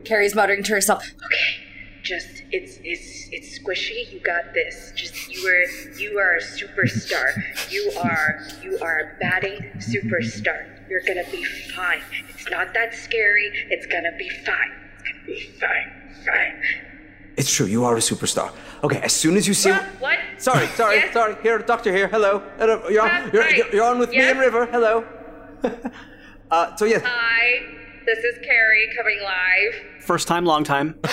Carrie's 0.05 0.35
muttering 0.35 0.63
to 0.65 0.73
herself. 0.73 1.03
Okay, 1.25 1.66
just 2.07 2.43
it's 2.53 2.79
it's 2.85 3.09
it's 3.33 3.59
squishy. 3.59 4.01
You 4.13 4.21
got 4.21 4.55
this. 4.55 4.93
Just 4.95 5.15
you 5.29 5.41
are 5.49 5.65
you 5.99 6.19
are 6.19 6.37
a 6.37 6.41
superstar. 6.41 7.27
You 7.71 7.93
are 7.99 8.29
you 8.63 8.79
are 8.81 8.99
a 9.05 9.19
batting 9.21 9.59
superstar. 9.79 10.59
You're 10.89 11.03
gonna 11.07 11.29
be 11.31 11.43
fine. 11.75 12.01
It's 12.31 12.49
not 12.49 12.73
that 12.75 12.95
scary. 12.95 13.51
It's 13.71 13.87
gonna 13.87 14.15
be 14.17 14.29
fine. 14.29 14.73
It's 14.95 15.03
gonna 15.09 15.27
be 15.27 15.41
fine. 15.61 15.89
Fine. 16.25 16.63
It's 17.37 17.53
true. 17.55 17.67
You 17.67 17.85
are 17.85 17.97
a 17.97 18.01
superstar. 18.01 18.53
Okay. 18.85 19.01
As 19.01 19.13
soon 19.13 19.37
as 19.37 19.47
you 19.49 19.55
see. 19.55 19.71
What? 19.71 19.85
What? 20.07 20.19
Sorry, 20.39 20.67
sorry, 20.69 20.97
Yes? 20.97 21.13
sorry. 21.13 21.37
Here, 21.43 21.59
doctor 21.59 21.93
here. 21.93 22.09
Hello. 22.09 22.43
Hello. 22.59 22.89
You're 22.89 23.03
on, 23.03 23.31
you're, 23.33 23.51
you're- 23.51 23.81
on 23.81 23.99
with 23.99 24.11
me 24.11 24.21
and 24.21 24.39
River. 24.39 24.67
Hello. 24.67 25.05
uh, 26.51 26.77
so 26.77 26.85
yes. 26.85 27.03
Hi, 27.05 27.61
this 28.07 28.19
is 28.25 28.39
Carrie 28.45 28.89
coming 28.97 29.21
live. 29.23 29.75
First 30.01 30.29
time, 30.29 30.45
long 30.45 30.65
time. 30.65 30.99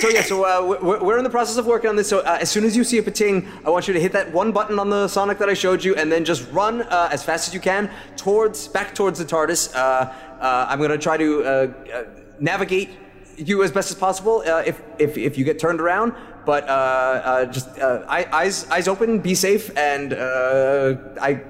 So 0.00 0.08
yeah. 0.08 0.22
So 0.22 0.44
uh, 0.44 0.78
we're, 0.82 1.02
we're 1.02 1.18
in 1.18 1.24
the 1.24 1.30
process 1.30 1.56
of 1.56 1.66
working 1.66 1.88
on 1.88 1.96
this. 1.96 2.08
So 2.08 2.20
uh, 2.20 2.38
as 2.40 2.50
soon 2.50 2.64
as 2.64 2.76
you 2.76 2.84
see 2.84 2.98
a 2.98 3.02
pting, 3.02 3.46
I 3.64 3.70
want 3.70 3.88
you 3.88 3.94
to 3.94 4.00
hit 4.00 4.12
that 4.12 4.32
one 4.32 4.52
button 4.52 4.78
on 4.78 4.90
the 4.90 5.08
Sonic 5.08 5.38
that 5.38 5.48
I 5.48 5.54
showed 5.54 5.82
you, 5.84 5.94
and 5.94 6.10
then 6.12 6.24
just 6.24 6.50
run 6.52 6.82
uh, 6.82 7.08
as 7.10 7.22
fast 7.24 7.48
as 7.48 7.54
you 7.54 7.60
can 7.60 7.90
towards 8.16 8.68
back 8.68 8.94
towards 8.94 9.18
the 9.18 9.24
TARDIS. 9.24 9.74
Uh, 9.74 9.78
uh, 9.78 10.66
I'm 10.68 10.80
gonna 10.80 10.98
try 10.98 11.16
to 11.16 11.42
uh, 11.44 11.48
uh, 11.48 12.04
navigate 12.40 12.90
you 13.36 13.62
as 13.62 13.70
best 13.72 13.90
as 13.90 13.96
possible. 13.96 14.42
Uh, 14.46 14.62
if 14.66 14.80
if 14.98 15.16
if 15.16 15.38
you 15.38 15.44
get 15.44 15.58
turned 15.58 15.80
around. 15.80 16.14
But 16.44 16.68
uh, 16.68 16.72
uh, 16.72 17.44
just 17.46 17.68
uh, 17.78 18.04
eye- 18.08 18.28
eyes 18.32 18.68
eyes 18.70 18.86
open, 18.88 19.18
be 19.20 19.34
safe, 19.34 19.76
and 19.76 20.12
uh, 20.12 20.96
I 21.20 21.42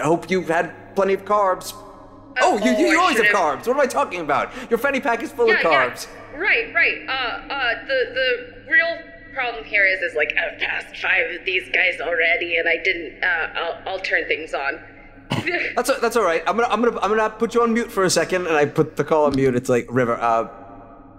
hope 0.00 0.30
you've 0.30 0.48
had 0.48 0.94
plenty 0.94 1.14
of 1.14 1.24
carbs. 1.24 1.74
Oh, 2.40 2.58
you, 2.58 2.70
you, 2.72 2.92
you 2.92 3.00
always 3.00 3.16
have 3.18 3.26
carbs. 3.26 3.66
What 3.66 3.70
am 3.74 3.80
I 3.80 3.86
talking 3.86 4.20
about? 4.20 4.52
Your 4.70 4.78
fanny 4.78 5.00
pack 5.00 5.22
is 5.22 5.32
full 5.32 5.48
Yeah, 5.48 5.54
of 5.54 5.60
carbs. 5.60 6.08
yeah. 6.32 6.38
Right, 6.38 6.74
right. 6.74 6.98
Uh, 7.08 7.12
uh, 7.12 7.86
the 7.86 8.04
the 8.14 8.70
real 8.70 8.98
problem 9.34 9.64
here 9.64 9.84
is, 9.86 10.00
is 10.00 10.14
like 10.14 10.32
I've 10.38 10.58
passed 10.58 10.96
five 10.96 11.30
of 11.38 11.44
these 11.44 11.68
guys 11.70 12.00
already, 12.00 12.56
and 12.56 12.68
I 12.68 12.76
didn't. 12.82 13.22
Uh, 13.22 13.48
I'll, 13.54 13.82
I'll 13.88 13.98
turn 14.00 14.26
things 14.26 14.54
on. 14.54 14.80
That's 15.76 16.00
that's 16.00 16.16
all 16.16 16.24
right. 16.24 16.42
I'm 16.46 16.56
gonna 16.56 16.68
I'm 16.68 16.82
gonna 16.82 16.98
I'm 17.00 17.08
gonna 17.10 17.30
put 17.30 17.54
you 17.54 17.62
on 17.62 17.72
mute 17.72 17.90
for 17.90 18.04
a 18.04 18.10
second, 18.10 18.46
and 18.48 18.56
I 18.56 18.64
put 18.66 18.96
the 18.96 19.04
call 19.04 19.26
on 19.26 19.36
mute. 19.36 19.54
It's 19.54 19.68
like 19.68 19.86
River. 19.88 20.14
Uh, 20.20 20.48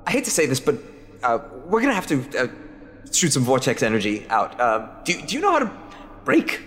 I 0.06 0.12
hate 0.12 0.26
to 0.26 0.32
say 0.32 0.46
this, 0.46 0.60
but 0.60 0.76
uh, 1.24 1.40
we're 1.66 1.80
gonna 1.82 1.94
have 1.94 2.08
to 2.08 2.24
uh, 2.38 2.48
shoot 3.12 3.32
some 3.32 3.44
vortex 3.44 3.82
energy 3.84 4.26
out. 4.30 4.60
Uh, 4.60 4.88
do 5.06 5.14
do 5.22 5.34
you 5.36 5.42
know 5.42 5.52
how 5.54 5.60
to 5.60 5.72
break 6.26 6.62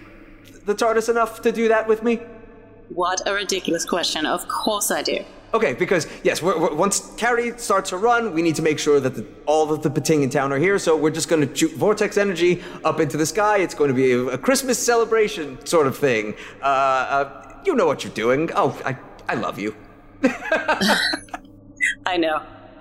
the 0.65 0.75
TARDIS 0.75 1.11
enough 1.11 1.43
to 1.43 1.53
do 1.53 1.69
that 1.69 1.87
with 1.87 2.03
me? 2.03 2.21
What 2.95 3.27
a 3.27 3.35
ridiculous 3.35 3.85
question. 3.85 4.25
Of 4.25 4.47
course 4.49 4.91
I 4.91 5.03
do. 5.03 5.25
Okay, 5.53 5.73
because 5.73 6.07
yes, 6.25 6.43
we're, 6.43 6.59
we're, 6.59 6.75
once 6.75 7.13
Carrie 7.17 7.57
starts 7.59 7.91
to 7.91 7.97
run, 7.97 8.33
we 8.35 8.43
need 8.43 8.57
to 8.57 8.63
make 8.63 8.79
sure 8.79 8.99
that 9.01 9.15
the, 9.15 9.27
all 9.47 9.73
of 9.73 9.83
the 9.83 9.91
Pting 9.91 10.23
in 10.23 10.31
town 10.31 10.53
are 10.53 10.59
here. 10.59 10.79
So 10.79 10.97
we're 10.97 11.11
just 11.11 11.29
going 11.29 11.47
to 11.47 11.55
shoot 11.55 11.73
vortex 11.73 12.17
energy 12.17 12.63
up 12.85 12.99
into 13.01 13.17
the 13.17 13.27
sky. 13.27 13.59
It's 13.59 13.75
going 13.75 13.89
to 13.89 13.95
be 13.95 14.13
a, 14.13 14.19
a 14.35 14.39
Christmas 14.39 14.79
celebration 14.79 15.65
sort 15.67 15.87
of 15.87 15.97
thing. 15.97 16.35
Uh, 16.63 16.67
uh, 16.67 17.61
you 17.65 17.75
know 17.77 17.87
what 17.87 18.03
you're 18.05 18.13
doing. 18.13 18.51
Oh, 18.55 18.81
I 18.85 18.97
I 19.29 19.35
love 19.35 19.59
you. 19.59 19.75
I 22.07 22.17
know. 22.17 22.43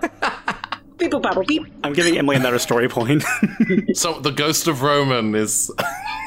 beep 0.98 1.12
boop 1.12 1.22
bop 1.22 1.46
beep. 1.46 1.62
I'm 1.82 1.92
giving 1.92 2.16
Emily 2.18 2.36
another 2.36 2.58
story 2.58 2.88
point. 2.88 3.24
So 3.94 4.18
the 4.20 4.32
ghost 4.32 4.66
of 4.66 4.82
Roman 4.82 5.34
is. 5.34 5.70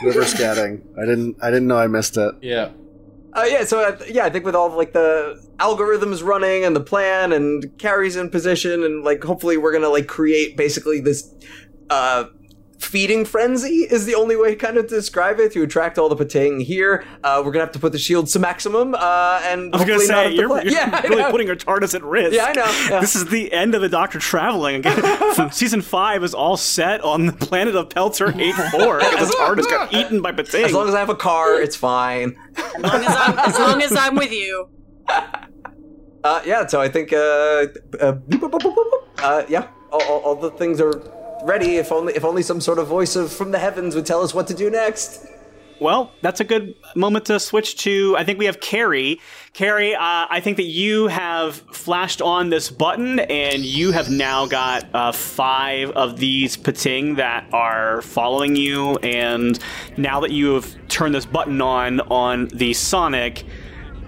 River 0.04 0.22
scatting. 0.22 0.82
I 0.98 1.06
didn't. 1.06 1.36
I 1.42 1.50
didn't 1.50 1.68
know 1.68 1.78
I 1.78 1.88
missed 1.88 2.18
it. 2.18 2.36
yeah. 2.42 2.70
Uh, 3.38 3.44
yeah, 3.44 3.64
so 3.64 3.96
yeah, 4.08 4.26
I 4.26 4.32
think 4.32 4.46
with 4.46 4.56
all 4.56 4.66
of, 4.66 4.74
like 4.74 4.94
the 4.94 5.40
algorithms 5.58 6.24
running 6.24 6.66
and 6.66 6.76
the 6.76 6.80
plan 6.80 7.32
and 7.32 7.78
carries 7.78 8.16
in 8.16 8.32
position 8.32 8.84
and 8.84 9.04
like 9.04 9.24
hopefully 9.24 9.58
we're 9.58 9.72
gonna 9.72 9.90
like 9.90 10.08
create 10.08 10.58
basically 10.58 11.00
this 11.00 11.34
uh 11.92 12.26
feeding 12.78 13.26
frenzy 13.26 13.88
is 13.90 14.06
the 14.06 14.16
only 14.16 14.36
way 14.36 14.56
kind 14.56 14.78
of 14.78 14.88
to 14.88 14.96
describe 14.96 15.40
it 15.40 15.52
to 15.52 15.64
attract 15.64 15.98
all 15.98 16.10
the 16.10 16.16
pting 16.16 16.60
here. 16.60 17.04
Uh, 17.24 17.42
we're 17.44 17.52
gonna 17.52 17.66
have 17.66 17.74
to 17.74 17.80
put 17.80 17.92
the 17.92 17.98
shields 17.98 18.32
to 18.34 18.40
maximum 18.40 18.94
uh, 18.96 19.42
and 19.44 19.74
I 19.74 19.78
was 19.78 19.88
gonna 19.88 20.00
say 20.00 20.32
you're, 20.32 20.48
you're 20.62 20.66
yeah, 20.72 21.02
really 21.08 21.30
putting 21.32 21.48
your 21.48 21.56
TARDIS 21.56 21.96
at 21.96 22.04
risk. 22.04 22.36
Yeah, 22.36 22.46
I 22.46 22.54
know, 22.54 22.88
yeah. 22.90 23.00
This 23.00 23.16
is 23.16 23.26
the 23.26 23.52
end 23.52 23.76
of 23.76 23.82
the 23.82 23.90
Doctor 23.90 24.20
traveling 24.20 24.76
again. 24.78 25.52
Season 25.52 25.82
five 25.82 26.24
is 26.24 26.34
all 26.34 26.58
set 26.58 27.02
on 27.02 27.26
the 27.26 27.34
planet 27.34 27.76
of 27.76 27.90
Pelter 27.90 28.34
Eight 28.40 28.56
Four 28.72 29.00
because 29.00 29.30
the 29.30 29.38
TARDIS 29.38 29.70
got 29.70 29.94
eaten 29.94 30.22
by 30.22 30.32
Pting. 30.32 30.66
as 30.66 30.74
long 30.74 30.88
as 30.88 30.96
I 30.96 31.00
have 31.00 31.10
a 31.10 31.16
car, 31.16 31.60
it's 31.60 31.76
fine. 31.76 32.36
As 32.56 32.84
long 32.84 33.04
as 33.04 33.16
I'm, 33.16 33.40
as 33.40 33.60
long 33.60 33.82
as 33.82 33.96
I'm 33.96 34.16
with 34.16 34.32
you. 34.32 34.70
Uh, 36.24 36.42
yeah, 36.46 36.66
so 36.68 36.82
I 36.82 36.90
think, 36.90 37.14
uh, 37.14 37.68
uh, 38.02 38.18
uh, 39.20 39.44
yeah, 39.48 39.68
all, 39.92 40.02
all, 40.04 40.20
all 40.20 40.36
the 40.36 40.52
things 40.52 40.82
are 40.82 40.92
ready. 41.44 41.78
If 41.78 41.92
only, 41.92 42.14
if 42.14 42.24
only 42.24 42.44
some 42.44 42.62
sort 42.62 42.80
of 42.80 42.88
voice 42.88 43.16
of 43.16 43.32
from 43.32 43.52
the 43.52 43.60
heavens 43.60 43.96
would 43.96 44.06
tell 44.06 44.22
us 44.22 44.34
what 44.34 44.48
to 44.48 44.54
do 44.54 44.70
next. 44.70 45.26
Well, 45.80 46.12
that's 46.22 46.40
a 46.40 46.44
good 46.44 46.76
moment 46.96 47.26
to 47.26 47.40
switch 47.40 47.78
to. 47.84 48.16
I 48.18 48.24
think 48.24 48.40
we 48.40 48.46
have 48.46 48.60
Carrie. 48.60 49.22
Carrie, 49.54 49.94
uh, 49.94 50.26
I 50.28 50.40
think 50.42 50.58
that 50.58 50.66
you 50.66 51.08
have 51.08 51.56
flashed 51.72 52.20
on 52.20 52.50
this 52.50 52.72
button, 52.72 53.20
and 53.20 53.64
you 53.64 53.92
have 53.92 54.10
now 54.10 54.48
got 54.48 54.86
uh, 54.96 55.12
five 55.12 55.92
of 55.92 56.18
these 56.18 56.58
Pting 56.58 57.16
that 57.16 57.48
are 57.54 58.02
following 58.02 58.56
you. 58.56 58.96
And 58.98 59.60
now 59.98 60.20
that 60.22 60.32
you 60.32 60.56
have 60.56 60.76
turned 60.88 61.14
this 61.14 61.28
button 61.28 61.62
on 61.62 62.00
on 62.02 62.48
the 62.48 62.74
Sonic, 62.74 63.46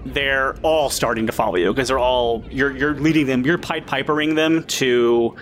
they're 0.06 0.56
all 0.62 0.90
starting 0.90 1.26
to 1.26 1.32
follow 1.32 1.56
you 1.56 1.72
because 1.72 1.86
they're 1.86 1.98
all 1.98 2.44
you're 2.50 2.76
you're 2.76 2.94
leading 2.94 3.26
them, 3.26 3.44
you're 3.44 3.58
pipe 3.58 3.86
pipering 3.86 4.34
them 4.34 4.64
to 4.64 5.36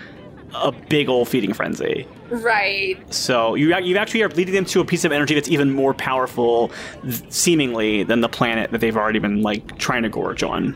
a 0.53 0.71
big 0.71 1.09
old 1.09 1.27
feeding 1.27 1.53
frenzy. 1.53 2.07
Right. 2.29 2.97
So 3.13 3.55
you 3.55 3.75
you 3.79 3.97
actually 3.97 4.23
are 4.23 4.29
leading 4.29 4.53
them 4.53 4.65
to 4.65 4.81
a 4.81 4.85
piece 4.85 5.03
of 5.03 5.11
energy 5.11 5.33
that's 5.33 5.49
even 5.49 5.71
more 5.71 5.93
powerful, 5.93 6.71
seemingly, 7.29 8.03
than 8.03 8.21
the 8.21 8.29
planet 8.29 8.71
that 8.71 8.81
they've 8.81 8.97
already 8.97 9.19
been 9.19 9.41
like 9.41 9.77
trying 9.77 10.03
to 10.03 10.09
gorge 10.09 10.43
on. 10.43 10.75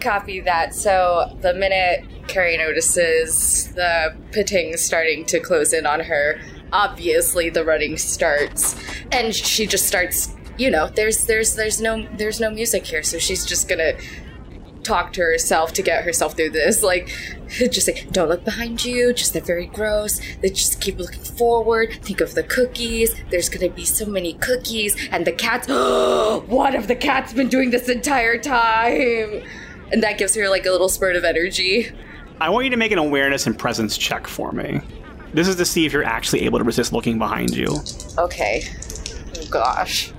Copy 0.00 0.40
that. 0.40 0.74
So 0.74 1.36
the 1.40 1.54
minute 1.54 2.04
Carrie 2.28 2.56
notices 2.56 3.72
the 3.74 4.14
Pting 4.32 4.76
starting 4.76 5.24
to 5.26 5.40
close 5.40 5.72
in 5.72 5.86
on 5.86 6.00
her, 6.00 6.40
obviously 6.72 7.50
the 7.50 7.64
running 7.64 7.96
starts, 7.96 8.76
and 9.10 9.34
she 9.34 9.66
just 9.66 9.86
starts. 9.86 10.34
You 10.58 10.70
know, 10.70 10.88
there's 10.88 11.26
there's 11.26 11.54
there's 11.54 11.80
no 11.80 12.06
there's 12.16 12.38
no 12.38 12.50
music 12.50 12.86
here, 12.86 13.02
so 13.02 13.18
she's 13.18 13.44
just 13.46 13.68
gonna 13.68 13.94
talk 14.82 15.12
to 15.14 15.20
herself 15.20 15.72
to 15.74 15.82
get 15.82 16.04
herself 16.04 16.36
through 16.36 16.50
this. 16.50 16.82
Like, 16.82 17.08
just 17.48 17.86
say, 17.86 18.06
don't 18.12 18.28
look 18.28 18.44
behind 18.44 18.84
you. 18.84 19.12
Just 19.12 19.32
they're 19.32 19.42
very 19.42 19.66
gross. 19.66 20.20
They 20.40 20.50
just 20.50 20.80
keep 20.80 20.98
looking 20.98 21.22
forward. 21.22 21.98
Think 22.02 22.20
of 22.20 22.34
the 22.34 22.42
cookies. 22.42 23.14
There's 23.30 23.48
gonna 23.48 23.70
be 23.70 23.84
so 23.84 24.06
many 24.06 24.34
cookies, 24.34 24.96
and 25.10 25.26
the 25.26 25.32
cats. 25.32 25.68
what 26.48 26.74
have 26.74 26.88
the 26.88 26.96
cats 26.96 27.32
been 27.32 27.48
doing 27.48 27.70
this 27.70 27.88
entire 27.88 28.38
time? 28.38 29.42
And 29.92 30.02
that 30.02 30.18
gives 30.18 30.34
her 30.34 30.48
like 30.48 30.64
a 30.66 30.70
little 30.70 30.88
spurt 30.88 31.16
of 31.16 31.24
energy. 31.24 31.90
I 32.40 32.48
want 32.48 32.64
you 32.64 32.70
to 32.70 32.76
make 32.76 32.92
an 32.92 32.98
awareness 32.98 33.46
and 33.46 33.58
presence 33.58 33.96
check 33.96 34.26
for 34.26 34.52
me. 34.52 34.80
This 35.34 35.48
is 35.48 35.56
to 35.56 35.64
see 35.64 35.86
if 35.86 35.92
you're 35.92 36.04
actually 36.04 36.42
able 36.42 36.58
to 36.58 36.64
resist 36.64 36.92
looking 36.92 37.18
behind 37.18 37.54
you. 37.54 37.78
Okay. 38.18 38.64
Oh 39.38 39.46
gosh. 39.50 40.12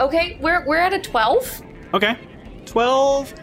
Okay, 0.00 0.38
we're 0.40 0.66
we're 0.66 0.76
at 0.76 0.92
a 0.92 1.00
twelve. 1.00 1.62
Okay. 1.94 2.16
12. 2.68 3.34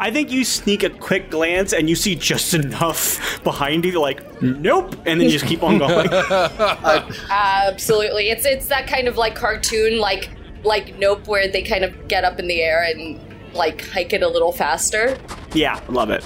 I 0.00 0.10
think 0.12 0.30
you 0.30 0.44
sneak 0.44 0.84
a 0.84 0.90
quick 0.90 1.30
glance 1.30 1.72
and 1.72 1.88
you 1.88 1.96
see 1.96 2.14
just 2.14 2.54
enough 2.62 3.42
behind 3.42 3.84
you, 3.84 4.00
like, 4.00 4.40
nope, 4.42 4.94
and 5.06 5.20
then 5.20 5.22
you 5.22 5.30
just 5.30 5.46
keep 5.46 5.62
on 5.62 5.78
going. 5.78 6.08
Absolutely. 7.30 8.30
It's 8.30 8.44
it's 8.44 8.66
that 8.66 8.86
kind 8.86 9.08
of 9.08 9.16
like 9.16 9.34
cartoon 9.34 9.98
like 9.98 10.30
like 10.64 10.98
nope 10.98 11.26
where 11.28 11.48
they 11.48 11.62
kind 11.62 11.84
of 11.84 12.08
get 12.08 12.24
up 12.24 12.38
in 12.38 12.46
the 12.48 12.60
air 12.62 12.82
and 12.84 13.20
like 13.54 13.86
hike 13.88 14.12
it 14.12 14.22
a 14.22 14.28
little 14.28 14.52
faster. 14.52 15.18
yeah, 15.52 15.80
love 15.88 16.10
it. 16.10 16.24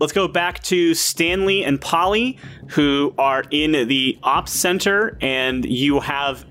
Let's 0.00 0.14
go 0.14 0.26
back 0.26 0.62
to 0.64 0.94
Stanley 0.94 1.62
and 1.62 1.78
Polly, 1.78 2.38
who 2.68 3.14
are 3.18 3.44
in 3.50 3.86
the 3.86 4.18
ops 4.22 4.50
center, 4.50 5.18
and 5.20 5.62
you 5.66 6.00
have 6.00 6.46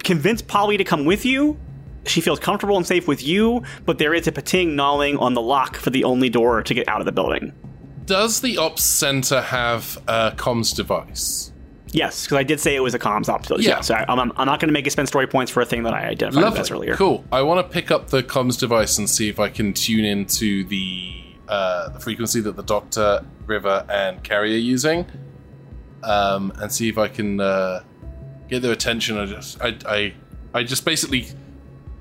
convinced 0.00 0.48
Polly 0.48 0.76
to 0.76 0.82
come 0.82 1.04
with 1.04 1.24
you. 1.24 1.56
She 2.04 2.20
feels 2.20 2.40
comfortable 2.40 2.76
and 2.76 2.84
safe 2.84 3.06
with 3.06 3.22
you, 3.22 3.62
but 3.86 3.98
there 3.98 4.12
is 4.12 4.26
a 4.26 4.32
pting 4.32 4.74
gnawing 4.74 5.18
on 5.18 5.34
the 5.34 5.40
lock 5.40 5.76
for 5.76 5.90
the 5.90 6.02
only 6.02 6.28
door 6.28 6.64
to 6.64 6.74
get 6.74 6.88
out 6.88 7.00
of 7.00 7.04
the 7.04 7.12
building. 7.12 7.52
Does 8.06 8.40
the 8.40 8.58
ops 8.58 8.82
center 8.82 9.40
have 9.40 9.96
a 10.08 10.32
comms 10.32 10.74
device? 10.74 11.52
Yes, 11.92 12.24
because 12.24 12.38
I 12.38 12.42
did 12.42 12.58
say 12.58 12.74
it 12.74 12.80
was 12.80 12.94
a 12.94 12.98
comms 12.98 13.28
ops. 13.28 13.50
Yeah. 13.50 13.56
Yeah. 13.58 13.80
So 13.82 13.94
I, 13.94 14.04
I'm, 14.08 14.18
I'm 14.18 14.46
not 14.46 14.58
going 14.58 14.68
to 14.68 14.72
make 14.72 14.84
you 14.84 14.90
spend 14.90 15.06
story 15.06 15.28
points 15.28 15.52
for 15.52 15.60
a 15.60 15.66
thing 15.66 15.84
that 15.84 15.94
I 15.94 16.08
identified 16.08 16.58
as 16.58 16.72
earlier. 16.72 16.96
Cool. 16.96 17.24
I 17.30 17.42
want 17.42 17.64
to 17.64 17.72
pick 17.72 17.92
up 17.92 18.08
the 18.08 18.24
comms 18.24 18.58
device 18.58 18.98
and 18.98 19.08
see 19.08 19.28
if 19.28 19.38
I 19.38 19.48
can 19.48 19.74
tune 19.74 20.04
into 20.04 20.64
the 20.64 21.22
uh, 21.50 21.88
the 21.90 22.00
frequency 22.00 22.40
that 22.40 22.56
the 22.56 22.62
Doctor, 22.62 23.22
River, 23.46 23.84
and 23.90 24.22
Carrie 24.22 24.54
are 24.54 24.58
using, 24.58 25.04
um, 26.02 26.52
and 26.60 26.70
see 26.72 26.88
if 26.88 26.96
I 26.96 27.08
can 27.08 27.40
uh, 27.40 27.82
get 28.48 28.62
their 28.62 28.72
attention. 28.72 29.18
I 29.18 29.26
just, 29.26 29.60
I, 29.60 29.76
I, 29.86 30.14
I 30.54 30.62
just 30.62 30.84
basically 30.84 31.26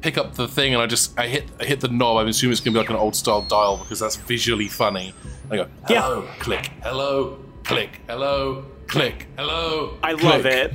pick 0.02 0.18
up 0.18 0.36
the 0.36 0.48
thing 0.48 0.74
and 0.74 0.82
I 0.82 0.86
just, 0.86 1.18
I 1.20 1.28
hit, 1.28 1.46
I 1.60 1.66
hit 1.66 1.82
the 1.82 1.90
knob. 1.90 2.18
I'm 2.18 2.28
assuming 2.28 2.54
it's 2.54 2.62
gonna 2.62 2.74
be 2.76 2.80
like 2.80 2.90
an 2.90 2.96
old 2.96 3.16
style 3.16 3.42
dial 3.42 3.78
because 3.78 4.00
that's 4.00 4.16
visually 4.16 4.68
funny. 4.70 5.14
I 5.52 5.56
go, 5.58 5.68
Yeah. 5.90 6.02
hello, 6.04 6.28
click, 6.40 6.72
hello, 6.84 7.40
click, 7.66 8.00
hello, 8.08 8.66
click, 8.88 9.28
hello. 9.38 9.98
I 10.04 10.14
click. 10.14 10.24
love 10.24 10.46
it. 10.46 10.74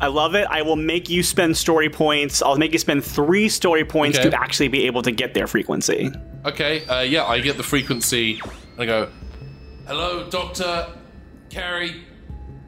I 0.00 0.06
love 0.06 0.34
it. 0.36 0.46
I 0.48 0.62
will 0.62 0.76
make 0.76 1.10
you 1.10 1.22
spend 1.24 1.56
story 1.56 1.88
points. 1.90 2.40
I'll 2.40 2.56
make 2.56 2.72
you 2.72 2.78
spend 2.78 3.04
three 3.04 3.48
story 3.48 3.84
points 3.84 4.16
Okay. 4.16 4.30
to 4.30 4.40
actually 4.40 4.68
be 4.68 4.86
able 4.86 5.02
to 5.02 5.10
get 5.10 5.34
their 5.34 5.48
frequency. 5.48 6.08
Okay, 6.48 6.86
uh, 6.86 7.02
yeah, 7.02 7.26
I 7.26 7.40
get 7.40 7.58
the 7.58 7.62
frequency 7.62 8.40
and 8.72 8.80
I 8.80 8.86
go, 8.86 9.10
hello, 9.86 10.30
Doctor, 10.30 10.86
Carrie, 11.50 12.04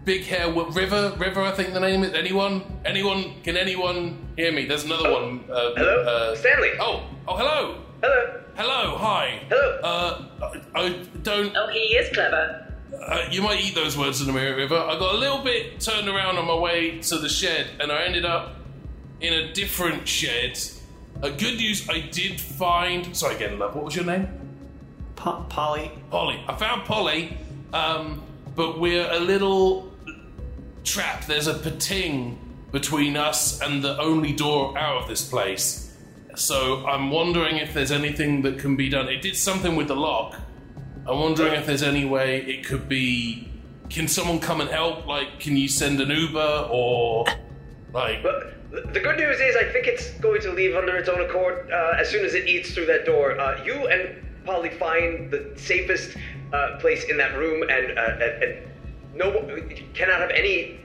Big 0.05 0.25
Hair, 0.25 0.53
what, 0.53 0.75
River, 0.75 1.15
River, 1.17 1.41
I 1.41 1.53
think 1.53 1.73
the 1.73 1.81
name 1.81 2.05
is. 2.05 2.13
Anyone? 2.13 2.63
Anyone? 2.85 3.41
Can 3.43 3.57
anyone 3.57 4.29
hear 4.37 4.53
me? 4.53 4.67
There's 4.67 4.85
another 4.85 5.11
one. 5.11 5.45
Uh, 5.51 5.71
Hello? 5.77 6.03
Uh, 6.03 6.37
Stanley. 6.37 6.73
Oh, 6.79 7.07
oh, 7.27 7.37
hello. 7.39 7.81
Hello. 8.03 8.41
Hello, 8.55 8.99
hi. 8.99 9.41
Hello. 9.49 9.81
Uh, 9.83 10.25
I, 10.75 10.81
I 10.83 10.89
don't. 11.23 11.57
Oh, 11.57 11.69
he 11.69 11.79
is 11.79 12.13
clever. 12.13 12.75
Uh, 13.03 13.29
you 13.31 13.41
might 13.41 13.65
eat 13.65 13.75
those 13.75 13.97
words 13.97 14.21
in 14.21 14.27
the 14.27 14.33
mirror, 14.35 14.57
River. 14.57 14.77
I 14.77 14.99
got 14.99 15.15
a 15.15 15.19
little 15.19 15.43
bit 15.43 15.81
turned 15.81 16.07
around 16.07 16.37
on 16.37 16.47
my 16.47 16.55
way 16.55 16.99
to 17.01 17.17
the 17.17 17.31
shed, 17.31 17.67
and 17.81 17.91
I 17.91 18.05
ended 18.05 18.27
up 18.27 18.57
in 19.23 19.33
a 19.33 19.55
different 19.55 20.07
shed. 20.07 20.59
Uh, 21.23 21.29
good 21.29 21.57
news, 21.59 21.89
I 21.89 22.01
did 22.01 22.41
find. 22.41 23.15
Sorry 23.15 23.37
again, 23.37 23.59
love. 23.59 23.75
What 23.75 23.85
was 23.85 23.95
your 23.97 24.07
name? 24.07 24.29
Po- 25.17 25.45
Polly. 25.51 25.91
Polly. 26.11 26.43
I 26.49 26.57
found 26.57 26.85
Polly, 26.85 27.37
um, 27.75 28.23
but 28.57 28.81
we're 28.81 29.11
a 29.11 29.19
little 29.19 29.93
trapped. 30.83 31.29
There's 31.29 31.47
a 31.47 31.55
pting 31.55 32.39
between 32.73 33.17
us 33.17 33.61
and 33.61 33.85
the 33.85 33.99
only 34.01 34.33
door 34.33 34.79
out 34.79 35.03
of 35.03 35.09
this 35.09 35.29
place. 35.29 35.95
So 36.37 36.87
I'm 36.87 37.11
wondering 37.11 37.59
if 37.59 37.75
there's 37.75 37.93
anything 37.93 38.43
that 38.43 38.59
can 38.59 38.77
be 38.77 38.89
done. 38.89 39.09
It 39.09 39.21
did 39.21 39.37
something 39.37 39.77
with 39.77 39.89
the 39.89 39.97
lock. 39.97 40.37
I'm 41.07 41.19
wondering 41.19 41.55
if 41.55 41.67
there's 41.67 41.83
any 41.83 42.05
way 42.07 42.39
it 42.43 42.65
could 42.65 42.89
be. 42.89 43.49
Can 43.91 44.09
someone 44.09 44.39
come 44.39 44.61
and 44.61 44.71
help? 44.71 45.07
Like, 45.07 45.41
can 45.41 45.57
you 45.57 45.69
send 45.69 46.01
an 46.01 46.11
Uber 46.11 46.69
or 46.71 47.27
like? 47.93 48.25
The 48.71 49.01
good 49.01 49.19
news 49.19 49.41
is, 49.41 49.57
I 49.57 49.65
think 49.65 49.89
it's 49.89 50.13
going 50.21 50.41
to 50.43 50.53
leave 50.53 50.77
under 50.77 50.97
its 50.97 51.09
own 51.09 51.21
accord 51.21 51.71
uh, 51.73 51.97
as 51.99 52.09
soon 52.09 52.25
as 52.25 52.35
it 52.35 52.47
eats 52.47 52.73
through 52.73 52.87
that 52.87 53.05
door. 53.05 53.39
Uh, 53.39 53.63
you 53.65 53.89
and 53.89 54.17
Polly 54.45 54.71
find 54.71 55.31
the 55.31 55.53
safest 55.57 56.17
uh, 56.53 56.79
place 56.81 57.05
in 57.05 57.17
that 57.17 57.37
room, 57.37 57.69
and, 57.69 57.99
uh, 57.99 58.25
and, 58.25 58.43
and 58.45 58.59
no, 59.15 59.33
cannot 59.95 60.21
have 60.21 60.31
any 60.31 60.79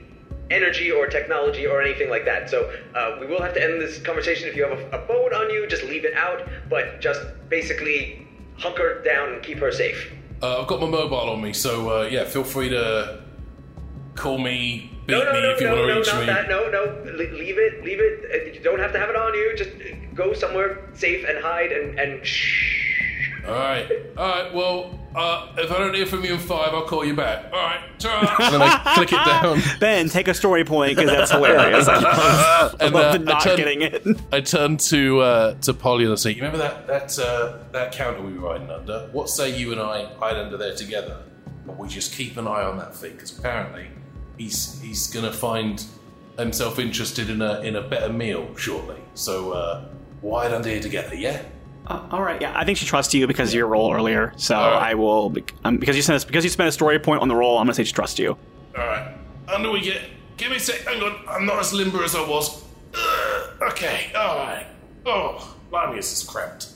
energy 0.50 0.90
or 0.90 1.06
technology 1.06 1.66
or 1.66 1.80
anything 1.80 2.10
like 2.10 2.24
that. 2.24 2.50
So 2.50 2.72
uh, 2.94 3.18
we 3.20 3.26
will 3.26 3.40
have 3.40 3.54
to 3.54 3.62
end 3.62 3.80
this 3.80 4.00
conversation. 4.00 4.48
If 4.48 4.56
you 4.56 4.66
have 4.66 4.78
a, 4.78 4.98
a 4.98 5.06
phone 5.06 5.32
on 5.32 5.50
you, 5.50 5.66
just 5.68 5.84
leave 5.84 6.04
it 6.04 6.14
out, 6.14 6.48
but 6.68 7.00
just 7.00 7.20
basically 7.48 8.26
hunker 8.58 9.02
down 9.04 9.34
and 9.34 9.42
keep 9.42 9.58
her 9.58 9.70
safe. 9.70 10.12
Uh, 10.42 10.60
I've 10.60 10.66
got 10.66 10.80
my 10.80 10.88
mobile 10.88 11.30
on 11.30 11.40
me, 11.40 11.52
so 11.52 12.02
yeah, 12.02 12.24
feel 12.24 12.44
free 12.44 12.68
to 12.68 13.22
call 14.14 14.38
me, 14.38 14.90
beat 15.06 15.12
No, 15.12 15.24
no, 15.24 15.32
me 15.32 15.40
no, 15.42 15.50
if 15.50 15.60
you 15.60 15.66
no, 15.68 15.74
want 15.74 15.86
to 15.86 15.92
no, 15.94 15.98
reach 15.98 16.06
not 16.08 16.20
me. 16.20 16.26
that. 16.26 16.48
No, 16.48 16.68
no. 16.70 17.12
Leave 17.16 17.58
it. 17.58 17.84
Leave 17.84 18.00
it. 18.00 18.24
Uh, 18.32 18.52
You 18.54 18.60
don't 18.62 18.78
have 18.80 18.92
to 18.92 18.98
have 18.98 19.10
it 19.10 19.16
on 19.16 19.34
you. 19.34 19.54
Just 19.56 19.70
uh, 19.70 19.94
go 20.14 20.32
somewhere 20.34 20.88
safe 20.94 21.24
and 21.28 21.38
hide 21.42 21.72
and 21.72 21.98
and 21.98 22.24
shh. 22.26 22.82
All 23.46 23.52
right, 23.54 23.88
all 24.16 24.28
right. 24.28 24.52
Well, 24.52 24.98
uh, 25.14 25.52
if 25.56 25.70
I 25.70 25.78
don't 25.78 25.94
hear 25.94 26.04
from 26.06 26.24
you 26.24 26.32
in 26.34 26.38
five, 26.40 26.74
I'll 26.74 26.84
call 26.86 27.04
you 27.04 27.14
back. 27.14 27.44
All 27.52 27.58
right, 27.60 27.78
ta-ra. 28.00 28.36
and 28.44 28.54
then 28.54 28.62
I 28.62 28.94
click 28.96 29.12
it 29.12 29.24
down. 29.24 29.62
Ben, 29.80 30.08
take 30.08 30.26
a 30.26 30.34
story 30.34 30.64
point 30.64 30.96
because 30.96 31.10
that's 31.10 31.30
hilarious. 31.30 31.86
I 31.86 31.98
love, 32.00 32.76
And, 32.80 32.92
love 32.92 33.04
uh, 33.14 33.18
the 33.18 33.20
I 33.20 33.34
not 33.34 33.40
turn- 33.42 33.56
getting 33.56 33.82
it. 33.82 34.04
I 34.32 34.40
turn 34.40 34.76
to 34.78 35.20
uh, 35.20 35.54
to 35.60 35.72
Polly 35.74 36.02
and 36.04 36.12
I 36.12 36.16
say, 36.16 36.30
"You 36.30 36.42
remember 36.42 36.58
that 36.58 36.88
that 36.88 37.18
uh, 37.20 37.58
that 37.70 37.92
counter 37.92 38.20
we 38.22 38.32
were 38.36 38.48
riding 38.50 38.68
under? 38.70 39.08
What 39.12 39.28
say 39.30 39.56
you 39.56 39.70
and 39.70 39.80
I 39.80 40.06
hide 40.18 40.36
under 40.36 40.56
there 40.56 40.74
together? 40.74 41.22
But 41.66 41.78
we 41.78 41.86
just 41.88 42.14
keep 42.14 42.36
an 42.36 42.48
eye 42.48 42.62
on 42.64 42.78
that 42.78 42.96
thing 42.96 43.12
because 43.12 43.36
apparently 43.38 43.86
he's 44.38 44.80
he's 44.80 45.06
gonna 45.08 45.32
find 45.32 45.84
himself 46.38 46.78
interested 46.78 47.30
in 47.30 47.42
a 47.42 47.60
in 47.60 47.76
a 47.76 47.82
better 47.82 48.12
meal 48.12 48.54
shortly. 48.56 48.96
So 49.14 49.52
uh, 49.52 49.84
hide 50.22 50.52
under 50.52 50.68
here 50.68 50.80
together, 50.80 51.14
yeah." 51.14 51.42
Uh, 51.86 52.04
all 52.10 52.22
right, 52.22 52.40
yeah, 52.42 52.52
I 52.56 52.64
think 52.64 52.78
she 52.78 52.86
trusts 52.86 53.14
you 53.14 53.28
because 53.28 53.50
of 53.50 53.54
your 53.54 53.68
role 53.68 53.94
earlier. 53.94 54.32
So 54.36 54.56
right. 54.56 54.90
I 54.90 54.94
will, 54.94 55.32
um, 55.62 55.78
because 55.78 55.94
you 55.94 56.02
spent 56.02 56.22
a, 56.22 56.26
because 56.26 56.42
you 56.42 56.50
spent 56.50 56.68
a 56.68 56.72
story 56.72 56.98
point 56.98 57.22
on 57.22 57.28
the 57.28 57.36
roll. 57.36 57.58
I'm 57.58 57.66
gonna 57.66 57.74
say 57.74 57.84
she 57.84 57.92
trusts 57.92 58.18
you. 58.18 58.36
All 58.76 58.86
right, 58.86 59.14
under 59.48 59.70
we 59.70 59.80
get. 59.80 60.02
Give 60.36 60.50
me 60.50 60.56
a 60.56 60.60
sec. 60.60 60.80
Hang 60.80 61.02
on, 61.02 61.16
I'm 61.28 61.46
not 61.46 61.60
as 61.60 61.72
limber 61.72 62.02
as 62.02 62.14
I 62.14 62.28
was. 62.28 62.62
Ugh, 62.94 63.62
okay, 63.70 64.10
all 64.16 64.36
right. 64.36 64.66
Oh, 65.06 65.56
blimey, 65.70 65.96
this 65.96 66.12
is 66.12 66.28
cramped. 66.28 66.70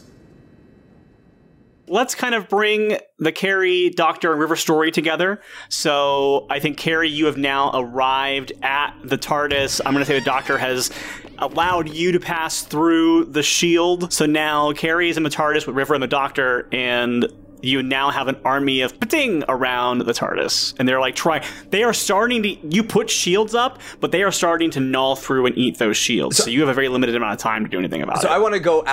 Let's 1.90 2.14
kind 2.14 2.36
of 2.36 2.48
bring 2.48 2.98
the 3.18 3.32
Carrie, 3.32 3.90
Doctor, 3.90 4.30
and 4.30 4.40
River 4.40 4.54
story 4.54 4.92
together. 4.92 5.40
So 5.70 6.46
I 6.48 6.60
think 6.60 6.78
Carrie, 6.78 7.08
you 7.08 7.26
have 7.26 7.36
now 7.36 7.72
arrived 7.74 8.52
at 8.62 8.94
the 9.02 9.18
TARDIS. 9.18 9.80
I'm 9.84 9.92
going 9.92 10.04
to 10.04 10.06
say 10.06 10.16
the 10.16 10.24
Doctor 10.24 10.56
has 10.56 10.92
allowed 11.40 11.88
you 11.88 12.12
to 12.12 12.20
pass 12.20 12.62
through 12.62 13.24
the 13.24 13.42
shield. 13.42 14.12
So 14.12 14.24
now 14.24 14.72
Carrie 14.72 15.10
is 15.10 15.16
in 15.16 15.24
the 15.24 15.30
TARDIS 15.30 15.66
with 15.66 15.74
River 15.74 15.94
and 15.94 16.02
the 16.02 16.06
Doctor, 16.06 16.68
and 16.70 17.26
you 17.60 17.82
now 17.82 18.10
have 18.10 18.28
an 18.28 18.36
army 18.44 18.82
of 18.82 18.98
pting 19.00 19.42
around 19.48 19.98
the 19.98 20.12
TARDIS. 20.12 20.78
And 20.78 20.88
they're 20.88 21.00
like 21.00 21.16
trying, 21.16 21.42
they 21.70 21.82
are 21.82 21.92
starting 21.92 22.44
to, 22.44 22.50
you 22.68 22.84
put 22.84 23.10
shields 23.10 23.52
up, 23.52 23.80
but 23.98 24.12
they 24.12 24.22
are 24.22 24.30
starting 24.30 24.70
to 24.70 24.80
gnaw 24.80 25.16
through 25.16 25.46
and 25.46 25.58
eat 25.58 25.78
those 25.78 25.96
shields. 25.96 26.36
So, 26.36 26.50
you 26.50 26.60
have 26.60 26.68
a 26.68 26.74
very 26.74 26.88
limited 26.88 27.16
amount 27.16 27.32
of 27.32 27.38
time 27.40 27.64
to 27.64 27.68
do 27.68 27.80
anything 27.80 28.02
about 28.02 28.18
So 28.18 28.28
it. 28.28 28.30
So 28.30 28.34
I 28.34 28.38
want 28.38 28.54
to 28.54 28.60
go 28.60 28.84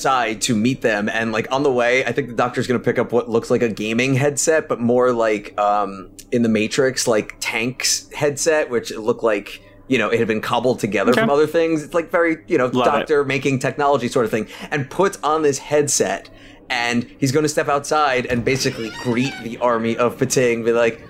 outside 0.00 0.40
to 0.42 0.54
meet 0.54 0.82
them, 0.82 1.08
and 1.08 1.32
like 1.32 1.50
on 1.50 1.62
the 1.62 1.72
way, 1.72 2.04
I 2.04 2.12
think 2.12 2.28
the 2.28 2.34
doctor's 2.34 2.66
going 2.66 2.80
to 2.80 2.84
pick 2.84 2.98
up 2.98 3.12
what 3.12 3.28
looks 3.28 3.50
like 3.50 3.62
a 3.62 3.68
gaming 3.68 4.14
headset, 4.14 4.68
but 4.68 4.80
more 4.80 5.12
like 5.12 5.58
um, 5.58 6.10
in 6.30 6.42
the 6.42 6.48
Matrix, 6.48 7.06
like 7.08 7.34
tanks 7.40 8.08
headset, 8.14 8.70
which 8.70 8.90
looked 8.92 9.22
like 9.22 9.60
you 9.88 9.98
know 9.98 10.08
it 10.08 10.18
had 10.18 10.28
been 10.28 10.40
cobbled 10.40 10.78
together 10.78 11.10
Okay. 11.10 11.20
from 11.20 11.30
other 11.30 11.46
things. 11.46 11.82
It's 11.82 11.94
like 11.94 12.10
very 12.10 12.38
you 12.46 12.56
know 12.56 12.66
Love 12.66 12.84
doctor 12.86 13.24
making 13.24 13.58
technology 13.58 14.08
sort 14.08 14.24
of 14.24 14.30
thing, 14.30 14.46
and 14.70 14.88
puts 14.88 15.18
on 15.24 15.42
this 15.42 15.58
headset, 15.58 16.30
and 16.68 17.04
he's 17.18 17.32
going 17.32 17.42
to 17.42 17.48
step 17.48 17.68
outside 17.68 18.26
and 18.26 18.44
basically 18.44 18.90
greet 19.02 19.34
the 19.42 19.58
army 19.58 19.96
of 19.96 20.18
Pting, 20.18 20.64
be 20.64 20.72
like. 20.72 21.04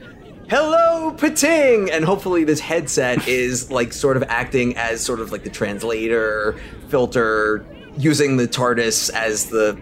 Hello, 0.49 1.12
Pting! 1.12 1.93
And 1.93 2.05
hopefully, 2.05 2.43
this 2.43 2.59
headset 2.59 3.28
is 3.28 3.70
like 3.70 3.93
sort 3.93 4.16
of 4.16 4.24
acting 4.24 4.76
as 4.76 5.01
sort 5.01 5.20
of 5.20 5.31
like 5.31 5.45
the 5.45 5.49
translator, 5.51 6.59
filter, 6.89 7.64
using 7.97 8.36
the 8.36 8.47
TARDIS 8.47 9.11
as 9.12 9.47
the 9.47 9.80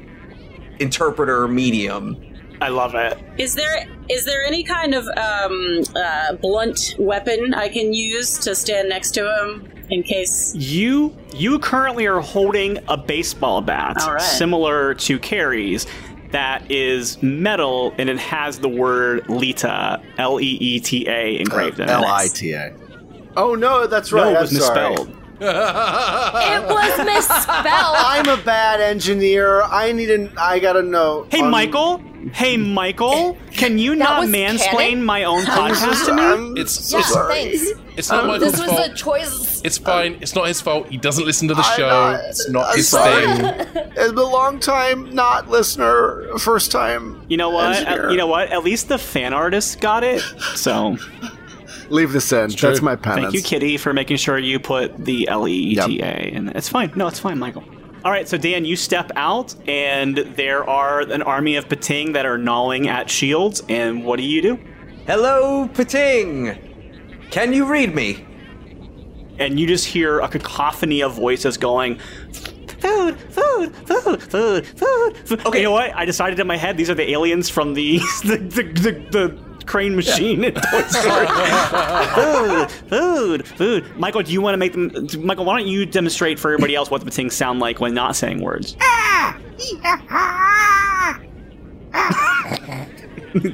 interpreter 0.79 1.49
medium. 1.49 2.17
I 2.61 2.69
love 2.69 2.95
it. 2.95 3.19
Is 3.39 3.55
there 3.55 3.87
is 4.09 4.25
there 4.25 4.45
any 4.45 4.65
kind 4.65 4.95
of 4.95 5.07
um, 5.09 5.83
uh, 5.95 6.35
blunt 6.35 6.97
weapon 6.99 7.55
I 7.55 7.69
can 7.69 7.93
use 7.93 8.39
to 8.39 8.55
stand 8.55 8.89
next 8.89 9.13
to 9.13 9.21
him 9.21 9.71
in 9.91 10.03
case? 10.03 10.55
You 10.57 11.17
you 11.35 11.59
currently 11.61 12.07
are 12.07 12.21
holding 12.21 12.79
a 12.89 12.97
baseball 12.97 13.61
bat, 13.61 14.03
All 14.03 14.15
right. 14.15 14.21
similar 14.21 14.95
to 14.95 15.19
Carrie's, 15.21 15.87
that 16.33 16.69
is 16.71 17.23
metal 17.23 17.95
and 17.97 18.09
it 18.09 18.19
has 18.19 18.59
the 18.59 18.69
word 18.69 19.29
Lita, 19.29 20.03
L 20.19 20.41
E 20.41 20.59
E 20.61 20.81
T 20.81 21.07
A, 21.09 21.39
engraved 21.39 21.79
in 21.79 21.89
it. 21.89 21.93
L 21.93 22.05
I 22.07 22.27
T 22.29 22.53
A. 22.55 22.75
Oh 23.37 23.55
no, 23.55 23.87
that's 23.87 24.11
right. 24.11 24.21
No, 24.21 24.27
right. 24.33 24.37
it 24.37 24.41
was 24.41 24.55
I'm 24.55 24.97
sorry. 24.97 25.15
Misspelled. 25.41 26.35
It 26.53 26.69
was 26.69 27.07
misspelled. 27.07 27.97
I'm 27.99 28.29
a 28.29 28.37
bad 28.43 28.81
engineer. 28.81 29.63
I 29.63 29.93
need 29.93 30.11
an. 30.11 30.33
I 30.39 30.59
gotta 30.59 30.83
know. 30.83 31.27
Hey, 31.31 31.41
Um, 31.41 31.51
Michael. 31.51 32.03
Hey, 32.33 32.57
Michael. 32.57 33.39
Can 33.53 33.79
you 33.79 33.95
not 33.95 34.25
mansplain 34.25 34.59
canon? 34.91 35.05
my 35.05 35.25
own 35.25 35.45
podcast 35.45 36.05
to 36.07 36.15
me? 36.15 36.23
I'm 36.23 36.57
It's 36.57 36.93
yeah, 36.93 36.99
it's, 36.99 37.15
thanks. 37.15 37.65
it's 37.97 38.11
not 38.11 38.27
Michael's 38.27 38.53
This 38.53 38.61
was 38.61 38.71
fault. 38.71 38.89
a 38.91 38.95
choice. 38.95 39.63
It's 39.65 39.79
fine. 39.79 40.19
It's 40.21 40.35
not 40.35 40.49
his 40.49 40.61
fault. 40.61 40.89
He 40.89 40.97
doesn't 40.99 41.25
listen 41.25 41.47
to 41.49 41.55
the 41.55 41.63
I'm 41.63 41.77
show. 41.79 41.89
not- 41.89 42.21
it's 42.25 42.49
not 42.51 42.67
I'm 42.71 42.77
his 42.77 42.89
sorry. 42.89 43.25
thing. 43.27 43.93
It's 44.01 44.13
a 44.13 44.25
long 44.25 44.61
time 44.61 45.13
not 45.15 45.49
listener, 45.49 46.25
first 46.39 46.71
time. 46.71 47.23
You 47.29 47.37
know 47.37 47.51
what? 47.51 47.77
engineer. 47.77 48.07
At- 48.07 48.11
you 48.13 48.17
know 48.19 48.27
what? 48.27 48.51
At 48.51 48.63
least 48.65 48.89
the 48.89 48.99
fan 48.99 49.33
artist 49.33 49.81
got 49.81 50.05
it. 50.05 50.21
So 50.57 50.97
leave 51.91 52.13
this 52.13 52.33
in. 52.33 52.51
That's 52.51 52.83
my 52.83 52.97
penance. 52.97 53.25
Thank 53.25 53.35
you, 53.35 53.43
Kitty, 53.43 53.77
for 53.77 53.93
making 53.93 54.17
sure 54.17 54.39
you 54.39 54.59
put 54.59 55.05
the 55.05 55.29
L 55.29 55.49
E 55.49 55.53
E 55.53 55.75
T 55.77 56.01
A. 56.01 56.05
And 56.05 56.51
it's 56.51 56.69
fine. 56.69 56.93
No, 56.97 57.07
it's 57.07 57.19
fine, 57.19 57.39
Michael. 57.39 57.65
All 58.05 58.13
right, 58.13 58.29
so 58.29 58.39
Dan, 58.39 58.65
you 58.65 58.77
step 58.77 59.11
out, 59.17 59.55
and 59.69 60.19
there 60.19 60.69
are 60.69 61.01
an 61.01 61.21
army 61.23 61.57
of 61.57 61.69
Pting 61.69 62.13
that 62.13 62.27
are 62.27 62.39
gnawing 62.39 62.89
at 62.89 63.11
shields. 63.11 63.63
And 63.69 64.05
what 64.05 64.19
do 64.19 64.23
you 64.23 64.41
do? 64.41 64.59
Hello, 65.07 65.69
Pting. 65.69 66.57
Can 67.31 67.53
you 67.53 67.67
read 67.67 67.95
me? 67.95 68.25
And 69.39 69.59
you 69.59 69.67
just 69.67 69.85
hear 69.85 70.21
a 70.21 70.29
cacophony 70.29 71.03
of 71.03 71.15
voices 71.15 71.57
going, 71.57 71.99
"Food, 72.81 73.19
food, 73.21 73.75
food, 73.75 74.23
food, 74.23 74.67
food." 74.67 75.17
food. 75.29 75.47
Okay, 75.47 75.59
you 75.59 75.65
know 75.65 75.73
what? 75.73 75.95
I 75.95 76.05
decided 76.05 76.39
in 76.39 76.47
my 76.47 76.57
head 76.57 76.77
these 76.77 76.91
are 76.91 76.95
the 76.95 77.11
aliens 77.11 77.49
from 77.49 77.75
the 77.75 77.99
the 78.25 78.37
the, 78.37 78.63
the, 78.63 78.93
the 79.11 79.48
crane 79.69 79.95
machine 79.95 80.43
in 80.45 80.55
Toy 80.55 80.83
Story. 80.83 81.27
food, 82.15 82.71
food, 82.89 83.47
food. 83.47 83.97
Michael, 83.97 84.23
do 84.23 84.33
you 84.33 84.41
want 84.41 84.55
to 84.55 84.59
make 84.59 84.73
them? 84.73 84.91
Michael, 85.25 85.45
why 85.45 85.59
don't 85.59 85.69
you 85.69 85.87
demonstrate 85.87 86.39
for 86.39 86.51
everybody 86.51 86.75
else 86.75 86.91
what 86.91 87.05
the 87.05 87.11
things 87.11 87.35
sound 87.37 87.61
like 87.61 87.79
when 87.81 87.95
not 87.95 88.17
saying 88.17 88.43
words? 88.43 88.75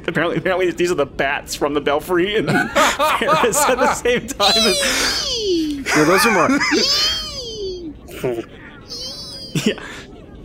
apparently, 0.06 0.36
apparently, 0.36 0.70
these 0.70 0.90
are 0.90 0.94
the 0.94 1.06
bats 1.06 1.54
from 1.54 1.74
the 1.74 1.80
Belfry 1.80 2.36
and 2.36 2.48
Paris 2.74 3.62
at 3.68 3.78
the 3.78 3.92
same 3.94 4.26
time. 4.26 4.54
Yeah, 5.84 6.04
those 6.04 6.24
are 6.26 6.32
more. 6.32 6.48
yeah. 9.64 9.82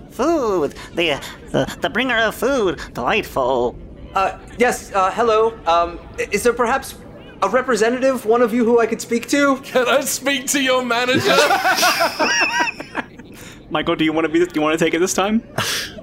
Food, 0.09 0.74
the, 0.95 1.22
the 1.51 1.78
the 1.80 1.89
bringer 1.89 2.17
of 2.17 2.36
food, 2.36 2.82
delightful. 2.93 3.78
Uh, 4.14 4.39
yes. 4.57 4.91
Uh, 4.93 5.12
hello. 5.12 5.57
Um, 5.68 5.99
is 6.32 6.43
there 6.43 6.53
perhaps 6.53 6.95
a 7.41 7.49
representative, 7.49 8.26
one 8.26 8.41
of 8.41 8.53
you 8.53 8.66
who 8.66 8.80
I 8.80 8.86
could 8.86 9.01
speak 9.01 9.28
to? 9.30 9.57
Can 9.64 9.88
I 9.88 10.01
speak 10.01 10.47
to 10.47 10.62
your 10.62 10.84
manager? 10.84 11.36
Michael, 13.72 13.95
do 13.95 14.03
you 14.03 14.12
want 14.12 14.26
to 14.26 14.34
be? 14.34 14.39
Do 14.39 14.51
you 14.55 14.62
want 14.62 14.78
to 14.80 14.84
take 14.84 14.95
it 14.95 14.99
this 14.99 15.14
time? 15.14 15.43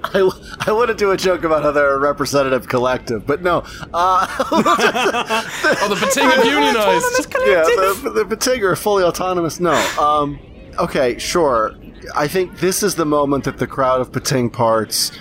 I, 0.05 0.29
I 0.65 0.71
want 0.71 0.87
to 0.87 0.93
do 0.95 1.11
a 1.11 1.17
joke 1.17 1.43
about 1.43 1.63
how 1.63 1.71
they're 1.71 1.95
a 1.95 1.99
representative 1.99 2.69
collective, 2.69 3.27
but 3.27 3.41
no. 3.41 3.57
Uh, 3.93 4.25
oh, 4.51 5.87
the 5.89 6.07
Pting 6.13 6.29
have 6.29 6.45
unionized. 6.45 7.35
yeah, 7.45 7.63
the, 7.63 8.25
the 8.29 8.37
Pting 8.37 8.63
are 8.63 8.75
fully 8.77 9.03
autonomous. 9.03 9.59
No. 9.59 9.73
Um, 9.99 10.39
okay, 10.79 11.17
sure. 11.19 11.75
I 12.15 12.29
think 12.29 12.59
this 12.59 12.83
is 12.83 12.95
the 12.95 13.05
moment 13.05 13.43
that 13.43 13.57
the 13.57 13.67
crowd 13.67 13.99
of 13.99 14.13
Pting 14.13 14.51
parts, 14.51 15.11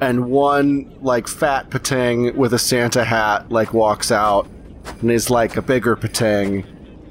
and 0.00 0.26
one 0.26 0.94
like 1.00 1.28
fat 1.28 1.70
Pting 1.70 2.36
with 2.36 2.52
a 2.52 2.58
Santa 2.58 3.04
hat 3.04 3.50
like 3.50 3.72
walks 3.72 4.10
out, 4.10 4.48
and 5.00 5.10
is 5.10 5.30
like 5.30 5.56
a 5.56 5.62
bigger 5.62 5.96
Pting, 5.96 6.62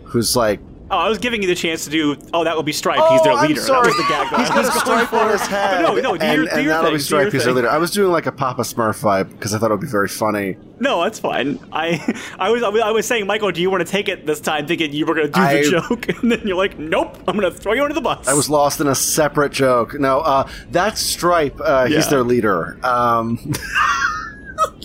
who's 0.04 0.36
like 0.36 0.60
Oh, 0.96 1.00
I 1.00 1.10
was 1.10 1.18
giving 1.18 1.42
you 1.42 1.48
the 1.50 1.56
chance 1.56 1.84
to 1.84 1.90
do. 1.90 2.16
Oh, 2.34 2.46
that 2.46 2.56
would 2.56 2.66
be 2.66 2.72
Stripe. 2.72 3.02
He's 3.10 3.22
their 3.24 3.34
Oh, 3.34 3.38
I'm 3.38 3.48
leader. 3.50 3.60
sorry. 3.60 3.90
That 3.90 3.98
was 3.98 3.98
the 3.98 4.04
gag. 4.08 4.28
He's 4.40 4.50
got 4.50 4.60
a 4.60 4.86
going 4.86 5.06
stripe 5.06 5.14
on 5.14 5.30
his 5.32 5.42
head. 5.42 5.72
But 5.72 5.82
no, 5.82 5.96
no, 6.12 6.18
do 6.18 6.24
and, 6.24 6.36
your, 6.38 6.46
do 6.46 6.52
and 6.52 6.64
your 6.64 6.70
that'll 6.74 6.86
thing. 6.86 6.96
be 6.96 7.00
Stripe. 7.02 7.34
He's 7.34 7.44
their 7.44 7.54
leader. 7.54 7.70
I 7.70 7.78
was 7.78 7.92
doing 7.92 8.12
like 8.14 8.28
a 8.28 8.32
Papa 8.32 8.62
Smurf 8.62 9.02
vibe 9.02 9.30
because 9.32 9.54
I 9.54 9.58
thought 9.60 9.72
it 9.72 9.74
would 9.74 9.82
be 9.82 9.88
very 9.88 10.08
funny. 10.08 10.56
No, 10.80 11.04
that's 11.04 11.20
fine. 11.20 11.60
I, 11.74 12.00
I 12.40 12.50
was, 12.50 12.64
I 12.64 12.92
was, 12.92 13.06
saying, 13.06 13.28
Michael, 13.28 13.52
do 13.52 13.62
you 13.62 13.70
want 13.70 13.86
to 13.86 13.92
take 13.92 14.08
it 14.08 14.26
this 14.26 14.40
time, 14.40 14.68
thinking 14.68 14.94
you 14.94 15.06
were 15.06 15.16
going 15.16 15.28
to 15.28 15.34
do 15.34 15.40
I- 15.42 15.56
the 15.64 15.70
joke, 15.70 16.10
and 16.22 16.32
then 16.32 16.42
you're 16.48 16.58
like, 16.58 16.80
nope, 16.80 17.18
I'm 17.28 17.38
going 17.38 17.52
to 17.52 17.58
throw 17.58 17.74
you 17.74 17.82
under 17.84 17.94
the 17.94 18.02
bus. 18.02 18.28
I 18.28 18.34
was 18.34 18.50
lost 18.50 18.80
in 18.80 18.88
a 18.88 18.96
separate 18.96 19.52
joke. 19.52 20.00
No, 20.00 20.20
uh, 20.22 20.50
that's 20.72 21.02
Stripe. 21.02 21.60
Uh, 21.62 21.88
He's 21.88 22.08
their 22.10 22.24
leader. 22.24 22.78
Um, 22.86 23.54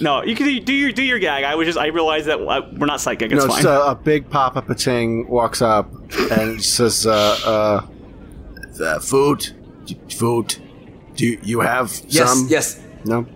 No, 0.01 0.23
you 0.23 0.35
can 0.35 0.47
do, 0.47 0.61
do 0.61 0.73
your 0.73 0.93
do 0.93 1.03
your 1.03 1.19
gag. 1.19 1.45
I 1.45 1.55
was 1.55 1.67
just, 1.67 1.79
I 1.79 1.87
realized 1.87 2.27
that 2.27 2.41
uh, 2.41 2.63
we're 2.77 2.87
not 2.87 3.01
psychic. 3.01 3.33
It's 3.33 3.45
no, 3.45 3.49
fine. 3.51 3.63
just 3.63 3.67
a, 3.67 3.91
a 3.91 3.95
big 3.95 4.29
Papa 4.31 4.63
Pting 4.63 5.29
walks 5.29 5.61
up 5.63 5.91
and 6.33 6.63
says, 6.63 7.07
uh, 7.07 7.81
uh, 8.81 8.99
"Food, 9.01 9.51
food. 10.11 10.57
Do 11.17 11.27
you 11.43 11.61
have 11.61 11.89
Yes. 12.09 12.29
some? 12.29 12.47
Yes. 12.49 12.81
No. 13.05 13.27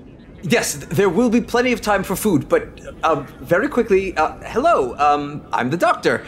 Yes, 0.43 0.75
there 0.75 1.09
will 1.09 1.31
be 1.31 1.41
plenty 1.41 1.73
of 1.73 1.81
time 1.81 2.03
for 2.05 2.15
food, 2.17 2.49
but 2.51 2.63
uh, 3.03 3.25
very 3.41 3.69
quickly, 3.69 4.15
uh, 4.17 4.37
hello, 4.45 4.95
um, 4.99 5.43
I'm 5.53 5.71
the 5.71 5.77
doctor. 5.79 6.23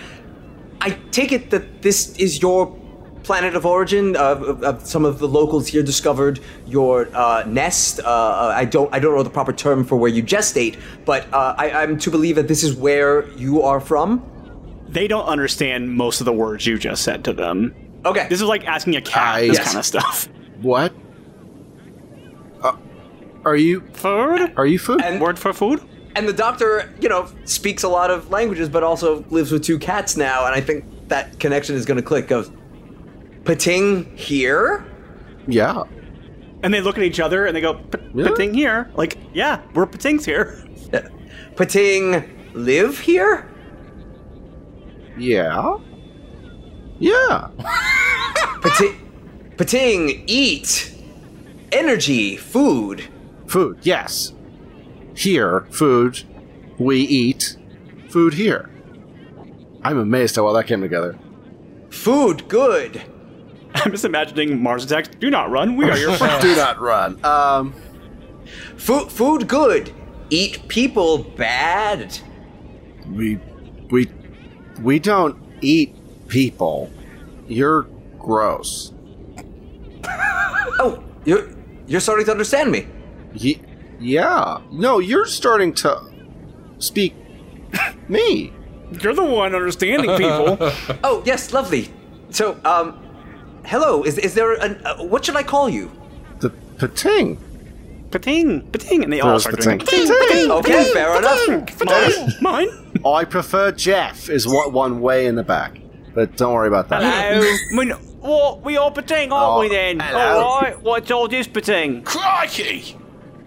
I 0.80 0.90
take 1.10 1.32
it 1.32 1.50
that 1.50 1.82
this 1.82 2.16
is 2.16 2.40
your 2.40 2.74
planet 3.26 3.54
of 3.56 3.66
origin. 3.66 4.16
Uh, 4.16 4.20
of- 4.20 4.62
of 4.62 4.86
some 4.86 5.04
of 5.04 5.18
the 5.18 5.28
locals 5.28 5.66
here 5.66 5.82
discovered 5.82 6.40
your 6.66 7.08
uh, 7.14 7.42
nest. 7.46 8.00
Uh, 8.00 8.52
I 8.56 8.64
don't, 8.64 8.88
I 8.94 8.98
don't 9.00 9.14
know 9.16 9.22
the 9.22 9.30
proper 9.30 9.52
term 9.52 9.84
for 9.84 9.96
where 9.96 10.10
you 10.10 10.22
gestate, 10.22 10.78
but 11.04 11.26
uh, 11.32 11.54
I, 11.58 11.70
I'm 11.82 11.98
to 11.98 12.10
believe 12.10 12.36
that 12.36 12.48
this 12.48 12.62
is 12.62 12.74
where 12.74 13.28
you 13.32 13.62
are 13.62 13.80
from. 13.80 14.22
they 14.88 15.08
don't 15.08 15.26
understand 15.26 15.92
most 15.92 16.20
of 16.20 16.24
the 16.24 16.32
words 16.32 16.66
you 16.66 16.78
just 16.78 17.02
said 17.02 17.24
to 17.24 17.32
them. 17.32 17.74
Okay. 18.04 18.26
This 18.28 18.40
is 18.40 18.46
like 18.48 18.64
asking 18.66 18.94
a 18.96 19.00
cat 19.02 19.34
I- 19.36 19.48
this 19.48 19.58
Yes. 19.58 19.66
kind 19.66 19.78
of 19.78 19.84
stuff. 19.84 20.28
What? 20.62 20.92
Uh, 22.62 22.76
are 23.44 23.56
you 23.56 23.80
food? 23.92 24.52
Are 24.56 24.66
you 24.66 24.78
food? 24.78 25.02
And- 25.02 25.20
Word 25.20 25.38
for 25.38 25.52
food? 25.52 25.80
And 26.14 26.26
the 26.26 26.32
doctor, 26.32 26.94
you 27.00 27.10
know, 27.10 27.28
speaks 27.44 27.82
a 27.82 27.88
lot 27.88 28.10
of 28.10 28.30
languages, 28.30 28.70
but 28.70 28.82
also 28.82 29.22
lives 29.28 29.52
with 29.52 29.62
two 29.62 29.78
cats 29.78 30.16
now, 30.16 30.46
and 30.46 30.54
I 30.54 30.62
think 30.62 30.84
that 31.08 31.38
connection 31.38 31.76
is 31.76 31.84
going 31.84 31.98
to 31.98 32.02
click. 32.02 32.26
Goes, 32.26 32.50
Pting 33.46 34.16
here? 34.16 34.84
Yeah. 35.46 35.84
And 36.62 36.74
they 36.74 36.80
look 36.80 36.98
at 36.98 37.04
each 37.04 37.20
other 37.20 37.46
and 37.46 37.56
they 37.56 37.60
go, 37.60 37.74
"P- 37.74 37.98
Yeah. 38.14 38.28
Pting 38.36 38.54
here. 38.54 38.90
Like, 38.94 39.16
yeah, 39.32 39.60
we're 39.74 39.86
Pting's 39.86 40.24
here. 40.24 40.62
Pting 41.56 42.52
live 42.54 42.98
here? 42.98 43.48
Yeah. 45.18 45.78
Yeah. 46.98 47.48
Pting, 48.62 48.96
Pting 49.56 50.24
eat 50.26 50.92
energy, 51.72 52.36
food. 52.36 53.04
Food. 53.46 53.78
Yes. 53.82 54.32
Here, 55.14 55.66
food. 55.70 56.22
We 56.78 56.98
eat. 57.00 57.56
Food 58.10 58.34
here. 58.34 58.68
I'm 59.82 59.98
amazed 59.98 60.36
how 60.36 60.44
well 60.44 60.54
that 60.54 60.66
came 60.66 60.80
together. 60.80 61.18
Food 61.90 62.48
good. 62.48 63.02
I'm 63.84 63.90
just 63.92 64.04
imagining 64.04 64.62
Mars 64.62 64.84
attacks. 64.84 65.08
Do 65.08 65.30
not 65.30 65.50
run. 65.50 65.76
We 65.76 65.88
are 65.90 65.96
your 65.98 66.12
friends. 66.16 66.42
Do 66.42 66.54
not 66.56 66.80
run. 66.80 67.22
Um. 67.24 67.74
Food 68.76 69.10
food 69.10 69.48
good. 69.48 69.92
Eat 70.30 70.66
people 70.68 71.18
bad. 71.18 72.18
We 73.08 73.38
we 73.90 74.10
we 74.82 74.98
don't 74.98 75.36
eat 75.60 75.94
people. 76.28 76.90
You're 77.48 77.86
gross. 78.18 78.92
Oh, 80.78 81.02
you're 81.24 81.48
you're 81.86 82.00
starting 82.00 82.26
to 82.26 82.32
understand 82.32 82.70
me. 82.70 82.86
Ye- 83.34 83.60
yeah. 84.00 84.60
No, 84.72 84.98
you're 84.98 85.26
starting 85.26 85.72
to 85.74 86.00
speak 86.78 87.14
me. 88.08 88.52
You're 89.00 89.14
the 89.14 89.24
one 89.24 89.54
understanding 89.54 90.10
people. 90.16 90.58
Oh 91.04 91.22
yes, 91.24 91.52
lovely. 91.52 91.88
So, 92.30 92.60
um, 92.64 93.00
hello. 93.66 94.02
Is 94.02 94.18
is 94.18 94.34
there 94.34 94.54
an 94.54 94.80
uh, 94.84 94.96
what 95.04 95.24
should 95.24 95.36
I 95.36 95.42
call 95.42 95.68
you? 95.68 95.90
The 96.40 96.50
pting. 96.88 97.38
Pting, 98.10 98.62
pting. 98.70 99.02
And 99.04 99.12
they 99.12 99.20
all 99.20 99.30
There's 99.30 99.42
start 99.42 99.60
doing 99.60 99.78
pting. 99.80 100.02
it. 100.08 100.28
Pting. 100.30 100.50
Okay, 100.50 100.92
fair 100.92 101.18
enough. 101.18 101.84
Mine? 101.84 102.32
Mine? 102.40 103.00
I 103.04 103.24
prefer 103.24 103.72
Jeff. 103.72 104.28
Is 104.28 104.46
what 104.46 104.72
one 104.72 105.00
way 105.00 105.26
in 105.26 105.34
the 105.34 105.42
back, 105.42 105.78
but 106.14 106.36
don't 106.36 106.52
worry 106.54 106.68
about 106.68 106.88
that. 106.90 107.02
Hello. 107.02 107.56
we, 107.76 107.92
well, 108.20 108.60
we 108.64 108.76
all 108.76 108.90
Pting, 108.90 109.32
aren't 109.32 109.56
Oh, 109.56 109.60
we 109.60 109.68
then? 109.68 110.00
hello. 110.00 110.44
All 110.44 110.60
right. 110.60 110.80
What's 110.82 111.10
all 111.10 111.28
this 111.28 111.46
Pting? 111.48 112.02
Crikey! 112.04 112.96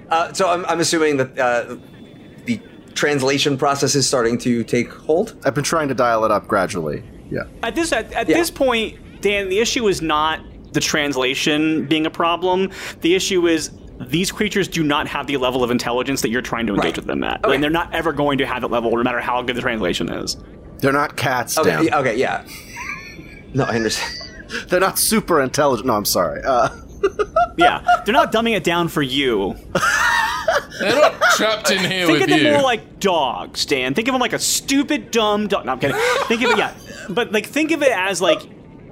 Uh, 0.09 0.33
so 0.33 0.49
I'm 0.49 0.65
I'm 0.65 0.79
assuming 0.79 1.17
that 1.17 1.37
uh, 1.39 1.75
the 2.45 2.59
translation 2.95 3.57
process 3.57 3.95
is 3.95 4.07
starting 4.07 4.37
to 4.39 4.63
take 4.63 4.91
hold. 4.91 5.35
I've 5.45 5.55
been 5.55 5.63
trying 5.63 5.87
to 5.89 5.93
dial 5.95 6.25
it 6.25 6.31
up 6.31 6.47
gradually. 6.47 7.03
Yeah. 7.31 7.43
At 7.63 7.75
this 7.75 7.91
at, 7.93 8.11
at 8.13 8.27
Yeah. 8.27 8.37
this 8.37 8.49
point, 8.51 8.97
Dan, 9.21 9.49
the 9.49 9.59
issue 9.59 9.87
is 9.87 10.01
not 10.01 10.39
the 10.73 10.79
translation 10.79 11.85
being 11.87 12.05
a 12.05 12.09
problem. 12.09 12.69
The 13.01 13.15
issue 13.15 13.47
is 13.47 13.71
these 13.99 14.31
creatures 14.31 14.67
do 14.67 14.83
not 14.83 15.07
have 15.07 15.27
the 15.27 15.37
level 15.37 15.63
of 15.63 15.71
intelligence 15.71 16.21
that 16.21 16.29
you're 16.29 16.41
trying 16.41 16.67
to 16.67 16.73
engage 16.73 16.85
Right. 16.91 16.95
with 16.97 17.05
them 17.07 17.23
at, 17.23 17.43
Okay. 17.43 17.53
and 17.55 17.63
they're 17.63 17.69
not 17.69 17.93
ever 17.93 18.13
going 18.13 18.37
to 18.37 18.45
have 18.45 18.61
that 18.61 18.71
level, 18.71 18.95
no 18.95 19.03
matter 19.03 19.19
how 19.19 19.41
good 19.41 19.55
the 19.55 19.61
translation 19.61 20.09
is. 20.09 20.37
They're 20.77 20.93
not 20.93 21.17
cats, 21.17 21.57
Okay, 21.57 21.69
Dan. 21.71 21.83
yeah, 21.85 21.99
okay, 21.99 22.15
yeah. 22.15 22.43
No, 23.53 23.65
I 23.65 23.75
understand. 23.75 24.29
They're 24.69 24.79
not 24.79 24.97
super 24.97 25.41
intelligent. 25.41 25.87
No, 25.87 25.95
I'm 25.95 26.05
sorry. 26.05 26.41
Uh, 26.43 26.69
Yeah, 27.57 27.81
they're 28.05 28.13
not 28.13 28.31
dumbing 28.31 28.55
it 28.55 28.63
down 28.63 28.87
for 28.87 29.01
you. 29.01 29.55
They're 30.79 30.95
not 30.95 31.13
trapped 31.35 31.71
in 31.71 31.79
here 31.79 32.05
Think 32.07 32.19
with 32.19 32.21
of 32.23 32.29
them 32.29 32.39
you. 32.39 32.51
more 32.53 32.61
like 32.61 32.99
dogs, 33.01 33.65
Dan. 33.65 33.93
Think 33.93 34.07
of 34.07 34.13
them 34.13 34.21
like 34.21 34.31
a 34.33 34.39
stupid, 34.39 35.11
dumb 35.11 35.47
dog. 35.47 35.65
No, 35.65 35.73
I'm 35.73 35.79
kidding. 35.79 35.97
Think 36.27 36.41
of 36.43 36.51
it, 36.51 36.57
yeah, 36.57 36.73
but 37.09 37.33
like 37.33 37.45
think 37.45 37.71
of 37.71 37.81
it 37.83 37.91
as 37.91 38.21
like. 38.21 38.41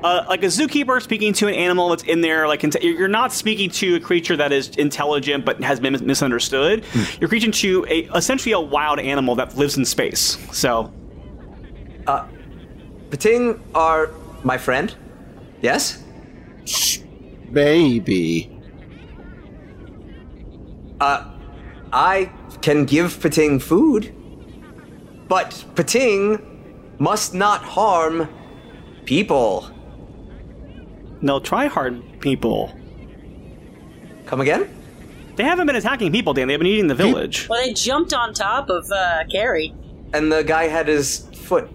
Uh, 0.04 0.24
like 0.30 0.44
a 0.44 0.48
zookeeper 0.48 1.02
speaking 1.02 1.34
to 1.34 1.48
an 1.48 1.56
animal 1.56 1.90
that's 1.90 2.04
in 2.04 2.22
there, 2.22 2.48
like 2.48 2.62
inte- 2.62 2.84
you're 2.84 3.08
not 3.08 3.34
speaking 3.34 3.68
to 3.68 3.96
a 3.96 4.00
creature 4.00 4.38
that 4.38 4.52
is 4.52 4.70
intelligent 4.78 5.44
but 5.44 5.62
has 5.64 5.80
been 5.80 5.94
mis- 5.94 6.02
misunderstood. 6.02 6.86
You're 7.20 7.28
speaking 7.30 7.52
to 7.54 7.84
a 7.90 8.02
essentially 8.16 8.52
a 8.52 8.60
wild 8.60 9.00
animal 9.00 9.34
that 9.36 9.58
lives 9.58 9.76
in 9.76 9.86
space. 9.86 10.38
So 10.52 10.94
uh, 12.06 12.28
Pting 13.10 13.60
are 13.74 14.12
my 14.44 14.58
friend. 14.58 14.96
Yes? 15.62 16.04
Shh. 16.66 17.00
Maybe. 17.50 18.52
Uh, 21.02 21.32
I 21.92 22.32
can 22.62 22.86
give 22.86 23.20
Pting 23.20 23.60
food, 23.60 24.14
but 25.28 25.66
Pting 25.76 26.96
must 27.00 27.34
not 27.34 27.64
harm 27.64 28.30
people. 29.06 29.72
No, 31.22 31.40
try 31.40 31.68
hard 31.68 32.02
people. 32.20 32.74
Come 34.26 34.42
again? 34.42 34.70
They 35.36 35.44
haven't 35.44 35.68
been 35.68 35.76
attacking 35.76 36.12
people, 36.12 36.34
Dan. 36.34 36.48
They've 36.48 36.58
been 36.60 36.68
eating 36.68 36.88
the 36.88 36.96
village. 36.96 37.48
Well, 37.48 37.64
they 37.64 37.74
jumped 37.74 38.14
on 38.14 38.34
top 38.34 38.70
of 38.70 38.92
uh, 38.92 39.24
Gary. 39.26 39.74
And 40.14 40.32
the 40.32 40.44
guy 40.44 40.68
had 40.68 40.88
his 40.88 41.20
foot 41.36 41.70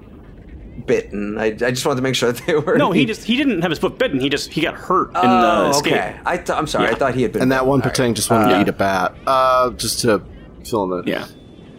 bitten. 0.87 1.39
I, 1.39 1.47
I 1.47 1.51
just 1.71 1.85
wanted 1.87 1.97
to 1.97 2.03
make 2.03 2.15
sure 2.15 2.33
that 2.33 2.45
they 2.47 2.55
were. 2.57 2.77
No, 2.77 2.91
he 2.93 3.05
just 3.05 3.25
he 3.25 3.37
didn't 3.37 3.63
have 3.63 3.71
his 3.71 3.79
foot 3.79 3.99
bitten. 3.99 4.21
He 4.21 4.29
just 4.29 4.53
he 4.53 4.61
got 4.61 4.75
hurt 4.75 5.09
in 5.09 5.13
the 5.15 5.21
Oh, 5.67 5.71
escape. 5.71 5.93
okay. 5.93 6.21
I 6.27 6.37
th- 6.37 6.51
I'm 6.51 6.67
sorry. 6.67 6.87
I 6.87 6.91
Yeah. 6.91 6.97
thought 6.97 7.15
he 7.15 7.23
had 7.23 7.33
been. 7.33 7.43
And 7.43 7.53
that 7.53 7.67
one 7.67 7.81
All 7.83 7.87
right. 7.87 7.95
Pting 7.97 8.15
just 8.15 8.31
wanted 8.31 8.47
Uh, 8.53 8.57
to 8.57 8.61
eat 8.63 8.69
a 8.69 8.73
bat. 8.73 9.15
Uh, 9.27 9.71
just 9.71 10.01
to 10.01 10.23
fill 10.65 10.85
in 10.85 11.05
the. 11.05 11.11
Yeah. 11.11 11.27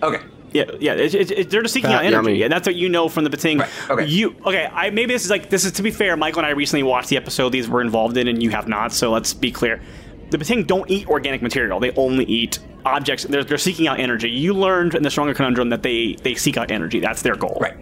Okay. 0.01 0.23
Yeah, 0.53 0.65
yeah, 0.79 0.93
it's, 0.93 1.13
it's, 1.15 1.51
they're 1.51 1.63
just 1.63 1.73
seeking 1.73 1.89
Fat, 1.89 1.97
out 1.97 2.05
energy, 2.05 2.31
yummy. 2.31 2.43
and 2.43 2.53
that's 2.53 2.67
what 2.67 2.75
you 2.75 2.87
know 2.87 3.09
from 3.09 3.23
the 3.23 3.29
Pting. 3.31 3.57
Right, 3.57 3.69
okay. 3.89 4.05
You 4.05 4.35
okay? 4.45 4.67
I 4.71 4.91
maybe 4.91 5.13
this 5.13 5.25
is 5.25 5.31
like 5.31 5.49
this 5.49 5.65
is 5.65 5.71
to 5.73 5.81
be 5.83 5.89
fair. 5.91 6.15
Michael 6.15 6.39
and 6.39 6.45
I 6.47 6.51
recently 6.51 6.83
watched 6.83 7.09
the 7.09 7.17
episode 7.17 7.49
these 7.49 7.67
were 7.67 7.81
involved 7.81 8.17
in, 8.17 8.27
and 8.27 8.41
you 8.41 8.51
have 8.51 8.67
not. 8.67 8.93
So 8.93 9.11
let's 9.11 9.33
be 9.33 9.51
clear: 9.51 9.81
the 10.29 10.37
Pting 10.37 10.65
don't 10.65 10.89
eat 10.91 11.07
organic 11.07 11.41
material; 11.41 11.79
they 11.79 11.91
only 11.91 12.25
eat 12.25 12.59
objects. 12.85 13.23
They're, 13.23 13.43
they're 13.43 13.57
seeking 13.57 13.87
out 13.87 13.99
energy. 13.99 14.29
You 14.29 14.53
learned 14.53 14.93
in 14.93 15.01
the 15.03 15.09
Tsuranga 15.09 15.35
Conundrum 15.35 15.69
that 15.69 15.81
they 15.81 16.17
they 16.21 16.35
seek 16.35 16.55
out 16.57 16.69
energy. 16.69 16.99
That's 16.99 17.23
their 17.23 17.35
goal. 17.35 17.57
Right. 17.59 17.75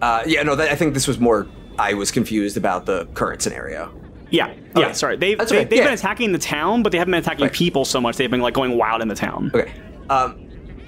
Uh, 0.00 0.22
yeah. 0.26 0.42
No. 0.42 0.54
That, 0.54 0.70
I 0.70 0.74
think 0.74 0.94
this 0.94 1.06
was 1.06 1.18
more. 1.20 1.46
I 1.78 1.92
was 1.92 2.10
confused 2.10 2.56
about 2.56 2.86
the 2.86 3.04
current 3.12 3.42
scenario. 3.42 3.92
Yeah. 4.30 4.54
Yeah. 4.74 4.92
Sorry. 4.92 5.16
They've 5.16 5.36
That's 5.36 5.50
they, 5.50 5.58
okay, 5.58 5.64
they've 5.66 5.78
yeah. 5.80 5.84
been 5.84 5.92
attacking 5.94 6.32
the 6.32 6.38
town, 6.38 6.82
but 6.82 6.92
they 6.92 6.98
haven't 6.98 7.12
been 7.12 7.20
attacking 7.20 7.44
Right. 7.44 7.52
people 7.52 7.84
so 7.84 8.00
much. 8.00 8.16
They've 8.16 8.30
been 8.30 8.40
like 8.40 8.54
going 8.54 8.76
wild 8.78 9.02
in 9.02 9.08
the 9.08 9.14
town. 9.14 9.50
Okay. 9.54 9.72
Um, 10.08 10.45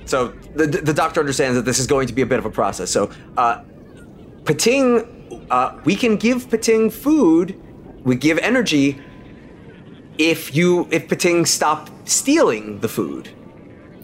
so 0.09 0.29
the 0.55 0.67
the 0.67 0.95
doctor 0.95 1.21
understands 1.21 1.55
that 1.57 1.67
this 1.67 1.79
is 1.79 1.87
going 1.87 2.07
to 2.07 2.15
be 2.15 2.23
a 2.23 2.27
bit 2.27 2.39
of 2.39 2.47
a 2.47 2.51
process. 2.51 2.91
So, 2.91 3.11
uh, 3.37 3.63
Pting, 4.47 5.47
uh, 5.51 5.79
we 5.85 5.95
can 5.95 6.17
give 6.17 6.49
Pting 6.51 6.91
food. 6.91 7.61
We 8.05 8.17
give 8.17 8.39
energy. 8.39 8.99
If 10.17 10.57
you 10.57 10.89
if 10.91 11.09
Pting 11.09 11.45
stop 11.45 11.91
stealing 12.09 12.81
the 12.81 12.89
food. 12.89 13.29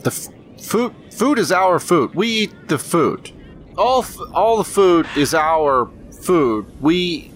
The 0.02 0.10
f- 0.10 0.28
food. 0.62 0.94
Food 1.10 1.38
is 1.38 1.50
our 1.50 1.78
food. 1.78 2.14
We 2.14 2.28
eat 2.28 2.68
the 2.68 2.78
food. 2.78 3.30
All 3.78 4.02
f- 4.02 4.18
all 4.34 4.58
the 4.58 4.64
food 4.64 5.06
is 5.16 5.32
our 5.32 5.90
food. 6.20 6.66
We. 6.82 7.30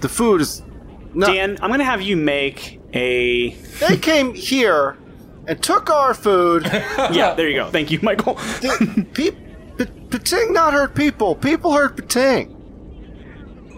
The 0.00 0.08
food 0.08 0.40
is. 0.40 0.62
No, 1.12 1.26
Dan, 1.26 1.58
I'm 1.60 1.70
gonna 1.70 1.84
have 1.84 2.00
you 2.00 2.16
make 2.16 2.80
a. 2.94 3.50
they 3.50 3.98
came 3.98 4.32
here 4.32 4.96
and 5.46 5.62
took 5.62 5.90
our 5.90 6.14
food. 6.14 6.64
Yeah. 7.12 7.34
There 7.34 7.48
you 7.48 7.56
go. 7.56 7.70
Thank 7.70 7.90
you, 7.90 7.98
Michael. 8.02 8.34
Pe- 9.14 9.30
Pting 10.10 10.52
not 10.52 10.72
hurt 10.72 10.94
people. 10.94 11.34
People 11.36 11.72
hurt 11.72 11.96
Pting. 12.08 12.52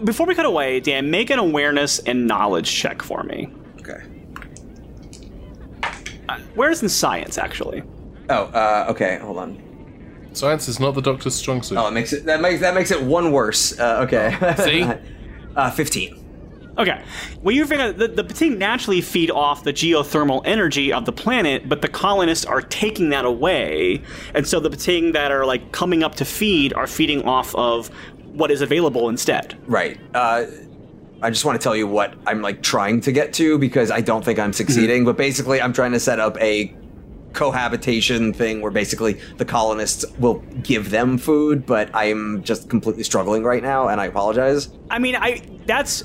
Before 0.03 0.25
we 0.25 0.33
cut 0.35 0.45
away, 0.45 0.79
Dan, 0.79 1.11
make 1.11 1.29
an 1.29 1.39
awareness 1.39 1.99
and 1.99 2.25
knowledge 2.27 2.71
check 2.73 3.01
for 3.01 3.23
me. 3.23 3.51
Okay. 3.79 4.01
Where's 6.55 6.81
in 6.81 6.89
science, 6.89 7.37
actually? 7.37 7.83
Oh. 8.29 8.43
Uh, 8.45 8.85
okay. 8.89 9.17
Hold 9.21 9.37
on. 9.37 10.29
Science 10.33 10.67
is 10.67 10.79
not 10.79 10.93
the 10.95 11.01
doctor's 11.01 11.35
strong 11.35 11.61
suit. 11.61 11.77
Oh, 11.77 11.87
it 11.87 11.91
makes 11.91 12.13
it 12.13 12.25
that 12.25 12.39
makes 12.39 12.61
that 12.61 12.73
makes 12.75 12.91
it 12.91 13.01
one 13.01 13.31
worse. 13.31 13.77
Uh, 13.79 14.05
okay. 14.07 14.37
See? 14.63 14.83
uh, 15.55 15.71
fifteen. 15.71 16.23
Okay. 16.77 17.03
Well, 17.41 17.55
you 17.55 17.65
figure 17.65 17.91
the, 17.91 18.07
the 18.07 18.23
Pting 18.23 18.57
naturally 18.57 19.01
feed 19.01 19.31
off 19.31 19.63
the 19.63 19.73
geothermal 19.73 20.41
energy 20.45 20.93
of 20.93 21.05
the 21.05 21.11
planet, 21.11 21.67
but 21.67 21.81
the 21.81 21.87
colonists 21.89 22.45
are 22.45 22.61
taking 22.61 23.09
that 23.09 23.25
away. 23.25 24.01
And 24.33 24.47
so 24.47 24.59
the 24.59 24.69
Pting 24.69 25.11
that 25.13 25.31
are 25.31 25.45
like 25.45 25.71
coming 25.71 26.03
up 26.03 26.15
to 26.15 26.25
feed 26.25 26.73
are 26.73 26.87
feeding 26.87 27.23
off 27.23 27.53
of 27.55 27.89
what 28.33 28.51
is 28.51 28.61
available 28.61 29.09
instead. 29.09 29.57
Right. 29.67 29.99
Uh, 30.13 30.45
I 31.21 31.29
just 31.29 31.43
want 31.43 31.59
to 31.59 31.63
tell 31.63 31.75
you 31.75 31.87
what 31.87 32.13
I'm 32.25 32.41
like 32.41 32.61
trying 32.61 33.01
to 33.01 33.11
get 33.11 33.33
to 33.33 33.57
because 33.57 33.91
I 33.91 34.01
don't 34.01 34.23
think 34.23 34.39
I'm 34.39 34.53
succeeding. 34.53 35.03
But 35.03 35.17
basically, 35.17 35.61
I'm 35.61 35.73
trying 35.73 35.91
to 35.91 35.99
set 35.99 36.19
up 36.19 36.37
a 36.41 36.73
cohabitation 37.33 38.33
thing 38.33 38.61
where 38.61 38.71
basically 38.71 39.13
the 39.37 39.45
colonists 39.45 40.05
will 40.17 40.39
give 40.63 40.89
them 40.89 41.17
food, 41.17 41.65
but 41.65 41.93
I'm 41.93 42.41
just 42.43 42.69
completely 42.69 43.03
struggling 43.03 43.43
right 43.43 43.61
now, 43.61 43.87
and 43.87 44.01
I 44.01 44.05
apologize. 44.05 44.69
I 44.89 44.99
mean, 44.99 45.15
I 45.15 45.41
that's 45.65 46.03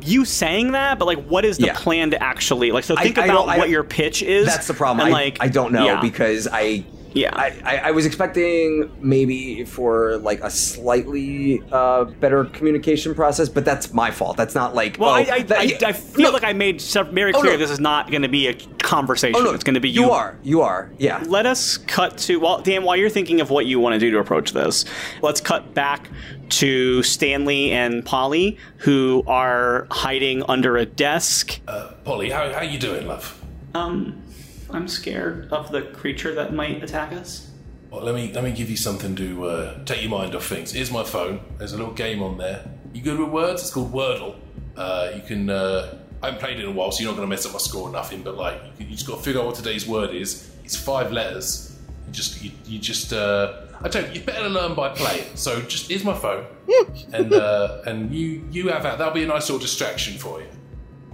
you 0.00 0.24
saying 0.24 0.72
that, 0.72 0.98
but 0.98 1.06
like, 1.06 1.24
what 1.26 1.44
is 1.44 1.58
the 1.58 1.66
Yeah. 1.66 1.74
plan 1.78 2.10
to 2.10 2.22
actually 2.22 2.72
like? 2.72 2.84
So 2.84 2.96
think 2.96 3.18
I 3.18 3.26
about 3.26 3.48
I 3.48 3.58
what 3.58 3.70
your 3.70 3.84
pitch 3.84 4.22
is. 4.22 4.46
That's 4.46 4.66
the 4.66 4.74
problem. 4.74 5.06
And 5.06 5.14
I, 5.14 5.18
like, 5.18 5.38
I 5.40 5.48
don't 5.48 5.72
know 5.72 5.84
yeah. 5.84 6.00
because 6.00 6.48
I. 6.50 6.84
Yeah. 7.14 7.30
I, 7.32 7.76
I, 7.76 7.90
was 7.92 8.06
expecting 8.06 8.90
maybe 9.00 9.64
for 9.64 10.16
like 10.16 10.40
a 10.40 10.50
slightly 10.50 11.62
uh, 11.70 12.06
better 12.06 12.44
communication 12.46 13.14
process, 13.14 13.48
but 13.48 13.64
that's 13.64 13.92
my 13.94 14.10
fault. 14.10 14.36
That's 14.36 14.56
not 14.56 14.74
like 14.74 14.96
Well, 14.98 15.10
oh, 15.10 15.14
I, 15.14 15.20
I, 15.20 15.42
that- 15.42 15.84
I, 15.84 15.90
I 15.90 15.92
feel 15.92 16.24
no. 16.24 16.30
like 16.32 16.42
I 16.42 16.52
made 16.52 16.82
very 16.82 17.32
Oh, 17.32 17.40
clear. 17.40 17.52
no. 17.52 17.58
This 17.58 17.70
is 17.70 17.78
not 17.78 18.10
going 18.10 18.22
to 18.22 18.28
be 18.28 18.48
a 18.48 18.54
conversation. 18.78 19.36
Oh 19.38 19.44
no, 19.44 19.52
it's 19.52 19.62
going 19.62 19.74
to 19.74 19.80
be 19.80 19.90
you. 19.90 20.06
You 20.06 20.10
are. 20.10 20.36
You 20.42 20.62
are. 20.62 20.90
Yeah. 20.98 21.22
Let 21.26 21.46
us 21.46 21.78
cut 21.78 22.18
to 22.18 22.40
well, 22.40 22.60
Dan. 22.60 22.82
While 22.82 22.96
you're 22.96 23.08
thinking 23.10 23.40
of 23.40 23.48
what 23.48 23.66
you 23.66 23.78
want 23.78 23.92
to 23.92 24.00
do 24.00 24.10
to 24.10 24.18
approach 24.18 24.52
this, 24.52 24.84
let's 25.22 25.40
cut 25.40 25.72
back 25.72 26.08
to 26.50 27.02
Stanley 27.02 27.72
and 27.72 28.04
Polly, 28.04 28.58
who 28.78 29.22
are 29.26 29.86
hiding 29.90 30.42
under 30.48 30.76
a 30.76 30.86
desk. 30.86 31.60
Polly, 32.04 32.30
how 32.30 32.52
how 32.52 32.62
you 32.62 32.78
doing, 32.78 33.06
love? 33.06 33.40
Um, 33.74 34.22
I'm 34.70 34.88
scared 34.88 35.52
of 35.52 35.70
the 35.72 35.82
creature 35.82 36.34
that 36.34 36.52
might 36.54 36.82
attack 36.82 37.12
us. 37.12 37.50
Well, 37.90 38.02
let 38.02 38.14
me 38.14 38.32
let 38.32 38.44
me 38.44 38.52
give 38.52 38.70
you 38.70 38.76
something 38.76 39.14
to 39.16 39.44
uh, 39.46 39.84
take 39.84 40.02
your 40.02 40.10
mind 40.10 40.34
off 40.34 40.46
things. 40.46 40.72
Here's 40.72 40.90
my 40.90 41.04
phone. 41.04 41.40
There's 41.58 41.72
a 41.72 41.76
little 41.78 41.94
game 41.94 42.22
on 42.22 42.38
there. 42.38 42.68
You 42.92 43.02
good 43.02 43.18
with 43.18 43.30
words? 43.30 43.62
It's 43.62 43.70
called 43.70 43.92
Wordle. 43.92 44.36
Uh, 44.76 45.10
you 45.14 45.22
can. 45.22 45.50
Uh, 45.50 45.98
I 46.22 46.26
haven't 46.28 46.40
played 46.40 46.58
it 46.58 46.62
in 46.64 46.70
a 46.70 46.72
while, 46.72 46.90
so 46.90 47.02
you're 47.02 47.10
not 47.12 47.16
going 47.16 47.28
to 47.28 47.30
mess 47.30 47.44
up 47.44 47.52
my 47.52 47.58
score 47.58 47.88
or 47.88 47.92
nothing. 47.92 48.22
But 48.22 48.36
like, 48.36 48.54
you, 48.64 48.70
can- 48.78 48.86
you 48.88 48.92
just 48.96 49.06
got 49.06 49.18
to 49.18 49.22
figure 49.22 49.40
out 49.40 49.46
what 49.46 49.54
today's 49.56 49.86
word 49.86 50.14
is. 50.14 50.50
It's 50.64 50.74
five 50.76 51.12
letters. 51.12 51.73
You 52.14 52.22
just 52.22 52.44
you, 52.44 52.50
you 52.64 52.78
just. 52.78 53.12
Uh, 53.12 53.62
I 53.82 53.88
don't. 53.88 54.14
You 54.14 54.20
better 54.20 54.48
learn 54.48 54.74
by 54.74 54.90
playing. 54.90 55.34
So 55.34 55.60
just 55.62 55.88
here's 55.88 56.04
my 56.04 56.14
phone, 56.14 56.46
and 57.12 57.32
uh, 57.32 57.82
and 57.86 58.14
you 58.14 58.46
you 58.52 58.68
have 58.68 58.84
that. 58.84 58.98
That'll 58.98 59.12
be 59.12 59.24
a 59.24 59.26
nice 59.26 59.50
little 59.50 59.58
distraction 59.58 60.16
for 60.16 60.40
you. 60.40 60.46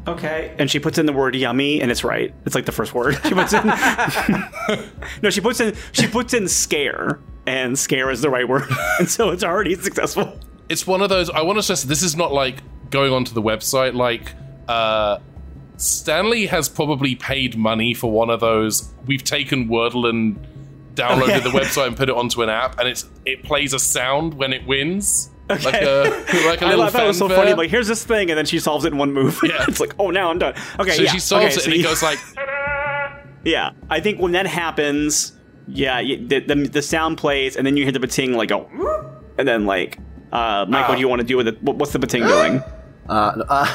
Okay. 0.07 0.55
And 0.59 0.70
she 0.70 0.78
puts 0.78 0.98
in 0.98 1.07
the 1.07 1.14
word 1.14 1.34
yummy, 1.34 1.80
and 1.80 1.90
it's 1.90 2.05
right. 2.05 2.34
It's 2.44 2.55
like 2.55 2.66
the 2.66 2.72
first 2.72 2.92
word 2.92 3.18
she 3.24 3.32
puts 3.32 3.55
in. 3.55 3.66
no, 5.22 5.30
she 5.30 5.40
puts 5.40 5.59
in 5.61 5.74
she 5.92 6.07
puts 6.07 6.34
in 6.34 6.46
scare, 6.48 7.18
and 7.46 7.78
scare 7.78 8.11
is 8.11 8.20
the 8.20 8.28
right 8.28 8.46
word, 8.46 8.68
and 8.98 9.09
so 9.09 9.30
it's 9.30 9.42
already 9.42 9.76
successful. 9.76 10.38
it's 10.68 10.86
one 10.86 11.01
of 11.01 11.09
those 11.09 11.30
i 11.30 11.40
want 11.40 11.59
to 11.59 11.62
stress 11.62 11.82
this 11.82 12.03
is 12.03 12.14
not 12.14 12.30
like 12.30 12.62
going 12.90 13.12
onto 13.12 13.32
the 13.32 13.42
website 13.42 13.94
like 13.94 14.34
uh 14.68 15.18
stanley 15.78 16.46
has 16.46 16.68
probably 16.68 17.16
paid 17.16 17.57
money 17.57 17.92
for 17.92 18.12
one 18.12 18.30
of 18.30 18.38
those 18.38 18.88
we've 19.07 19.24
taken 19.24 19.68
wordle 19.68 20.09
and 20.09 20.38
downloaded 21.01 21.42
the 21.42 21.51
website 21.51 21.86
and 21.88 21.96
put 21.96 22.09
it 22.09 22.16
onto 22.16 22.42
an 22.42 22.48
app 22.48 22.78
and 22.78 22.88
it's 22.88 23.09
it 23.24 23.42
plays 23.42 23.72
a 23.72 23.78
sound 23.78 24.34
when 24.34 24.53
it 24.53 24.66
wins 24.66 25.30
like 25.51 25.74
a 25.82 26.24
like 26.46 26.62
a 26.62 26.66
I 26.66 26.70
little 26.70 26.84
thought 26.86 26.92
that 26.92 27.07
was 27.07 27.18
so 27.18 27.28
fanfare. 27.28 27.44
funny. 27.44 27.57
Like, 27.57 27.70
here's 27.70 27.88
this 27.88 28.05
thing, 28.05 28.30
and 28.30 28.38
then 28.38 28.46
she 28.46 28.59
solves 28.59 28.84
it 28.84 28.92
in 28.92 28.98
one 28.98 29.12
move. 29.12 29.38
Yeah. 29.51 29.64
it's 29.66 29.80
like, 29.80 29.94
oh, 29.98 30.11
now 30.11 30.30
I'm 30.30 30.38
done. 30.38 30.55
Okay, 30.78 30.92
so 30.92 31.03
yeah. 31.03 31.11
she 31.11 31.18
solves 31.18 31.46
okay, 31.46 31.55
it 31.55 31.61
so 31.61 31.70
and 31.70 31.74
it 31.74 31.82
goes 31.82 32.03
like 32.03 32.18
Yeah, 33.44 33.72
I 33.88 34.01
think 34.01 34.20
when 34.20 34.32
that 34.32 34.46
happens, 34.46 35.32
yeah, 35.66 36.03
the, 36.03 36.40
the 36.40 36.55
the 36.70 36.82
sound 36.82 37.18
plays, 37.18 37.57
and 37.57 37.66
then 37.66 37.76
you 37.76 37.84
hear 37.84 37.92
the 37.92 38.01
pting 38.01 38.34
like 38.34 38.51
go, 38.51 38.68
and 39.38 39.48
then 39.48 39.66
like, 39.66 39.98
uh, 40.32 40.66
Mike, 40.68 40.88
what 40.88 40.96
do 40.96 41.01
you 41.01 41.09
want 41.09 41.20
to 41.20 41.26
do 41.26 41.36
with 41.36 41.48
it? 41.48 41.62
What, 41.62 41.76
what's 41.76 41.92
the 41.92 41.98
pting 41.98 42.26
doing? 42.26 42.62
Uh, 43.09 43.42
uh, 43.48 43.66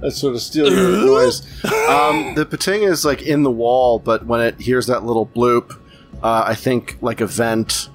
that's 0.00 0.16
sort 0.16 0.34
of 0.34 0.40
stealing 0.40 0.72
your 0.72 0.90
noise. 1.06 1.42
Um, 1.64 2.34
the 2.34 2.44
pting 2.44 2.82
is 2.82 3.04
like 3.04 3.22
in 3.22 3.44
the 3.44 3.52
wall, 3.52 4.00
but 4.00 4.26
when 4.26 4.40
it 4.40 4.60
hears 4.60 4.88
that 4.88 5.04
little 5.04 5.26
bloop, 5.26 5.79
uh, 6.22 6.44
I 6.46 6.54
think 6.54 6.98
like 7.00 7.20
a 7.20 7.26
vent 7.26 7.88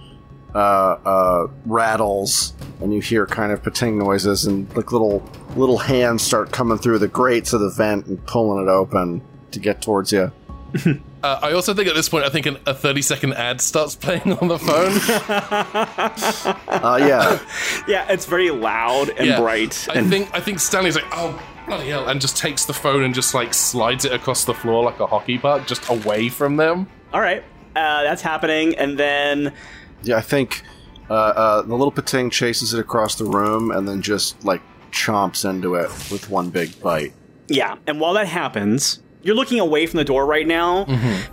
uh, 0.54 0.58
uh, 0.58 1.48
rattles, 1.66 2.54
and 2.82 2.94
you 2.94 3.02
hear 3.02 3.26
kind 3.26 3.52
of 3.52 3.62
pting 3.64 3.98
noises, 3.98 4.46
and 4.46 4.68
like 4.76 4.92
little 4.92 5.24
little 5.56 5.78
hands 5.78 6.22
start 6.24 6.52
coming 6.52 6.78
through 6.78 7.00
the 7.00 7.08
grates 7.08 7.54
of 7.54 7.62
the 7.62 7.70
vent 7.70 8.06
and 8.08 8.26
pulling 8.26 8.66
it 8.66 8.70
open 8.70 9.22
to 9.52 9.60
get 9.60 9.82
towards 9.82 10.12
you. 10.12 10.32
uh, 11.24 11.40
i 11.42 11.54
also 11.54 11.74
think 11.74 11.88
at 11.88 11.96
this 11.96 12.10
point 12.10 12.26
i 12.26 12.30
think 12.30 12.46
an, 12.46 12.58
a 12.66 12.74
30 12.74 13.02
second 13.02 13.34
ad 13.36 13.62
starts 13.62 13.96
playing 14.06 14.34
on 14.40 14.50
the 14.50 14.60
phone 14.60 14.92
Uh, 16.68 16.98
yeah, 17.02 17.40
Yeah, 17.88 18.12
it's 18.12 18.26
very 18.26 18.50
loud 18.52 19.10
and 19.10 19.26
Yeah. 19.28 19.40
bright. 19.40 19.88
I 19.90 19.94
and 20.00 20.10
think 20.10 20.30
I 20.34 20.40
think 20.42 20.60
Stanley's 20.60 20.96
like, 20.96 21.06
oh 21.14 21.42
bloody 21.68 21.90
hell, 21.90 22.08
and 22.08 22.20
just 22.22 22.38
takes 22.38 22.66
the 22.66 22.74
phone 22.74 23.04
and 23.04 23.14
just 23.16 23.34
like 23.34 23.54
slides 23.54 24.04
it 24.06 24.12
across 24.12 24.44
the 24.46 24.54
floor 24.54 24.84
like 24.84 25.00
a 25.00 25.08
hockey 25.08 25.38
puck, 25.38 25.66
just 25.66 25.88
away 25.90 26.28
from 26.30 26.58
them. 26.58 26.88
all 27.14 27.22
right, 27.22 27.44
uh, 27.76 28.04
that's 28.04 28.22
happening, 28.22 28.76
and 28.76 28.98
then 28.98 29.54
yeah. 30.04 30.18
I 30.18 30.22
think 30.22 30.64
Uh, 31.08 31.14
uh, 31.14 31.62
the 31.62 31.76
little 31.76 31.92
pting 31.92 32.32
chases 32.32 32.74
it 32.74 32.80
across 32.80 33.14
the 33.14 33.26
room 33.26 33.70
and 33.70 33.88
then 33.88 34.02
just 34.02 34.44
like 34.44 34.62
chomps 34.92 35.48
into 35.48 35.76
it 35.76 35.88
with 36.12 36.32
one 36.32 36.50
big 36.50 36.82
bite. 36.82 37.14
Yeah, 37.48 37.76
and 37.86 38.00
while 38.00 38.14
that 38.16 38.28
happens, 38.28 39.04
you're 39.22 39.36
looking 39.36 39.60
away 39.60 39.86
from 39.86 40.00
the 40.00 40.04
door 40.04 40.26
right 40.26 40.48
now, 40.48 40.86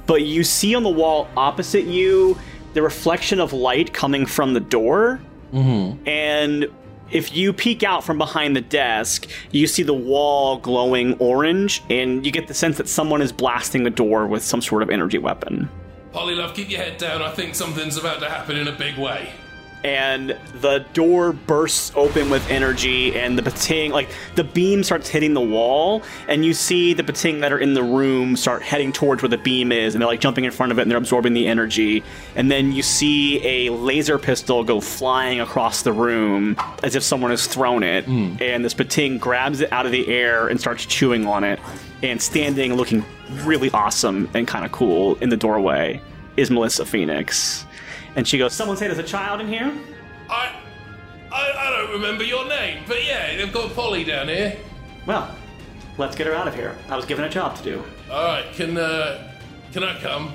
but 0.07 0.23
you 0.23 0.45
see 0.45 0.75
on 0.75 0.83
the 0.83 0.91
wall 0.91 1.27
opposite 1.39 1.85
you 1.85 2.37
the 2.75 2.83
reflection 2.83 3.41
of 3.41 3.55
light 3.55 3.95
coming 3.95 4.27
from 4.27 4.53
the 4.53 4.61
door. 4.61 5.21
Mm-hmm. 5.55 6.07
And 6.07 6.67
if 7.11 7.35
you 7.35 7.55
peek 7.55 7.83
out 7.83 8.05
from 8.05 8.19
behind 8.19 8.55
the 8.55 8.61
desk, 8.61 9.27
you 9.53 9.67
see 9.67 9.83
the 9.83 9.95
wall 9.95 10.59
glowing 10.59 11.15
orange, 11.15 11.83
and 11.89 12.27
you 12.27 12.33
get 12.33 12.47
the 12.47 12.55
sense 12.55 12.77
that 12.77 12.89
someone 12.89 13.23
is 13.23 13.33
blasting 13.33 13.85
the 13.85 13.91
door 13.91 14.27
with 14.27 14.43
some 14.43 14.61
sort 14.61 14.83
of 14.83 14.91
energy 14.91 15.19
weapon. 15.19 15.71
Polly, 16.13 16.35
love, 16.35 16.55
keep 16.55 16.71
your 16.71 16.81
head 16.81 16.99
down. 16.99 17.23
I 17.23 17.31
think 17.31 17.55
something's 17.55 17.97
about 17.97 18.21
to 18.21 18.29
happen 18.29 18.57
in 18.57 18.69
a 18.69 18.73
big 18.73 18.99
way. 18.99 19.33
And 19.85 20.37
the 20.55 20.85
door 20.93 21.33
bursts 21.33 21.93
open 21.97 22.31
with 22.31 22.49
energy 22.51 23.19
and 23.19 23.37
the 23.37 23.43
pting 23.43 23.91
like 23.91 24.09
the 24.37 24.45
beam 24.45 24.85
starts 24.85 25.09
hitting 25.09 25.35
the 25.35 25.41
wall 25.41 26.03
and 26.29 26.45
you 26.45 26.55
see 26.55 26.95
the 26.95 27.03
pting 27.03 27.41
that 27.41 27.53
are 27.53 27.59
in 27.59 27.75
the 27.75 27.83
room 27.83 28.37
start 28.37 28.63
heading 28.63 28.93
towards 28.93 29.23
where 29.23 29.29
the 29.29 29.39
beam 29.39 29.73
is 29.73 29.95
and 29.95 30.01
they're 30.01 30.09
like 30.09 30.21
jumping 30.21 30.45
in 30.45 30.51
front 30.53 30.71
of 30.71 30.79
it 30.79 30.83
and 30.83 30.91
they're 30.91 30.99
absorbing 30.99 31.33
the 31.33 31.47
energy. 31.49 32.03
And 32.37 32.51
then 32.51 32.73
you 32.73 32.83
see 32.83 33.45
a 33.45 33.73
laser 33.73 34.19
pistol 34.19 34.63
go 34.63 34.81
flying 34.81 35.41
across 35.41 35.83
the 35.83 35.93
room 35.93 36.57
as 36.83 36.95
if 36.95 37.03
someone 37.03 37.31
has 37.31 37.47
thrown 37.47 37.83
it. 37.83 38.05
Hmm. 38.05 38.37
And 38.41 38.65
this 38.65 38.75
pting 38.75 39.19
grabs 39.19 39.61
it 39.61 39.73
out 39.73 39.87
of 39.87 39.93
the 39.93 40.09
air 40.09 40.49
and 40.49 40.61
starts 40.61 40.87
chewing 40.87 41.27
on 41.27 41.45
it. 41.45 41.59
And 42.03 42.21
standing 42.21 42.75
looking 42.75 43.05
really 43.45 43.71
awesome 43.71 44.29
and 44.35 44.47
kind 44.47 44.65
of 44.65 44.73
cool 44.73 45.17
in 45.17 45.29
the 45.29 45.37
doorway 45.37 46.01
is 46.37 46.51
melissa 46.51 46.85
phoenix 46.85 47.65
and 48.17 48.27
she 48.27 48.39
goes, 48.39 48.53
Someone 48.53 48.77
say 48.77 48.87
there's 48.87 48.99
a 48.99 49.03
child 49.03 49.41
in 49.41 49.49
here? 49.49 49.73
I, 50.31 50.55
I, 51.31 51.53
I 51.57 51.71
don't 51.71 51.93
remember 51.93 52.25
your 52.25 52.47
name, 52.49 52.83
but 52.87 53.05
yeah, 53.05 53.37
they've 53.37 53.53
got 53.53 53.75
Polly 53.75 54.05
down 54.05 54.29
here. 54.29 54.57
Well, 55.07 55.35
let's 55.99 56.15
get 56.17 56.27
her 56.27 56.35
out 56.35 56.47
of 56.49 56.55
here. 56.55 56.77
I 56.89 56.97
was 56.97 57.05
given 57.05 57.25
a 57.25 57.29
job 57.31 57.57
to 57.57 57.63
do. 57.63 57.85
All 58.11 58.25
right, 58.25 58.45
can 58.55 58.77
uh, 58.77 59.33
can 59.73 59.83
I 59.85 59.99
come? 60.01 60.33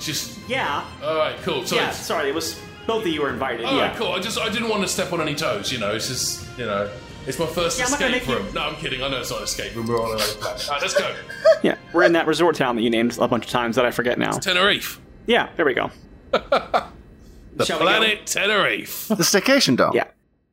Just 0.00 0.38
Yeah. 0.48 0.84
all 1.02 1.16
right, 1.16 1.36
cool. 1.42 1.64
So 1.64 1.76
yeah, 1.76 1.82
it's- 1.84 2.04
sorry, 2.06 2.28
it 2.28 2.34
was 2.34 2.58
both 2.86 3.02
of 3.02 3.08
you 3.08 3.22
were 3.22 3.30
invited. 3.30 3.64
all 3.64 3.78
right, 3.78 3.92
yeah. 3.92 3.96
cool. 3.98 4.12
I 4.12 4.20
just 4.20 4.38
I 4.38 4.48
didn't 4.50 4.68
want 4.68 4.82
to 4.82 4.88
step 4.88 5.12
on 5.12 5.20
any 5.20 5.34
toes. 5.34 5.72
You 5.72 5.78
know, 5.78 5.92
it's 5.94 6.08
just 6.08 6.46
you 6.58 6.66
know, 6.66 6.90
it's 7.26 7.38
my 7.38 7.46
first 7.46 7.78
Yeah, 7.78 7.86
I'm 7.86 7.90
not 7.92 8.00
gonna 8.00 8.16
escape 8.16 8.28
make 8.28 8.38
you- 8.38 8.44
room. 8.44 8.54
No, 8.54 8.60
I'm 8.62 8.76
kidding. 8.76 9.02
I 9.02 9.08
know 9.08 9.20
it's 9.20 9.30
not 9.30 9.38
an 9.38 9.44
escape 9.44 9.74
room. 9.74 9.86
We're 9.86 10.00
on 10.02 10.10
another 10.14 10.32
planet. 10.34 10.66
All 10.68 10.72
right, 10.74 10.82
let's 10.82 10.94
go. 10.98 11.14
Yeah. 11.62 11.76
We're 11.92 12.02
in 12.04 12.12
that 12.12 12.26
resort 12.26 12.54
town 12.56 12.76
that 12.76 12.82
you 12.82 12.90
named 12.90 13.16
a 13.18 13.26
bunch 13.26 13.46
of 13.46 13.50
times 13.50 13.76
that 13.76 13.86
I 13.86 13.90
forget 13.90 14.18
now. 14.18 14.32
Tenerife, 14.32 15.00
Yeah, 15.26 15.48
there 15.56 15.64
we 15.64 15.72
go. 15.74 15.90
The 16.38 17.64
Shall 17.64 17.78
we 17.78 17.84
planet 17.84 18.26
Tenerife. 18.26 19.08
The 19.08 19.16
staycation 19.16 19.76
dome. 19.76 19.92
Yeah. 19.94 20.08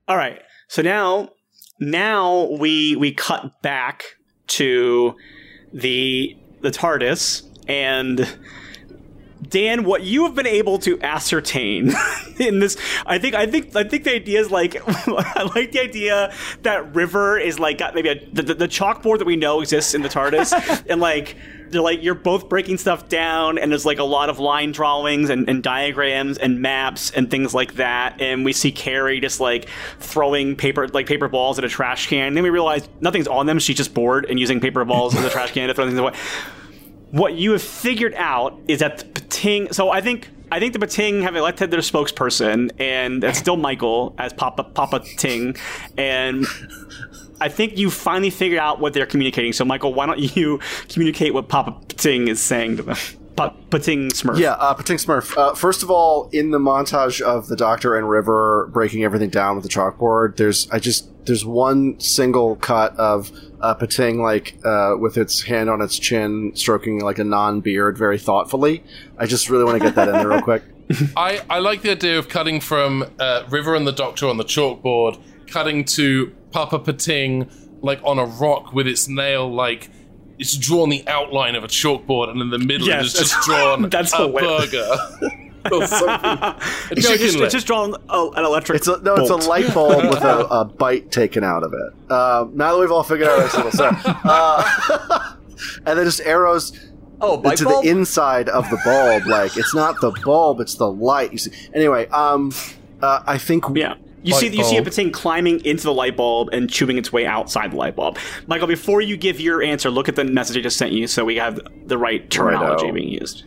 All 0.07 0.17
right. 0.17 0.41
So 0.67 0.81
now 0.81 1.29
now 1.79 2.49
we 2.59 2.95
we 2.95 3.13
cut 3.13 3.61
back 3.61 4.03
to 4.47 5.15
the 5.73 6.37
the 6.61 6.69
TARDIS 6.69 7.43
and 7.67 8.27
Dan, 9.49 9.83
what 9.83 10.03
you 10.03 10.23
have 10.23 10.35
been 10.35 10.47
able 10.47 10.79
to 10.79 10.99
ascertain 11.01 11.93
in 12.39 12.59
this, 12.59 12.77
I 13.05 13.17
think, 13.17 13.35
I 13.35 13.45
think, 13.45 13.75
I 13.75 13.83
think 13.83 14.03
the 14.03 14.13
idea 14.13 14.39
is 14.39 14.51
like, 14.51 14.75
I 14.87 15.43
like 15.55 15.71
the 15.71 15.81
idea 15.81 16.33
that 16.61 16.95
River 16.95 17.37
is 17.37 17.59
like 17.59 17.77
got 17.77 17.95
maybe 17.95 18.09
a, 18.09 18.25
the, 18.31 18.41
the, 18.53 18.67
chalkboard 18.67 19.19
that 19.19 19.25
we 19.25 19.35
know 19.35 19.61
exists 19.61 19.93
in 19.93 20.01
the 20.01 20.09
TARDIS, 20.09 20.85
and 20.89 20.99
like 20.99 21.35
they're 21.69 21.81
like 21.81 22.03
you're 22.03 22.15
both 22.15 22.49
breaking 22.49 22.77
stuff 22.77 23.09
down, 23.09 23.57
and 23.57 23.71
there's 23.71 23.85
like 23.85 23.99
a 23.99 24.03
lot 24.03 24.29
of 24.29 24.39
line 24.39 24.71
drawings 24.71 25.29
and, 25.29 25.49
and 25.49 25.63
diagrams 25.63 26.37
and 26.37 26.61
maps 26.61 27.11
and 27.11 27.29
things 27.29 27.53
like 27.53 27.75
that, 27.75 28.19
and 28.21 28.45
we 28.45 28.53
see 28.53 28.71
Carrie 28.71 29.19
just 29.19 29.39
like 29.39 29.67
throwing 29.99 30.55
paper 30.55 30.87
like 30.87 31.05
paper 31.05 31.27
balls 31.27 31.57
at 31.57 31.63
a 31.63 31.69
trash 31.69 32.07
can. 32.07 32.27
And 32.27 32.37
then 32.37 32.43
we 32.43 32.49
realize 32.49 32.87
nothing's 33.01 33.27
on 33.27 33.45
them; 33.45 33.59
she's 33.59 33.77
just 33.77 33.93
bored 33.93 34.25
and 34.29 34.39
using 34.39 34.59
paper 34.59 34.83
balls 34.85 35.15
in 35.15 35.23
the 35.23 35.29
trash 35.29 35.51
can 35.51 35.67
to 35.67 35.73
throw 35.73 35.85
things 35.85 35.99
away 35.99 36.13
what 37.13 37.35
you 37.35 37.51
have 37.51 37.61
figured 37.61 38.15
out 38.15 38.59
is 38.67 38.79
that 38.79 38.97
the 39.13 39.21
Pting. 39.21 39.71
So 39.71 39.91
I 39.91 40.01
think 40.01 40.29
I 40.53 40.59
think 40.59 40.73
the 40.73 40.79
Pting 40.79 41.23
have 41.23 41.35
elected 41.35 41.71
their 41.71 41.79
spokesperson, 41.79 42.69
and 42.79 43.23
it's 43.23 43.39
still 43.39 43.57
Michael 43.57 44.13
as 44.19 44.33
Papa 44.33 44.63
Papa 44.63 44.99
Pting, 45.17 45.55
and. 45.97 46.45
I 47.41 47.49
think 47.49 47.77
you 47.77 47.89
finally 47.89 48.29
figured 48.29 48.59
out 48.59 48.79
what 48.79 48.93
they're 48.93 49.07
communicating. 49.07 49.51
So, 49.51 49.65
Michael, 49.65 49.93
why 49.93 50.05
don't 50.05 50.37
you 50.37 50.61
communicate 50.87 51.33
what 51.33 51.49
Papa 51.49 51.75
Pting 51.97 52.29
is 52.29 52.39
saying 52.39 52.77
to 52.77 52.83
them? 52.83 52.95
Pa- 53.35 53.49
Pting 53.69 54.11
Smurf. 54.11 54.37
Yeah, 54.37 54.51
uh, 54.51 54.75
Pting 54.75 54.97
Smurf. 54.97 55.35
Uh, 55.35 55.53
first 55.53 55.83
of 55.83 55.91
all, 55.91 56.29
in 56.31 56.51
the 56.51 56.59
montage 56.59 57.19
of 57.19 57.47
the 57.47 57.57
Doctor 57.57 57.97
and 57.97 58.07
River 58.07 58.69
breaking 58.71 59.03
everything 59.03 59.29
down 59.29 59.55
with 59.55 59.63
the 59.63 59.69
chalkboard, 59.69 60.37
there's 60.37 60.69
I 60.71 60.79
just 60.79 61.09
there's 61.25 61.43
one 61.43 61.99
single 61.99 62.55
cut 62.57 62.95
of 62.95 63.31
uh, 63.63 63.73
Pting 63.73 64.21
like 64.21 64.57
uh, 64.63 64.95
with 64.99 65.17
its 65.17 65.41
hand 65.41 65.69
on 65.69 65.81
its 65.81 65.97
chin, 65.97 66.51
stroking 66.53 66.99
like 66.99 67.17
a 67.17 67.23
non-beard 67.23 67.97
very 67.97 68.19
thoughtfully. 68.19 68.83
I 69.17 69.25
just 69.25 69.49
really 69.49 69.63
want 69.63 69.79
to 69.79 69.83
get 69.83 69.95
that 69.95 70.09
in 70.09 70.13
there 70.13 70.27
real 70.29 70.41
quick. 70.41 70.61
I, 71.17 71.41
I 71.49 71.59
like 71.59 71.81
the 71.81 71.91
idea 71.91 72.19
of 72.19 72.27
cutting 72.29 72.59
from 72.59 73.05
uh, 73.19 73.43
River 73.49 73.73
and 73.73 73.87
the 73.87 73.91
Doctor 73.93 74.27
on 74.27 74.37
the 74.37 74.43
chalkboard, 74.43 75.19
cutting 75.47 75.85
to 75.85 76.35
Papa 76.51 76.77
Pting 76.79 77.49
like 77.81 77.99
on 78.03 78.19
a 78.19 78.25
rock 78.25 78.73
with 78.73 78.85
its 78.87 79.07
nail 79.07 79.51
like 79.51 79.89
it's 80.39 80.57
drawn 80.57 80.89
the 80.89 81.07
outline 81.07 81.55
of 81.55 81.63
a 81.63 81.67
chalkboard, 81.67 82.29
and 82.29 82.41
in 82.41 82.49
the 82.49 82.59
middle 82.59 82.87
Yes, 82.87 83.05
it's 83.05 83.19
just 83.19 83.31
that's- 83.33 83.45
drawn 83.47 83.89
that's 83.89 84.13
a 84.13 84.17
hilarious. 84.27 84.71
burger. 84.71 85.29
or 85.71 85.87
something. 85.87 86.09
A 86.09 86.57
No, 86.59 86.59
it's, 86.91 87.07
just, 87.07 87.37
it's 87.37 87.53
just 87.53 87.67
drawn 87.67 87.95
a, 88.09 88.27
an 88.35 88.45
electric. 88.45 88.77
It's 88.77 88.87
a, 88.87 88.99
no, 89.01 89.15
it's 89.15 89.29
a 89.29 89.35
light 89.35 89.73
bulb 89.73 90.03
with 90.09 90.23
a, 90.23 90.45
a 90.51 90.65
bite 90.65 91.11
taken 91.11 91.43
out 91.43 91.63
of 91.63 91.73
it. 91.73 91.93
Uh, 92.11 92.47
now 92.53 92.73
that 92.73 92.79
we've 92.79 92.91
all 92.91 93.03
figured 93.03 93.27
out 93.27 93.39
our 93.39 93.63
little 93.63 93.71
set, 93.71 93.93
uh, 94.05 95.33
and 95.85 95.97
then 95.97 96.05
just 96.05 96.21
arrows 96.21 96.77
Oh, 97.21 97.37
bite 97.37 97.57
to 97.59 97.65
bulb? 97.65 97.83
the 97.83 97.89
inside 97.89 98.49
of 98.49 98.69
the 98.69 98.77
bulb. 98.83 99.25
Like 99.27 99.55
it's 99.55 99.73
not 99.73 100.01
the 100.01 100.11
bulb, 100.25 100.59
it's 100.59 100.75
the 100.75 100.91
light. 100.91 101.31
You 101.31 101.37
see. 101.37 101.51
Anyway, 101.73 102.07
um, 102.09 102.51
uh, 103.01 103.23
I 103.25 103.37
think 103.37 103.63
Yeah. 103.73 103.95
You 104.25 104.33
Light 104.33 104.39
see, 104.39 104.47
you 104.57 104.63
see 104.63 104.77
a 104.77 104.81
bulb. 104.81 104.93
Pting 104.93 105.11
climbing 105.11 105.65
into 105.65 105.83
the 105.83 105.93
light 105.93 106.15
bulb 106.15 106.47
and 106.53 106.69
chewing 106.69 106.97
its 106.97 107.11
way 107.11 107.25
outside 107.25 107.71
the 107.73 107.75
light 107.75 107.97
bulb. 107.97 108.17
Michael, 108.47 108.67
before 108.67 109.01
you 109.01 109.17
give 109.17 109.41
your 109.41 109.61
answer, 109.61 109.91
look 109.91 110.07
at 110.07 110.15
the 110.15 110.23
message 110.23 110.55
I 110.55 110.61
just 110.61 110.77
sent 110.77 110.93
you, 110.93 111.07
so 111.07 111.25
we 111.25 111.35
have 111.35 111.59
the 111.87 111.97
right 111.97 112.29
terminology 112.29 112.85
Righto. 112.85 112.93
being 112.95 113.09
used. 113.09 113.43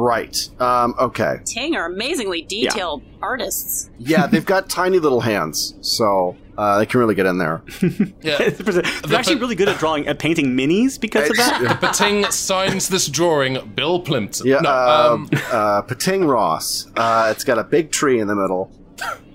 Right. 0.00 0.48
Um, 0.60 0.94
okay. 0.98 1.40
Pting 1.46 1.76
are 1.76 1.86
amazingly 1.86 2.42
detailed 2.42 3.02
artists. 3.20 3.90
Yeah, 3.98 4.26
they've 4.26 4.44
got 4.44 4.68
tiny 4.80 4.98
little 4.98 5.20
hands, 5.20 5.74
so 5.82 6.36
uh, 6.56 6.78
they 6.78 6.86
can 6.86 7.00
really 7.00 7.14
get 7.14 7.26
in 7.26 7.38
there. 7.38 7.62
yeah. 8.22 8.48
They're 8.48 9.18
actually 9.18 9.36
really 9.36 9.54
good 9.54 9.68
at 9.68 9.78
drawing, 9.78 10.06
at 10.08 10.18
painting 10.18 10.56
minis 10.56 10.98
because 10.98 11.30
of 11.30 11.36
that. 11.36 11.94
Pting 11.96 12.30
signs 12.30 12.88
this 12.88 13.08
drawing, 13.08 13.72
Bill 13.74 14.00
Plympton. 14.00 14.46
Yeah, 14.46 14.60
no, 14.60 14.70
um, 14.70 15.28
um, 15.32 15.42
uh, 15.52 15.82
Pting 15.82 16.26
Ross. 16.26 16.86
Uh, 16.96 17.28
it's 17.30 17.44
got 17.44 17.58
a 17.58 17.64
big 17.64 17.90
tree 17.90 18.20
in 18.20 18.26
the 18.28 18.34
middle. 18.34 18.70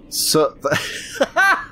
So, 0.10 0.58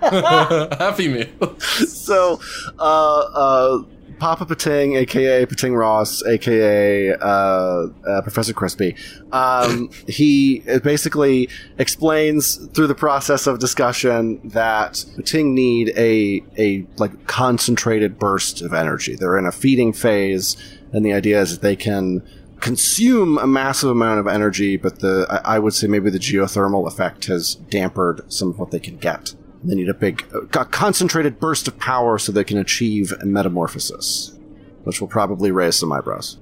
Happy 0.01 1.07
Meal. 1.07 1.57
so 1.59 2.39
uh, 2.77 3.19
uh, 3.33 3.83
Papa 4.23 4.45
Pting, 4.45 4.95
aka 4.95 5.45
Pting 5.45 5.75
Ross, 5.75 6.23
aka 6.23 7.11
uh, 7.11 7.25
uh, 7.25 8.21
Professor 8.21 8.53
Crispy, 8.53 8.95
um, 9.33 9.89
he 10.07 10.59
basically 10.81 11.49
explains 11.77 12.55
through 12.67 12.87
the 12.87 12.95
process 12.95 13.47
of 13.47 13.59
discussion 13.59 14.39
that 14.45 15.03
Pting 15.25 15.53
need 15.53 15.91
a 15.97 16.41
a 16.57 16.87
like 16.95 17.27
concentrated 17.27 18.17
burst 18.17 18.61
of 18.61 18.73
energy. 18.73 19.17
They're 19.17 19.37
in 19.37 19.45
a 19.45 19.51
feeding 19.51 19.91
phase, 19.91 20.55
and 20.93 21.05
the 21.05 21.11
idea 21.11 21.41
is 21.41 21.51
that 21.51 21.61
they 21.61 21.75
can 21.75 22.25
consume 22.61 23.37
a 23.37 23.45
massive 23.45 23.89
amount 23.89 24.21
of 24.21 24.27
energy, 24.27 24.77
but 24.77 24.99
the 24.99 25.27
I, 25.29 25.55
I 25.55 25.59
would 25.59 25.73
say 25.73 25.87
maybe 25.87 26.09
the 26.09 26.17
geothermal 26.17 26.87
effect 26.87 27.25
has 27.25 27.57
dampered 27.69 28.31
some 28.31 28.51
of 28.51 28.57
what 28.57 28.71
they 28.71 28.79
can 28.79 28.95
get. 28.95 29.35
They 29.65 29.75
need 29.75 29.89
a 29.89 29.93
big, 29.93 30.25
uh, 30.35 30.41
co- 30.51 30.65
concentrated 30.65 31.39
burst 31.39 31.67
of 31.67 31.77
power 31.79 32.17
so 32.17 32.31
they 32.31 32.43
can 32.43 32.57
achieve 32.57 33.13
a 33.21 33.25
metamorphosis, 33.25 34.37
which 34.83 34.99
will 34.99 35.07
probably 35.07 35.51
raise 35.51 35.75
some 35.77 35.91
eyebrows. 35.93 36.37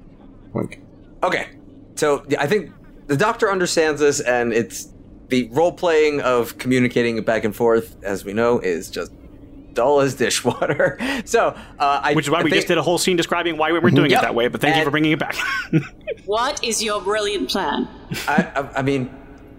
Wink. 0.53 0.81
Okay, 1.23 1.49
so 1.95 2.25
yeah, 2.27 2.41
I 2.41 2.47
think 2.47 2.71
the 3.07 3.15
doctor 3.17 3.51
understands 3.51 4.01
this, 4.01 4.19
and 4.21 4.51
it's 4.53 4.87
the 5.29 5.47
role 5.51 5.71
playing 5.71 6.21
of 6.21 6.57
communicating 6.57 7.21
back 7.23 7.43
and 7.43 7.55
forth, 7.55 7.95
as 8.03 8.25
we 8.25 8.33
know, 8.33 8.59
is 8.59 8.89
just 8.89 9.11
dull 9.73 10.01
as 10.01 10.15
dishwater. 10.15 10.97
So, 11.25 11.49
uh, 11.79 11.99
I 12.03 12.13
Which 12.15 12.25
is 12.25 12.31
why 12.31 12.39
I 12.39 12.43
we 12.43 12.49
think- 12.49 12.57
just 12.57 12.67
did 12.67 12.77
a 12.79 12.81
whole 12.81 12.97
scene 12.97 13.15
describing 13.15 13.57
why 13.57 13.71
we 13.71 13.79
were 13.79 13.91
doing 13.91 14.09
Yep. 14.11 14.19
it 14.19 14.21
that 14.23 14.35
way, 14.35 14.47
but 14.47 14.59
thank 14.59 14.75
you 14.75 14.83
for 14.83 14.91
bringing 14.91 15.11
it 15.11 15.19
back. 15.19 15.35
What 16.25 16.63
is 16.63 16.83
your 16.83 17.01
brilliant 17.01 17.49
plan? 17.49 17.87
I, 18.27 18.51
I, 18.55 18.79
I 18.79 18.81
mean, 18.81 19.09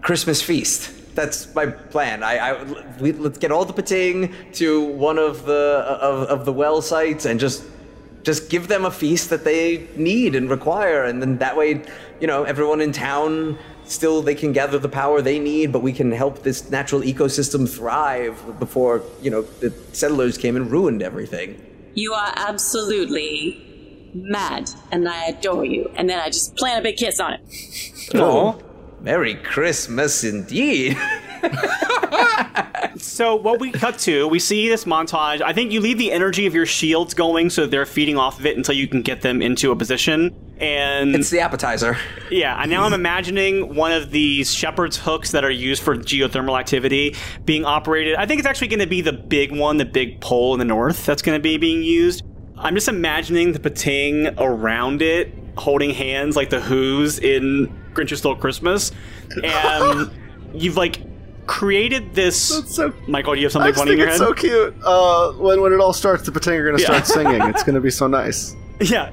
Christmas 0.03 0.43
feast. 0.43 0.91
That's 1.15 1.55
my 1.55 1.67
plan. 1.67 2.23
I, 2.23 2.39
I 2.39 2.65
we, 3.01 3.13
let's 3.13 3.39
get 3.39 3.53
all 3.53 3.65
the 3.65 3.73
pting 3.73 4.35
to 4.55 4.81
one 4.81 5.19
of 5.19 5.45
the 5.45 5.85
of, 6.01 6.29
of 6.29 6.45
the 6.45 6.53
well 6.53 6.81
sites 6.81 7.25
and 7.27 7.39
just 7.39 7.65
just 8.23 8.49
give 8.51 8.69
them 8.69 8.85
a 8.85 8.91
feast 8.91 9.31
that 9.31 9.45
they 9.45 9.89
need 9.97 10.35
and 10.35 10.49
require, 10.49 11.05
and 11.05 11.21
then 11.21 11.39
that 11.39 11.57
way, 11.57 11.83
you 12.21 12.27
know, 12.27 12.45
everyone 12.45 12.81
in 12.81 12.93
town 12.93 13.59
still 13.85 14.23
they 14.23 14.35
can 14.35 14.53
gather 14.53 14.79
the 14.79 14.89
power 14.89 15.21
they 15.21 15.39
need, 15.39 15.73
but 15.73 15.83
we 15.83 15.93
can 15.93 16.13
help 16.13 16.43
this 16.43 16.71
natural 16.71 17.03
ecosystem 17.03 17.69
thrive 17.69 18.59
before, 18.59 19.03
you 19.21 19.31
know, 19.31 19.43
the 19.43 19.73
settlers 19.93 20.39
came 20.39 20.57
and 20.57 20.71
ruined 20.71 21.03
everything. 21.03 21.61
You 21.95 22.15
are 22.15 22.33
absolutely 22.37 24.11
mad, 24.15 24.71
and 24.91 25.09
I 25.09 25.27
adore 25.27 25.65
you. 25.65 25.91
And 25.97 26.09
then 26.09 26.19
I 26.19 26.29
just 26.29 26.57
plant 26.57 26.81
a 26.81 26.83
big 26.83 26.97
kiss 26.97 27.21
on 27.21 27.35
it. 27.35 27.41
Oh, 28.15 28.61
Merry 29.03 29.35
Christmas 29.35 30.25
indeed. 30.25 30.97
So 32.99 33.37
what 33.37 33.59
we 33.59 33.73
cut 33.73 33.99
to, 34.01 34.29
we 34.29 34.39
see 34.39 34.69
this 34.69 34.85
montage. 34.85 35.41
I 35.41 35.53
think 35.53 35.73
you 35.73 35.81
leave 35.81 35.99
the 35.99 36.13
energy 36.13 36.47
of 36.47 36.55
your 36.55 36.67
shields 36.67 37.15
going 37.15 37.51
so 37.51 37.67
they're 37.67 37.87
feeding 37.87 38.17
off 38.17 38.39
of 38.39 38.47
it 38.47 38.57
until 38.57 38.75
you 38.75 38.87
can 38.87 39.03
get 39.03 39.23
them 39.23 39.43
into 39.43 39.71
a 39.71 39.77
position. 39.77 40.35
And 40.59 41.15
it's 41.15 41.31
the 41.31 41.41
appetizer. 41.41 41.97
Yeah, 42.31 42.61
and 42.61 42.71
now 42.71 42.85
I'm 42.85 42.93
imagining 42.93 43.75
one 43.75 43.93
of 43.93 44.11
these 44.11 44.53
shepherd's 44.53 44.97
hooks 44.97 45.33
that 45.33 45.45
are 45.45 45.51
used 45.51 45.83
for 45.83 45.97
geothermal 45.97 46.59
activity 46.59 47.17
being 47.45 47.65
operated. 47.65 48.17
I 48.17 48.27
think 48.27 48.39
it's 48.39 48.47
actually 48.47 48.69
going 48.69 48.81
to 48.81 48.87
be 48.87 49.01
the 49.01 49.13
big 49.13 49.53
one, 49.53 49.79
the 49.79 49.85
big 49.85 50.21
pole 50.21 50.55
in 50.55 50.59
the 50.59 50.65
north 50.65 51.05
that's 51.05 51.23
going 51.23 51.39
to 51.39 51.43
be 51.43 51.57
being 51.57 51.83
used. 51.83 52.23
I'm 52.57 52.75
just 52.75 52.89
imagining 52.89 53.53
the 53.53 53.61
pting 53.61 54.39
around 54.39 55.03
it, 55.03 55.35
holding 55.57 55.91
hands 55.91 56.37
like 56.37 56.51
the 56.51 56.61
Who's 56.61 57.19
in 57.19 57.82
Grinch 57.95 58.17
Stole 58.17 58.37
Christmas, 58.37 58.93
and 59.43 60.11
you've 60.55 60.77
like 60.77 61.01
created 61.47 62.15
this. 62.15 62.49
That's 62.61 62.75
so. 62.75 62.93
Michael, 63.09 63.35
do 63.35 63.41
you 63.41 63.47
have 63.47 63.57
I 63.57 63.71
something 63.71 63.71
just 63.73 63.79
funny 63.79 63.93
in 63.93 63.99
think 63.99 64.07
your 64.07 64.09
it's 64.09 64.19
head? 64.19 64.27
so 64.29 64.35
cute. 64.35 64.75
Uh, 64.85 65.33
when 65.43 65.61
when 65.61 65.73
it 65.73 65.81
all 65.81 65.93
starts, 65.93 66.23
the 66.25 66.33
Pting 66.33 66.55
are 66.55 66.65
going 66.65 66.77
to 66.77 66.83
Yeah. 66.83 67.03
start 67.03 67.07
singing. 67.27 67.43
It's 67.51 67.63
going 67.63 67.75
to 67.75 67.81
be 67.81 67.91
so 67.91 68.07
nice. 68.07 68.55
Yeah. 68.81 69.11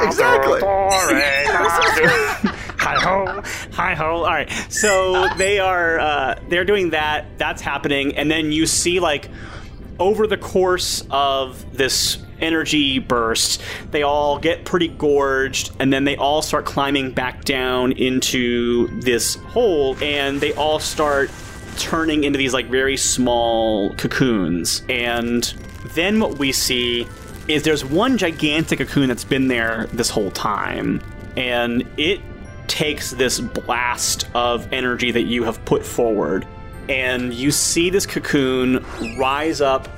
Exactly. 0.00 0.60
hi 2.78 2.94
ho, 2.98 3.42
hi 3.72 3.94
ho. 3.94 4.06
All 4.16 4.22
right, 4.24 4.50
so 4.70 5.28
they 5.36 5.58
are 5.58 5.98
uh, 5.98 6.40
they're 6.48 6.64
doing 6.64 6.90
that. 6.90 7.38
That's 7.38 7.60
happening, 7.60 8.16
and 8.16 8.30
then 8.30 8.52
you 8.52 8.66
see 8.66 9.00
like 9.00 9.28
over 9.98 10.26
the 10.26 10.38
course 10.38 11.04
of 11.10 11.76
this 11.76 12.16
energy 12.40 12.98
burst, 12.98 13.62
they 13.90 14.02
all 14.02 14.38
get 14.38 14.64
pretty 14.64 14.88
gorged, 14.88 15.72
and 15.78 15.92
then 15.92 16.04
they 16.04 16.16
all 16.16 16.42
start 16.42 16.64
climbing 16.64 17.12
back 17.12 17.44
down 17.44 17.92
into 17.92 18.88
this 19.00 19.36
hole, 19.36 19.96
and 20.02 20.40
they 20.40 20.52
all 20.54 20.78
start 20.78 21.30
turning 21.78 22.24
into 22.24 22.38
these 22.38 22.52
like 22.52 22.66
very 22.66 22.96
small 22.96 23.94
cocoons. 23.94 24.82
And 24.88 25.44
then 25.94 26.20
what 26.20 26.38
we 26.38 26.52
see 26.52 27.06
is 27.48 27.62
there's 27.62 27.84
one 27.84 28.18
gigantic 28.18 28.78
cocoon 28.78 29.08
that's 29.08 29.24
been 29.24 29.48
there 29.48 29.86
this 29.92 30.10
whole 30.10 30.30
time, 30.30 31.02
and 31.36 31.86
it 31.96 32.20
takes 32.68 33.10
this 33.10 33.40
blast 33.40 34.28
of 34.34 34.72
energy 34.72 35.10
that 35.10 35.22
you 35.22 35.42
have 35.42 35.64
put 35.64 35.84
forward, 35.84 36.46
and 36.88 37.34
you 37.34 37.50
see 37.50 37.90
this 37.90 38.06
cocoon 38.06 38.84
rise 39.18 39.60
up 39.60 39.88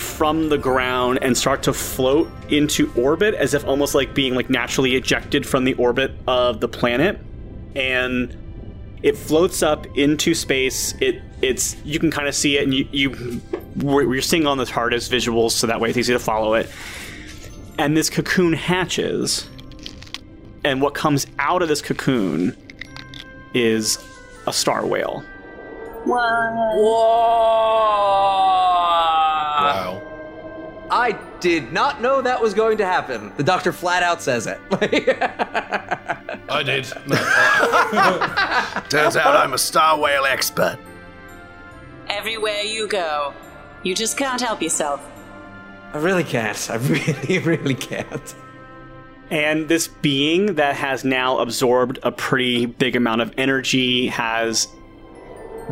from 0.00 0.48
the 0.48 0.58
ground 0.58 1.18
and 1.20 1.36
start 1.36 1.62
to 1.62 1.72
float 1.72 2.28
into 2.48 2.92
orbit 2.94 3.34
as 3.34 3.52
if 3.54 3.64
almost 3.66 3.94
like 3.94 4.14
being 4.14 4.34
like 4.34 4.48
naturally 4.48 4.96
ejected 4.96 5.46
from 5.46 5.64
the 5.64 5.74
orbit 5.74 6.12
of 6.26 6.60
the 6.60 6.68
planet. 6.68 7.20
And 7.76 8.34
it 9.02 9.16
floats 9.16 9.62
up 9.62 9.86
into 9.96 10.34
space. 10.34 10.94
It 11.00 11.22
it's 11.42 11.76
you 11.84 11.98
can 11.98 12.10
kind 12.10 12.28
of 12.28 12.34
see 12.34 12.58
it 12.58 12.64
and 12.64 12.74
you 12.74 12.88
you 12.90 13.40
we're, 13.76 14.08
we're 14.08 14.22
seeing 14.22 14.46
on 14.46 14.58
the 14.58 14.64
TARDIS 14.64 15.08
visuals 15.10 15.52
so 15.52 15.66
that 15.66 15.80
way 15.80 15.90
it's 15.90 15.98
easy 15.98 16.12
to 16.12 16.18
follow 16.18 16.54
it. 16.54 16.70
And 17.78 17.96
this 17.96 18.10
cocoon 18.10 18.54
hatches. 18.54 19.48
And 20.64 20.82
what 20.82 20.94
comes 20.94 21.26
out 21.38 21.62
of 21.62 21.68
this 21.68 21.80
cocoon 21.80 22.56
is 23.54 23.98
a 24.46 24.52
star 24.52 24.84
whale. 24.86 25.24
Wow. 26.06 26.76
I 30.90 31.12
did 31.38 31.72
not 31.72 32.00
know 32.00 32.20
that 32.20 32.42
was 32.42 32.52
going 32.52 32.78
to 32.78 32.84
happen. 32.84 33.32
The 33.36 33.44
doctor 33.44 33.72
flat 33.72 34.02
out 34.02 34.20
says 34.20 34.48
it. 34.48 34.58
I 36.48 36.62
did. 36.64 36.84
Turns 38.90 39.16
out 39.16 39.36
I'm 39.36 39.52
a 39.52 39.58
star 39.58 40.00
whale 40.00 40.24
expert. 40.24 40.78
Everywhere 42.08 42.62
you 42.62 42.88
go, 42.88 43.32
you 43.84 43.94
just 43.94 44.16
can't 44.16 44.40
help 44.40 44.60
yourself. 44.60 45.00
I 45.92 45.98
really 45.98 46.24
can't. 46.24 46.70
I 46.70 46.74
really, 46.76 47.38
really 47.38 47.74
can't. 47.74 48.34
And 49.30 49.68
this 49.68 49.86
being 49.86 50.56
that 50.56 50.74
has 50.74 51.04
now 51.04 51.38
absorbed 51.38 52.00
a 52.02 52.10
pretty 52.10 52.66
big 52.66 52.96
amount 52.96 53.20
of 53.20 53.32
energy 53.36 54.08
has 54.08 54.66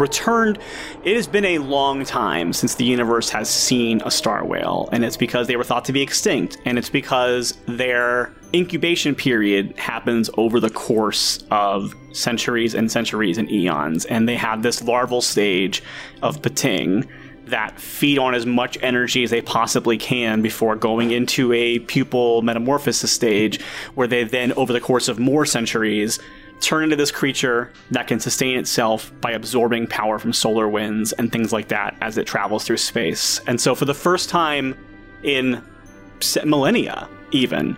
returned. 0.00 0.58
It 1.04 1.16
has 1.16 1.26
been 1.26 1.44
a 1.44 1.58
long 1.58 2.04
time 2.04 2.52
since 2.52 2.74
the 2.74 2.84
universe 2.84 3.30
has 3.30 3.48
seen 3.48 4.02
a 4.04 4.10
star 4.10 4.44
whale, 4.44 4.88
and 4.92 5.04
it's 5.04 5.16
because 5.16 5.46
they 5.46 5.56
were 5.56 5.64
thought 5.64 5.84
to 5.86 5.92
be 5.92 6.02
extinct, 6.02 6.58
and 6.64 6.78
it's 6.78 6.90
because 6.90 7.58
their 7.66 8.32
incubation 8.54 9.14
period 9.14 9.76
happens 9.78 10.30
over 10.38 10.60
the 10.60 10.70
course 10.70 11.44
of 11.50 11.94
centuries 12.12 12.74
and 12.74 12.90
centuries 12.90 13.38
and 13.38 13.50
eons, 13.50 14.04
and 14.06 14.28
they 14.28 14.36
have 14.36 14.62
this 14.62 14.82
larval 14.82 15.20
stage 15.20 15.82
of 16.22 16.40
Pting 16.42 17.06
that 17.46 17.80
feed 17.80 18.18
on 18.18 18.34
as 18.34 18.44
much 18.44 18.76
energy 18.82 19.24
as 19.24 19.30
they 19.30 19.40
possibly 19.40 19.96
can 19.96 20.42
before 20.42 20.76
going 20.76 21.10
into 21.10 21.52
a 21.52 21.78
pupal 21.80 22.42
metamorphosis 22.42 23.10
stage, 23.10 23.60
where 23.94 24.06
they 24.06 24.24
then, 24.24 24.52
over 24.52 24.72
the 24.72 24.80
course 24.80 25.08
of 25.08 25.18
more 25.18 25.46
centuries, 25.46 26.18
turn 26.60 26.84
into 26.84 26.96
this 26.96 27.10
creature 27.10 27.72
that 27.90 28.06
can 28.06 28.20
sustain 28.20 28.58
itself 28.58 29.12
by 29.20 29.32
absorbing 29.32 29.86
power 29.86 30.18
from 30.18 30.32
solar 30.32 30.68
winds 30.68 31.12
and 31.12 31.30
things 31.30 31.52
like 31.52 31.68
that 31.68 31.96
as 32.00 32.18
it 32.18 32.26
travels 32.26 32.64
through 32.64 32.76
space. 32.76 33.40
And 33.46 33.60
so, 33.60 33.74
for 33.74 33.84
the 33.84 33.94
first 33.94 34.28
time 34.28 34.76
in 35.22 35.62
millennia, 36.44 37.08
even, 37.30 37.76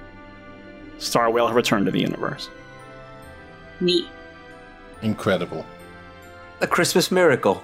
Star 0.98 1.30
Whale 1.30 1.46
have 1.46 1.56
returned 1.56 1.86
to 1.86 1.92
the 1.92 2.00
universe. 2.00 2.48
Neat. 3.80 4.06
Incredible. 5.02 5.64
A 6.60 6.66
Christmas 6.66 7.10
miracle. 7.10 7.62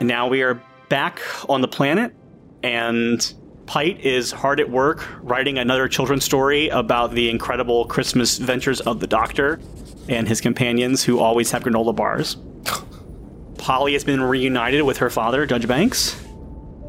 And 0.00 0.06
now 0.06 0.28
we 0.28 0.42
are 0.42 0.60
back 0.88 1.20
on 1.48 1.60
the 1.60 1.68
planet, 1.68 2.14
and 2.62 3.34
Pite 3.66 4.00
is 4.00 4.32
hard 4.32 4.60
at 4.60 4.70
work 4.70 5.06
writing 5.22 5.58
another 5.58 5.88
children's 5.88 6.24
story 6.24 6.68
about 6.68 7.12
the 7.12 7.28
incredible 7.28 7.84
Christmas 7.84 8.38
ventures 8.38 8.80
of 8.80 9.00
the 9.00 9.06
Doctor 9.06 9.60
and 10.08 10.26
his 10.26 10.40
companions 10.40 11.04
who 11.04 11.18
always 11.18 11.50
have 11.50 11.64
granola 11.64 11.94
bars. 11.94 12.38
Polly 13.58 13.92
has 13.92 14.04
been 14.04 14.22
reunited 14.22 14.82
with 14.82 14.96
her 14.98 15.10
father, 15.10 15.44
Judge 15.44 15.68
Banks. 15.68 16.18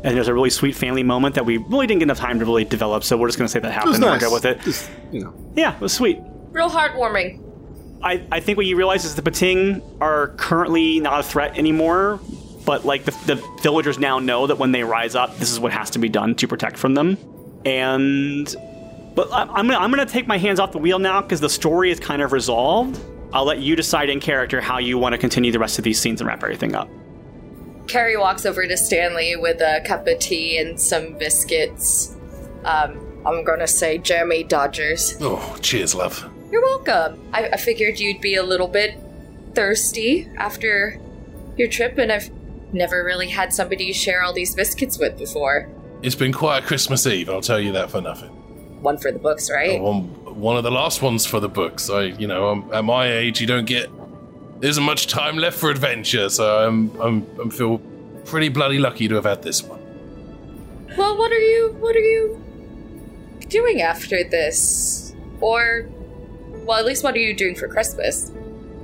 And 0.05 0.15
there's 0.15 0.29
a 0.29 0.33
really 0.33 0.49
sweet 0.49 0.73
family 0.73 1.03
moment 1.03 1.35
that 1.35 1.45
we 1.45 1.57
really 1.57 1.85
didn't 1.85 1.99
get 1.99 2.05
enough 2.05 2.19
time 2.19 2.39
to 2.39 2.45
really 2.45 2.63
develop, 2.63 3.03
so 3.03 3.17
we're 3.17 3.27
just 3.27 3.37
going 3.37 3.47
to 3.47 3.51
say 3.51 3.59
that 3.59 3.67
It 3.67 3.73
happened 3.73 4.01
was 4.01 4.01
and 4.01 4.21
we're 4.21 4.31
with 4.31 4.45
it. 4.45 4.61
Just, 4.61 4.89
you 5.11 5.21
know. 5.21 5.33
Yeah, 5.57 5.75
it 5.75 5.81
was 5.81 5.91
sweet. 5.91 6.19
Real 6.51 6.69
heartwarming. 6.69 7.43
I, 8.01 8.25
I 8.31 8.39
think 8.39 8.55
what 8.55 8.65
you 8.65 8.77
realize 8.77 9.03
is 9.03 9.15
the 9.15 9.21
Pting 9.21 9.81
are 9.99 10.29
currently 10.37 11.01
not 11.01 11.19
a 11.19 11.23
threat 11.23 11.57
anymore, 11.57 12.21
but 12.65 12.85
like 12.85 13.05
the, 13.05 13.11
the 13.25 13.35
villagers 13.61 13.99
now 13.99 14.19
know 14.19 14.47
that 14.47 14.57
when 14.57 14.71
they 14.71 14.83
rise 14.83 15.15
up, 15.15 15.37
this 15.37 15.51
is 15.51 15.59
what 15.59 15.71
has 15.71 15.89
to 15.91 15.99
be 15.99 16.09
done 16.09 16.35
to 16.35 16.47
protect 16.47 16.77
from 16.77 16.93
them. 16.93 17.17
And 17.65 18.53
but 19.15 19.31
I, 19.31 19.41
I'm 19.41 19.67
gonna 19.67 19.77
I'm 19.77 19.89
gonna 19.89 20.05
take 20.05 20.27
my 20.27 20.37
hands 20.37 20.59
off 20.59 20.71
the 20.71 20.77
wheel 20.77 20.99
now 20.99 21.21
because 21.21 21.41
the 21.41 21.49
story 21.49 21.91
is 21.91 21.99
kind 21.99 22.21
of 22.21 22.31
resolved. 22.31 22.99
I'll 23.33 23.45
let 23.45 23.59
you 23.59 23.75
decide 23.75 24.09
in 24.09 24.19
character 24.19 24.59
how 24.61 24.79
you 24.79 24.97
want 24.97 25.13
to 25.13 25.17
continue 25.17 25.51
the 25.51 25.59
rest 25.59 25.77
of 25.77 25.83
these 25.83 25.99
scenes 25.99 26.21
and 26.21 26.27
wrap 26.27 26.43
everything 26.43 26.75
up. 26.75 26.89
Carrie 27.87 28.17
walks 28.17 28.45
over 28.45 28.67
to 28.67 28.77
Stanley 28.77 29.35
with 29.35 29.61
a 29.61 29.81
cup 29.85 30.07
of 30.07 30.19
tea 30.19 30.57
and 30.57 30.79
some 30.79 31.17
biscuits. 31.17 32.15
Um, 32.63 33.23
I'm 33.25 33.43
gonna 33.43 33.67
say 33.67 33.97
Jeremy 33.97 34.43
Dodgers. 34.43 35.17
Oh, 35.19 35.57
cheers, 35.61 35.93
love. 35.95 36.27
You're 36.51 36.61
welcome. 36.61 37.19
I, 37.33 37.49
I 37.49 37.57
figured 37.57 37.99
you'd 37.99 38.21
be 38.21 38.35
a 38.35 38.43
little 38.43 38.67
bit 38.67 38.97
thirsty 39.53 40.27
after 40.37 40.99
your 41.57 41.67
trip, 41.67 41.97
and 41.97 42.11
I've 42.11 42.29
never 42.73 43.03
really 43.03 43.27
had 43.27 43.53
somebody 43.53 43.91
share 43.93 44.21
all 44.23 44.33
these 44.33 44.55
biscuits 44.55 44.97
with 44.97 45.17
before. 45.17 45.69
It's 46.01 46.15
been 46.15 46.31
quite 46.31 46.63
a 46.63 46.65
Christmas 46.65 47.05
Eve, 47.05 47.29
I'll 47.29 47.41
tell 47.41 47.59
you 47.59 47.71
that 47.73 47.91
for 47.91 48.01
nothing. 48.01 48.29
One 48.81 48.97
for 48.97 49.11
the 49.11 49.19
books, 49.19 49.49
right? 49.51 49.79
Oh, 49.79 49.83
one, 49.83 50.39
one 50.39 50.57
of 50.57 50.63
the 50.63 50.71
last 50.71 51.01
ones 51.01 51.25
for 51.25 51.39
the 51.39 51.49
books. 51.49 51.89
I, 51.89 52.03
you 52.03 52.27
know, 52.27 52.49
I'm, 52.49 52.73
at 52.73 52.85
my 52.85 53.11
age, 53.11 53.41
you 53.41 53.47
don't 53.47 53.65
get. 53.65 53.89
There 54.61 54.69
isn't 54.69 54.83
much 54.83 55.07
time 55.07 55.37
left 55.37 55.57
for 55.57 55.69
adventure, 55.69 56.29
so 56.29 56.65
I'm, 56.67 56.89
I'm, 57.01 57.27
I'm 57.39 57.49
feel 57.49 57.79
pretty 58.25 58.49
bloody 58.49 58.77
lucky 58.77 59.07
to 59.07 59.15
have 59.15 59.25
had 59.25 59.41
this 59.41 59.63
one. 59.63 59.79
Well, 60.97 61.17
what 61.17 61.31
are 61.31 61.39
you? 61.39 61.75
What 61.79 61.95
are 61.95 61.99
you 61.99 62.41
doing 63.47 63.81
after 63.81 64.23
this? 64.23 65.13
Or, 65.41 65.89
well, 66.65 66.77
at 66.77 66.85
least 66.85 67.03
what 67.03 67.15
are 67.15 67.19
you 67.19 67.33
doing 67.33 67.55
for 67.55 67.67
Christmas? 67.67 68.31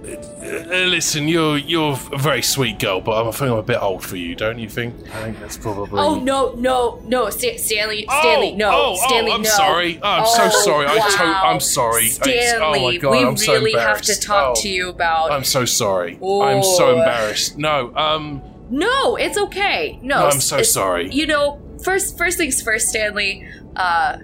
Uh, 0.08 0.86
listen, 0.88 1.28
you're 1.28 1.58
you're 1.58 1.98
a 2.14 2.18
very 2.18 2.42
sweet 2.42 2.80
girl, 2.80 3.02
but 3.02 3.20
I'm, 3.22 3.28
I 3.28 3.32
think 3.32 3.52
I'm 3.52 3.58
a 3.58 3.64
bit 3.64 3.82
old 3.82 4.04
for 4.04 4.16
you, 4.18 4.36
don't 4.36 4.60
you 4.60 4.70
think? 4.70 4.94
I 5.14 5.24
think 5.24 5.40
that's 5.40 5.58
probably. 5.58 6.00
Oh 6.00 6.16
no, 6.20 6.54
no, 6.54 7.02
no, 7.06 7.30
Sta- 7.30 7.58
Stanley, 7.58 8.06
Stanley, 8.10 8.54
Oh, 8.54 8.58
no, 8.58 8.72
oh, 8.74 8.96
Stanley, 9.08 9.32
oh, 9.32 9.36
I'm 9.36 9.42
no. 9.42 9.50
sorry. 9.50 10.00
Oh, 10.02 10.08
I'm 10.08 10.26
so 10.28 10.44
Oh, 10.46 10.64
sorry. 10.64 10.88
I 10.88 10.94
to- 11.10 11.24
wow. 11.24 11.42
I'm 11.46 11.60
sorry. 11.60 12.06
Stanley, 12.08 12.80
oh 12.80 12.92
my 12.92 12.98
God, 12.98 13.12
we 13.12 13.26
I'm 13.26 13.38
so 13.38 13.54
really 13.54 13.74
have 13.74 14.02
to 14.04 14.20
talk 14.20 14.56
Oh. 14.58 14.62
to 14.62 14.70
you 14.70 14.90
about. 14.90 15.32
I'm 15.32 15.44
so 15.44 15.66
sorry. 15.66 16.14
I'm 16.16 16.62
so 16.64 16.88
Oh. 16.88 16.98
embarrassed. 17.00 17.58
No, 17.58 17.92
um, 17.96 18.42
No, 18.70 19.16
it's 19.16 19.38
okay. 19.38 20.00
No, 20.02 20.20
No, 20.22 20.28
I'm 20.28 20.42
so 20.42 20.62
sorry. 20.64 21.10
You 21.12 21.28
know, 21.28 21.60
first 21.84 22.18
first 22.18 22.38
things 22.38 22.62
first, 22.62 22.90
Stanley. 22.90 23.48
Uh, 23.76 24.18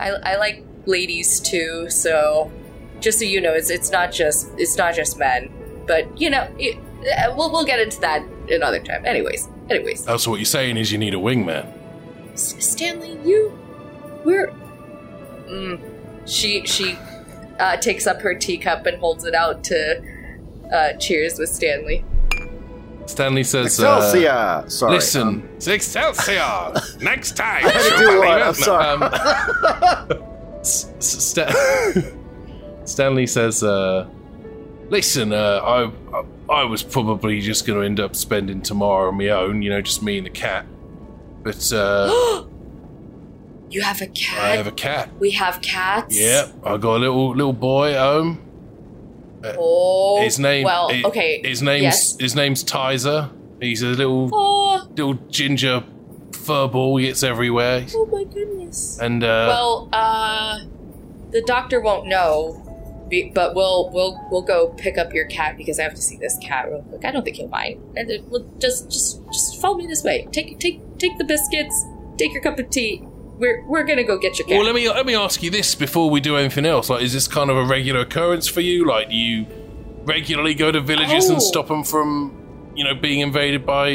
I 0.00 0.10
I 0.10 0.36
like 0.36 0.64
ladies 0.86 1.40
too, 1.40 1.90
so 1.90 2.50
just 3.00 3.18
so 3.18 3.24
you 3.24 3.40
know, 3.40 3.52
it's 3.54 3.70
it's 3.70 3.90
not 3.90 4.12
just 4.12 4.48
it's 4.56 4.76
not 4.76 4.94
just 4.94 5.18
men, 5.18 5.50
but 5.86 6.20
you 6.20 6.30
know, 6.30 6.48
it, 6.58 6.76
uh, 6.76 7.34
we'll 7.36 7.50
we'll 7.50 7.64
get 7.64 7.78
into 7.80 8.00
that 8.00 8.22
another 8.50 8.80
time. 8.80 9.04
Anyways, 9.06 9.48
anyways, 9.70 10.04
that's 10.04 10.26
what 10.26 10.36
you're 10.38 10.44
saying 10.46 10.76
is 10.76 10.90
you 10.92 10.98
need 10.98 11.14
a 11.14 11.18
wingman. 11.18 11.66
S- 12.32 12.54
Stanley, 12.58 13.18
you, 13.24 13.58
we're. 14.24 14.52
Mm, 15.48 15.80
she 16.26 16.66
she 16.66 16.96
uh, 17.58 17.76
takes 17.78 18.06
up 18.06 18.20
her 18.22 18.34
teacup 18.34 18.84
and 18.86 18.98
holds 18.98 19.24
it 19.24 19.34
out 19.34 19.64
to 19.64 20.02
uh, 20.72 20.92
cheers 20.94 21.38
with 21.38 21.48
Stanley. 21.48 22.04
Stanley 23.06 23.42
says, 23.42 23.64
Excelsior! 23.68 24.28
uh, 24.30 24.68
Sorry, 24.68 24.92
Listen, 24.96 25.22
um, 25.28 25.48
Excelsior! 25.66 26.74
Next 27.00 27.38
time! 27.38 27.64
I 27.64 27.70
had 27.70 27.90
to 27.92 27.96
do 27.98 28.18
one. 28.18 28.42
I'm 28.42 28.52
sorry. 28.54 28.84
um, 28.84 30.58
S- 30.60 30.92
S- 30.98 31.24
Sta- 31.24 32.02
Stanley 32.88 33.26
says, 33.26 33.62
uh, 33.62 34.06
"Listen, 34.88 35.32
uh, 35.32 35.60
I, 35.64 35.84
I 36.18 36.24
I 36.50 36.64
was 36.64 36.82
probably 36.82 37.40
just 37.40 37.66
going 37.66 37.78
to 37.78 37.84
end 37.84 38.00
up 38.00 38.16
spending 38.16 38.62
tomorrow 38.62 39.08
on 39.08 39.18
my 39.18 39.28
own, 39.28 39.60
you 39.62 39.70
know, 39.70 39.82
just 39.82 40.02
me 40.02 40.16
and 40.18 40.26
the 40.26 40.30
cat. 40.30 40.64
But 41.42 41.72
uh, 41.72 42.44
You 43.70 43.82
have 43.82 44.00
a 44.00 44.06
cat. 44.06 44.40
I 44.44 44.56
have 44.56 44.66
a 44.66 44.72
cat. 44.72 45.10
We 45.18 45.32
have 45.32 45.60
cats. 45.60 46.18
Yep, 46.18 46.54
I 46.64 46.76
got 46.78 46.96
a 46.96 47.00
little 47.00 47.30
little 47.36 47.52
boy 47.52 47.92
at 47.92 47.98
home. 47.98 48.44
Oh. 49.44 50.20
his 50.22 50.38
name. 50.38 50.64
Well, 50.64 50.88
hi- 50.90 51.02
okay. 51.04 51.40
His 51.44 51.62
name's 51.62 51.82
Yes. 51.82 52.16
his 52.18 52.34
name's 52.34 52.64
Tizer. 52.64 53.30
He's 53.60 53.82
a 53.82 53.88
little 53.88 54.30
Oh. 54.32 54.86
little 54.96 55.14
ginger 55.30 55.84
furball. 56.30 56.98
He 57.00 57.06
gets 57.08 57.22
everywhere. 57.22 57.84
Oh 57.94 58.06
my 58.06 58.24
goodness. 58.24 58.98
And 59.00 59.22
uh, 59.22 59.46
well, 59.48 59.88
uh, 59.92 60.60
the 61.30 61.42
doctor 61.42 61.78
won't 61.80 62.06
know, 62.06 62.64
be- 63.08 63.30
but 63.34 63.54
we'll 63.54 63.90
we'll 63.92 64.20
we'll 64.30 64.42
go 64.42 64.68
pick 64.76 64.98
up 64.98 65.12
your 65.12 65.26
cat 65.26 65.56
because 65.56 65.78
I 65.78 65.82
have 65.84 65.94
to 65.94 66.02
see 66.02 66.16
this 66.16 66.36
cat 66.42 66.68
real 66.70 66.82
quick. 66.82 67.04
I 67.04 67.10
don't 67.10 67.24
think 67.24 67.36
he'll 67.36 67.48
mind. 67.48 67.80
And 67.96 68.10
it, 68.10 68.24
we'll 68.28 68.46
just 68.58 68.90
just 68.90 69.24
just 69.26 69.60
follow 69.60 69.76
me 69.78 69.86
this 69.86 70.02
way. 70.04 70.28
Take 70.32 70.58
take 70.58 70.80
take 70.98 71.18
the 71.18 71.24
biscuits. 71.24 71.84
Take 72.16 72.32
your 72.32 72.42
cup 72.42 72.58
of 72.58 72.70
tea. 72.70 73.02
We're 73.38 73.64
we're 73.66 73.84
gonna 73.84 74.04
go 74.04 74.18
get 74.18 74.38
your 74.38 74.48
cat. 74.48 74.56
Well, 74.56 74.66
let 74.66 74.74
me 74.74 74.88
let 74.88 75.06
me 75.06 75.14
ask 75.14 75.42
you 75.42 75.50
this 75.50 75.74
before 75.74 76.10
we 76.10 76.20
do 76.20 76.36
anything 76.36 76.66
else. 76.66 76.90
Like, 76.90 77.02
is 77.02 77.12
this 77.12 77.28
kind 77.28 77.50
of 77.50 77.56
a 77.56 77.64
regular 77.64 78.00
occurrence 78.00 78.48
for 78.48 78.60
you? 78.60 78.84
Like, 78.86 79.10
do 79.10 79.16
you 79.16 79.46
regularly 80.04 80.54
go 80.54 80.72
to 80.72 80.80
villages 80.80 81.28
Oh. 81.28 81.34
and 81.34 81.42
stop 81.42 81.68
them 81.68 81.84
from, 81.84 82.72
you 82.74 82.82
know, 82.82 82.94
being 82.94 83.20
invaded 83.20 83.64
by, 83.66 83.88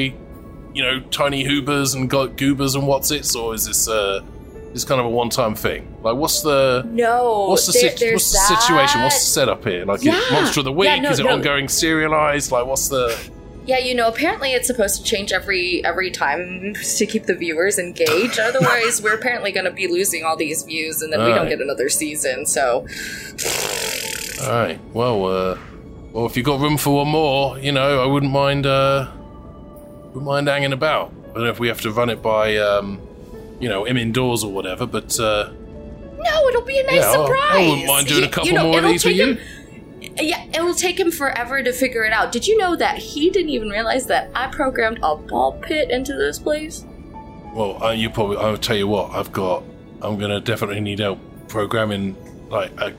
you 0.74 0.82
know, 0.84 1.00
tiny 1.12 1.44
hoobers 1.44 1.94
and 1.96 2.10
go- 2.10 2.28
goobers 2.28 2.76
and 2.76 2.88
what's 2.88 3.10
its, 3.12 3.36
or 3.36 3.54
is 3.56 3.66
this 3.66 3.88
uh, 3.88 4.22
this 4.74 4.84
kind 4.84 5.00
of 5.00 5.06
a 5.06 5.10
one-time 5.10 5.56
thing? 5.56 5.88
Like, 6.04 6.16
what's 6.16 6.42
the 6.42 6.84
no. 6.90 7.48
what's 7.50 7.66
the 7.68 7.74
there- 7.74 8.14
what's 8.14 8.32
the 8.32 8.56
situation? 8.56 9.02
What's 9.04 9.20
the 9.20 9.26
setup 9.32 9.64
here? 9.64 9.86
Like, 9.86 10.04
Yeah. 10.04 10.20
Monster 10.32 10.62
of 10.62 10.66
the 10.66 10.72
Week? 10.74 10.88
Yeah, 10.90 11.00
no, 11.00 11.12
is 11.12 11.20
it 11.20 11.26
no. 11.26 11.34
ongoing 11.34 11.68
serialized? 11.70 12.52
Like, 12.52 12.66
what's 12.66 12.88
the 12.90 13.16
Yeah, 13.66 13.78
you 13.78 13.96
know, 13.96 14.08
apparently 14.10 14.52
it's 14.54 14.68
supposed 14.68 14.98
to 14.98 15.04
change 15.04 15.32
every 15.32 15.84
every 15.86 16.12
time 16.12 16.74
to 16.98 17.06
keep 17.06 17.26
the 17.28 17.36
viewers 17.36 17.80
engaged. 17.80 18.38
Otherwise, 18.40 19.02
we're 19.02 19.14
apparently 19.16 19.52
going 19.52 19.66
to 19.66 19.72
be 19.72 19.88
losing 19.88 20.24
all 20.26 20.36
these 20.36 20.64
views, 20.64 21.02
and 21.02 21.14
then 21.14 21.24
we 21.24 21.34
don't 21.34 21.48
get 21.48 21.62
another 21.62 21.88
season. 21.88 22.46
So, 22.46 22.86
All 24.44 24.50
right. 24.50 24.80
Well, 24.94 25.26
uh, 25.26 25.58
well, 26.12 26.26
if 26.26 26.36
you've 26.36 26.46
got 26.46 26.60
room 26.60 26.78
for 26.78 26.96
one 26.98 27.08
more, 27.08 27.58
you 27.60 27.72
know, 27.72 28.04
I 28.04 28.06
wouldn't 28.06 28.32
mind. 28.32 28.66
Uh, 28.66 29.08
wouldn't 30.08 30.26
mind 30.26 30.48
hanging 30.48 30.74
about. 30.74 31.12
I 31.32 31.34
don't 31.36 31.44
know 31.46 31.50
if 31.50 31.60
we 31.60 31.68
have 31.70 31.82
to 31.82 31.92
run 31.92 32.10
it 32.12 32.22
by, 32.22 32.58
um, 32.58 33.00
you 33.64 33.70
know, 33.70 33.86
him 33.86 33.98
indoors 33.98 34.44
or 34.44 34.52
whatever. 34.52 34.86
But 34.86 35.20
uh, 35.20 35.52
no, 36.20 36.48
it'll 36.50 36.62
be 36.62 36.80
a 36.80 36.84
nice 36.84 36.96
yeah, 36.96 37.12
surprise. 37.12 37.56
I 37.56 37.70
wouldn't 37.70 37.88
mind 37.88 38.08
doing 38.08 38.24
a 38.24 38.30
couple 38.30 38.48
you 38.50 38.54
know, 38.54 38.64
more 38.64 38.78
of 38.80 38.84
it'll 38.84 38.92
these 38.92 39.06
with 39.06 39.14
take 39.18 39.26
you. 39.28 39.34
him- 39.36 40.16
Yeah, 40.20 40.44
it 40.54 40.62
will 40.64 40.76
take 40.76 41.00
him 41.00 41.12
forever 41.12 41.64
to 41.64 41.72
figure 41.74 42.04
it 42.04 42.14
out. 42.14 42.32
Did 42.32 42.46
you 42.48 42.58
know 42.58 42.76
that 42.76 42.98
he 42.98 43.30
didn't 43.30 43.50
even 43.50 43.70
realize 43.70 44.06
that 44.08 44.30
I 44.36 44.48
programmed 44.48 45.00
a 45.02 45.16
ball 45.16 45.54
pit 45.62 45.90
into 45.90 46.14
this 46.14 46.38
place? 46.40 46.86
Well, 47.54 47.82
uh, 47.84 47.92
you 47.92 48.10
probably. 48.10 48.38
I'll 48.38 48.58
tell 48.58 48.76
you 48.78 48.88
what. 48.88 49.12
I've 49.12 49.32
got. 49.32 49.64
I'm 50.02 50.18
gonna 50.20 50.42
definitely 50.42 50.82
need 50.82 51.00
help 51.00 51.20
programming 51.48 52.16
like 52.50 52.72
a 52.82 52.94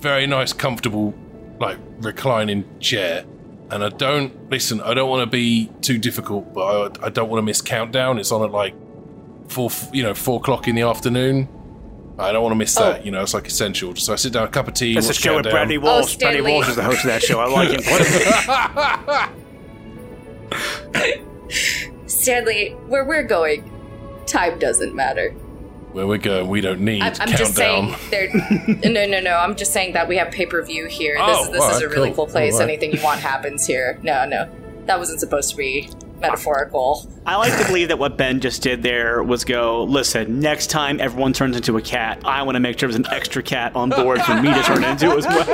very 0.00 0.26
nice, 0.26 0.52
comfortable, 0.52 1.14
like 1.60 1.78
reclining 1.98 2.64
chair. 2.80 3.24
And 3.70 3.82
I 3.82 3.88
don't 3.88 4.48
listen. 4.50 4.80
I 4.80 4.94
don't 4.94 5.10
want 5.10 5.22
to 5.22 5.30
be 5.30 5.70
too 5.80 5.98
difficult, 5.98 6.54
but 6.54 7.00
I, 7.02 7.06
I 7.06 7.08
don't 7.10 7.28
want 7.28 7.38
to 7.38 7.42
miss 7.42 7.60
countdown. 7.60 8.18
It's 8.18 8.30
on 8.30 8.44
at 8.44 8.52
like 8.52 8.74
four, 9.48 9.70
you 9.92 10.02
know, 10.02 10.14
four 10.14 10.38
o'clock 10.38 10.68
in 10.68 10.74
the 10.74 10.82
afternoon. 10.82 11.48
I 12.18 12.32
don't 12.32 12.42
want 12.42 12.52
to 12.52 12.56
miss 12.56 12.76
oh. 12.78 12.84
that. 12.84 13.04
You 13.04 13.12
know, 13.12 13.22
it's 13.22 13.34
like 13.34 13.46
essential. 13.46 13.94
So 13.96 14.12
I 14.12 14.16
sit 14.16 14.32
down, 14.32 14.44
a 14.44 14.48
cup 14.48 14.68
of 14.68 14.74
tea. 14.74 14.94
That's 14.94 15.06
a 15.06 15.10
watch 15.10 15.16
show 15.16 15.36
with 15.36 15.44
Countdown. 15.44 15.52
Bradley 15.52 15.78
Walsh. 15.78 16.14
Oh, 16.14 16.18
Bradley 16.18 16.40
Stanley. 16.40 16.52
Walsh 16.52 16.68
is 16.68 16.76
the 16.76 16.82
host 16.82 17.04
of 17.04 17.06
that 17.06 17.22
show. 17.22 17.40
I 17.40 17.46
like 17.46 17.70
him. 17.70 17.82
Stanley, 22.06 22.70
where 22.86 23.04
we're 23.04 23.22
going, 23.22 23.70
time 24.26 24.58
doesn't 24.58 24.94
matter. 24.94 25.30
Where 25.92 26.06
we're 26.06 26.18
going, 26.18 26.48
we 26.48 26.60
don't 26.60 26.80
need 26.80 27.02
I'm, 27.02 27.12
I'm 27.12 27.14
countdown. 27.14 27.38
just 27.38 27.54
saying, 27.54 27.94
there. 28.10 28.28
no, 28.90 29.06
no, 29.06 29.20
no. 29.20 29.36
I'm 29.36 29.56
just 29.56 29.72
saying 29.72 29.94
that 29.94 30.08
we 30.08 30.16
have 30.16 30.30
pay 30.30 30.46
per 30.46 30.62
view 30.62 30.86
here. 30.86 31.16
Oh, 31.18 31.46
this 31.46 31.46
is, 31.46 31.52
this 31.52 31.76
is 31.76 31.82
a 31.82 31.88
really 31.88 32.08
cool. 32.08 32.26
cool 32.26 32.32
place. 32.32 32.54
Alright. 32.54 32.68
Anything 32.68 32.92
you 32.92 33.02
want 33.02 33.20
happens 33.20 33.66
here. 33.66 33.98
No, 34.02 34.26
no, 34.26 34.50
that 34.86 34.98
wasn't 34.98 35.20
supposed 35.20 35.50
to 35.50 35.56
be 35.56 35.90
metaphorical. 36.20 37.10
I 37.24 37.36
like 37.36 37.56
to 37.58 37.66
believe 37.66 37.88
that 37.88 37.98
what 37.98 38.16
Ben 38.16 38.40
just 38.40 38.62
did 38.62 38.82
there 38.82 39.22
was 39.22 39.44
go, 39.44 39.84
listen, 39.84 40.40
next 40.40 40.68
time 40.68 41.00
everyone 41.00 41.32
turns 41.32 41.56
into 41.56 41.76
a 41.76 41.82
cat, 41.82 42.20
I 42.24 42.42
want 42.42 42.56
to 42.56 42.60
make 42.60 42.78
sure 42.78 42.88
there's 42.88 42.96
an 42.96 43.06
extra 43.10 43.42
cat 43.42 43.74
on 43.76 43.90
board 43.90 44.22
for 44.22 44.40
me 44.40 44.52
to 44.52 44.62
turn 44.62 44.84
into 44.84 45.10
as 45.10 45.26
well. 45.26 45.46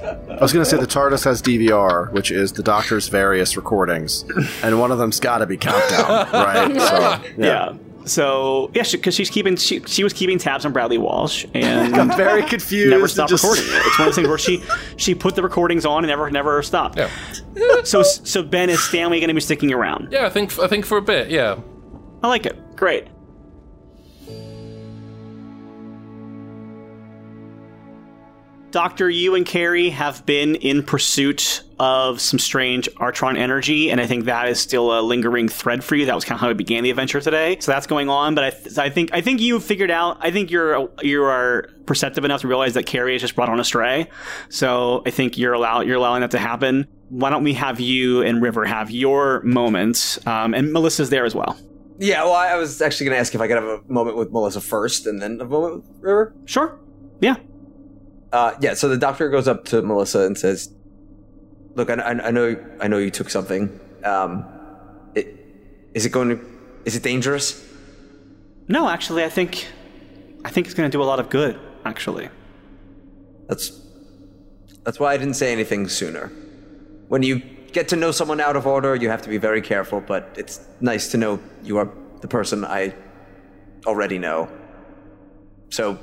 I 0.00 0.38
was 0.40 0.52
going 0.52 0.64
to 0.64 0.70
say 0.70 0.76
the 0.76 0.86
TARDIS 0.86 1.24
has 1.24 1.42
DVR, 1.42 2.12
which 2.12 2.30
is 2.30 2.52
the 2.52 2.62
Doctor's 2.62 3.08
various 3.08 3.56
recordings, 3.56 4.24
and 4.62 4.78
one 4.78 4.92
of 4.92 4.98
them's 4.98 5.18
got 5.18 5.38
to 5.38 5.46
be 5.46 5.56
Countdown, 5.56 6.32
right? 6.32 6.80
So, 6.80 7.20
yeah. 7.36 7.74
So 8.08 8.70
yeah, 8.74 8.84
because 8.90 9.14
she's 9.14 9.30
keeping 9.30 9.56
she, 9.56 9.80
she 9.86 10.02
was 10.04 10.12
keeping 10.12 10.38
tabs 10.38 10.64
on 10.64 10.72
Bradley 10.72 10.98
Walsh 10.98 11.44
and 11.54 11.94
I'm 12.00 12.16
very 12.16 12.42
confused. 12.42 12.90
never 12.90 13.02
and 13.02 13.10
stopped 13.10 13.30
just- 13.30 13.44
recording 13.44 13.64
it. 13.66 13.86
It's 13.86 13.98
one 13.98 14.08
of 14.08 14.14
those 14.14 14.16
things 14.16 14.28
where 14.28 14.38
she 14.38 14.62
she 14.96 15.14
put 15.14 15.34
the 15.34 15.42
recordings 15.42 15.84
on 15.86 15.98
and 16.04 16.08
never 16.08 16.30
never 16.30 16.62
stopped. 16.62 16.96
Yeah. 16.98 17.10
So 17.84 18.02
so 18.02 18.42
Ben 18.42 18.70
is 18.70 18.82
Stanley 18.82 19.20
going 19.20 19.28
to 19.28 19.34
be 19.34 19.40
sticking 19.40 19.72
around? 19.72 20.08
Yeah, 20.10 20.26
I 20.26 20.30
think 20.30 20.58
I 20.58 20.66
think 20.66 20.84
for 20.86 20.98
a 20.98 21.02
bit. 21.02 21.30
Yeah. 21.30 21.58
I 22.22 22.28
like 22.28 22.46
it. 22.46 22.76
Great. 22.76 23.06
Doctor, 28.70 29.08
you 29.08 29.34
and 29.34 29.46
Carrie 29.46 29.90
have 29.90 30.24
been 30.26 30.54
in 30.56 30.82
pursuit 30.82 31.62
of 31.80 32.20
some 32.20 32.38
strange 32.38 32.88
Artron 32.96 33.38
energy, 33.38 33.90
and 33.90 34.00
I 34.00 34.06
think 34.06 34.24
that 34.24 34.48
is 34.48 34.58
still 34.58 34.98
a 34.98 35.00
lingering 35.00 35.48
thread 35.48 35.84
for 35.84 35.94
you. 35.94 36.06
That 36.06 36.14
was 36.14 36.24
kind 36.24 36.36
of 36.36 36.40
how 36.40 36.48
we 36.48 36.54
began 36.54 36.82
the 36.82 36.90
adventure 36.90 37.20
today. 37.20 37.58
So 37.60 37.72
that's 37.72 37.86
going 37.86 38.08
on, 38.08 38.34
but 38.34 38.44
I, 38.44 38.50
th- 38.50 38.78
I 38.78 38.90
think 38.90 39.10
I 39.12 39.20
think 39.20 39.40
you 39.40 39.60
figured 39.60 39.90
out. 39.90 40.18
I 40.20 40.30
think 40.30 40.50
you're 40.50 40.88
you 41.02 41.22
are 41.22 41.68
perceptive 41.86 42.24
enough 42.24 42.40
to 42.40 42.48
realize 42.48 42.74
that 42.74 42.86
Carrie 42.86 43.14
is 43.14 43.22
just 43.22 43.34
brought 43.34 43.48
on 43.48 43.60
astray. 43.60 44.08
So 44.48 45.02
I 45.06 45.10
think 45.10 45.38
you're 45.38 45.52
allow 45.52 45.80
you're 45.80 45.96
allowing 45.96 46.20
that 46.22 46.32
to 46.32 46.38
happen. 46.38 46.86
Why 47.08 47.30
don't 47.30 47.44
we 47.44 47.54
have 47.54 47.80
you 47.80 48.22
and 48.22 48.42
River 48.42 48.64
have 48.64 48.90
your 48.90 49.40
moments, 49.42 50.24
um, 50.26 50.54
and 50.54 50.72
Melissa's 50.72 51.10
there 51.10 51.24
as 51.24 51.34
well. 51.34 51.58
Yeah, 51.98 52.22
well, 52.24 52.34
I 52.34 52.48
I 52.48 52.56
was 52.56 52.80
actually 52.82 53.06
going 53.06 53.16
to 53.16 53.20
ask 53.20 53.34
if 53.34 53.40
I 53.40 53.46
could 53.48 53.56
have 53.56 53.64
a 53.64 53.80
moment 53.88 54.16
with 54.16 54.30
Melissa 54.30 54.60
first 54.60 55.06
and 55.06 55.20
then 55.20 55.40
a 55.40 55.44
moment 55.44 55.76
with 55.76 55.90
River. 56.00 56.34
Sure. 56.44 56.78
Yeah. 57.20 57.36
Uh, 58.32 58.54
yeah, 58.60 58.74
so 58.74 58.88
the 58.88 58.98
doctor 58.98 59.30
goes 59.30 59.48
up 59.48 59.64
to 59.64 59.80
Melissa 59.80 60.20
and 60.20 60.36
says, 60.36 60.72
"Look, 61.78 61.90
I, 61.90 61.94
I, 61.94 62.26
I 62.28 62.30
know, 62.32 62.56
I 62.80 62.88
know 62.88 62.98
you 62.98 63.10
took 63.10 63.30
something. 63.30 63.78
Um, 64.04 64.44
it, 65.14 65.26
is 65.94 66.04
it 66.04 66.10
going 66.10 66.28
to? 66.30 66.38
Is 66.84 66.96
it 66.96 67.04
dangerous? 67.04 67.64
No, 68.66 68.88
actually, 68.88 69.22
I 69.22 69.28
think 69.28 69.68
I 70.44 70.50
think 70.50 70.66
it's 70.66 70.74
going 70.74 70.90
to 70.90 70.94
do 70.98 71.00
a 71.02 71.08
lot 71.12 71.20
of 71.20 71.30
good. 71.30 71.58
Actually, 71.84 72.28
That's 73.48 73.70
that's 74.84 74.98
why 74.98 75.14
I 75.14 75.16
didn't 75.16 75.34
say 75.34 75.52
anything 75.52 75.88
sooner. 75.88 76.32
When 77.06 77.22
you 77.22 77.38
get 77.72 77.88
to 77.88 77.96
know 77.96 78.10
someone 78.10 78.40
out 78.40 78.56
of 78.56 78.66
order, 78.66 78.96
you 78.96 79.08
have 79.08 79.22
to 79.22 79.28
be 79.28 79.38
very 79.38 79.62
careful. 79.62 80.00
But 80.00 80.34
it's 80.36 80.60
nice 80.80 81.12
to 81.12 81.16
know 81.16 81.38
you 81.62 81.78
are 81.78 81.88
the 82.20 82.28
person 82.28 82.64
I 82.64 82.92
already 83.86 84.18
know. 84.18 84.48
So, 85.70 85.98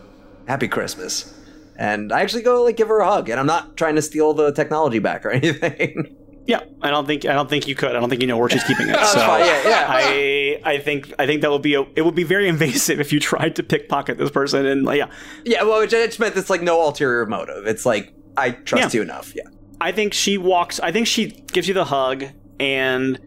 happy 0.48 0.70
Christmas." 0.70 1.35
And 1.78 2.12
I 2.14 2.22
actually 2.22 2.44
go 2.44 2.64
like 2.64 2.78
give 2.78 2.88
her 2.88 3.00
a 3.00 3.06
hug, 3.06 3.30
and 3.30 3.40
I'm 3.40 3.46
not 3.48 3.76
trying 3.78 3.96
to 3.96 4.02
steal 4.02 4.34
the 4.34 4.52
technology 4.52 5.00
back 5.00 5.26
or 5.26 5.32
anything. 5.42 6.16
Yeah, 6.48 6.62
I 6.82 6.92
don't 6.92 7.08
think 7.08 7.26
I 7.26 7.34
don't 7.34 7.50
think 7.50 7.68
you 7.68 7.74
could. 7.76 7.90
I 7.96 8.00
don't 8.00 8.10
think 8.10 8.22
you 8.22 8.28
know 8.28 8.38
where 8.38 8.50
she's 8.50 8.64
keeping 8.64 8.88
it. 8.88 8.96
So 9.06 9.20
yeah, 9.20 9.68
yeah. 9.68 9.86
I 9.90 10.62
I 10.64 10.78
think 10.78 11.12
I 11.18 11.26
think 11.26 11.42
that 11.42 11.50
would 11.52 11.64
be 11.64 11.74
a, 11.74 11.82
it 11.96 12.06
would 12.06 12.14
be 12.16 12.24
very 12.24 12.48
invasive 12.48 13.00
if 13.00 13.12
you 13.12 13.20
tried 13.20 13.56
to 13.56 13.64
pickpocket 13.64 14.18
this 14.18 14.30
person 14.32 14.66
and 14.66 14.84
like, 14.86 15.00
yeah. 15.00 15.10
yeah, 15.44 15.64
well, 15.64 15.82
it 15.82 15.90
just 15.90 16.20
meant 16.20 16.36
it's 16.38 16.50
like 16.50 16.62
no 16.62 16.82
ulterior 16.82 17.26
motive. 17.26 17.66
It's 17.66 17.86
like 17.86 18.14
I 18.38 18.52
trust 18.52 18.94
Yeah. 18.94 19.00
you 19.00 19.02
enough. 19.04 19.34
Yeah. 19.36 19.44
I 19.82 19.92
think 19.92 20.14
she 20.14 20.38
walks. 20.38 20.80
I 20.80 20.92
think 20.92 21.08
she 21.08 21.32
gives 21.52 21.68
you 21.68 21.74
the 21.74 21.86
hug, 21.86 22.26
and 22.60 23.20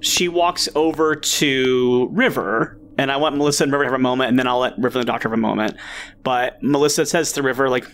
she 0.00 0.28
walks 0.28 0.68
over 0.74 1.14
to 1.16 2.08
River. 2.12 2.78
And 3.00 3.10
I 3.10 3.16
want 3.16 3.34
Melissa 3.34 3.64
and 3.64 3.72
River 3.72 3.84
to 3.84 3.90
have 3.92 3.98
a 3.98 4.02
moment, 4.02 4.28
and 4.28 4.38
then 4.38 4.46
I'll 4.46 4.58
let 4.58 4.76
River 4.76 4.98
and 4.98 5.08
the 5.08 5.10
doctor 5.10 5.30
have 5.30 5.32
a 5.32 5.40
moment. 5.40 5.74
But 6.22 6.62
Melissa 6.62 7.06
says 7.06 7.32
to 7.32 7.42
River, 7.42 7.70
"Like, 7.70 7.86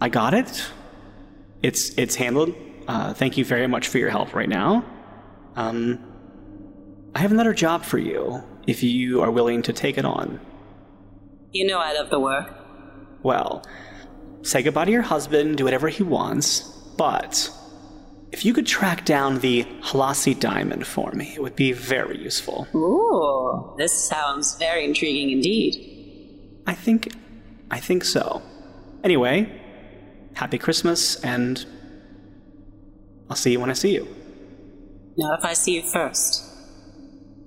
I 0.00 0.08
got 0.08 0.32
it. 0.32 0.66
It's 1.62 1.90
it's 1.98 2.14
handled. 2.14 2.54
Uh, 2.88 3.12
thank 3.12 3.36
you 3.36 3.44
very 3.44 3.66
much 3.66 3.88
for 3.88 3.98
your 3.98 4.08
help 4.08 4.34
right 4.34 4.48
now. 4.48 4.82
Um, 5.54 6.02
I 7.14 7.18
have 7.18 7.30
another 7.30 7.52
job 7.52 7.84
for 7.84 7.98
you 7.98 8.42
if 8.66 8.82
you 8.82 9.20
are 9.20 9.30
willing 9.30 9.60
to 9.64 9.74
take 9.74 9.98
it 9.98 10.06
on. 10.06 10.40
You 11.52 11.66
know 11.66 11.78
I 11.78 11.92
love 11.92 12.08
the 12.08 12.18
work. 12.18 12.56
Well, 13.22 13.66
say 14.40 14.62
goodbye 14.62 14.86
to 14.86 14.90
your 14.90 15.02
husband, 15.02 15.58
do 15.58 15.64
whatever 15.64 15.90
he 15.90 16.02
wants, 16.02 16.60
but 16.96 17.50
if 18.34 18.44
you 18.44 18.52
could 18.52 18.66
track 18.66 19.04
down 19.04 19.38
the 19.38 19.62
Halasi 19.80 20.38
diamond 20.38 20.84
for 20.88 21.12
me, 21.12 21.34
it 21.36 21.40
would 21.40 21.54
be 21.54 21.70
very 21.70 22.18
useful. 22.18 22.66
Ooh, 22.74 23.76
this 23.78 24.08
sounds 24.08 24.56
very 24.58 24.84
intriguing 24.84 25.30
indeed. 25.30 25.72
I 26.66 26.74
think 26.74 27.14
I 27.70 27.78
think 27.78 28.02
so. 28.02 28.42
Anyway, 29.04 29.36
happy 30.34 30.58
Christmas 30.58 31.22
and 31.22 31.64
I'll 33.30 33.36
see 33.36 33.52
you 33.52 33.60
when 33.60 33.70
I 33.70 33.74
see 33.74 33.94
you. 33.94 34.04
Now, 35.16 35.34
if 35.34 35.44
I 35.44 35.52
see 35.52 35.76
you 35.76 35.82
first, 35.82 36.42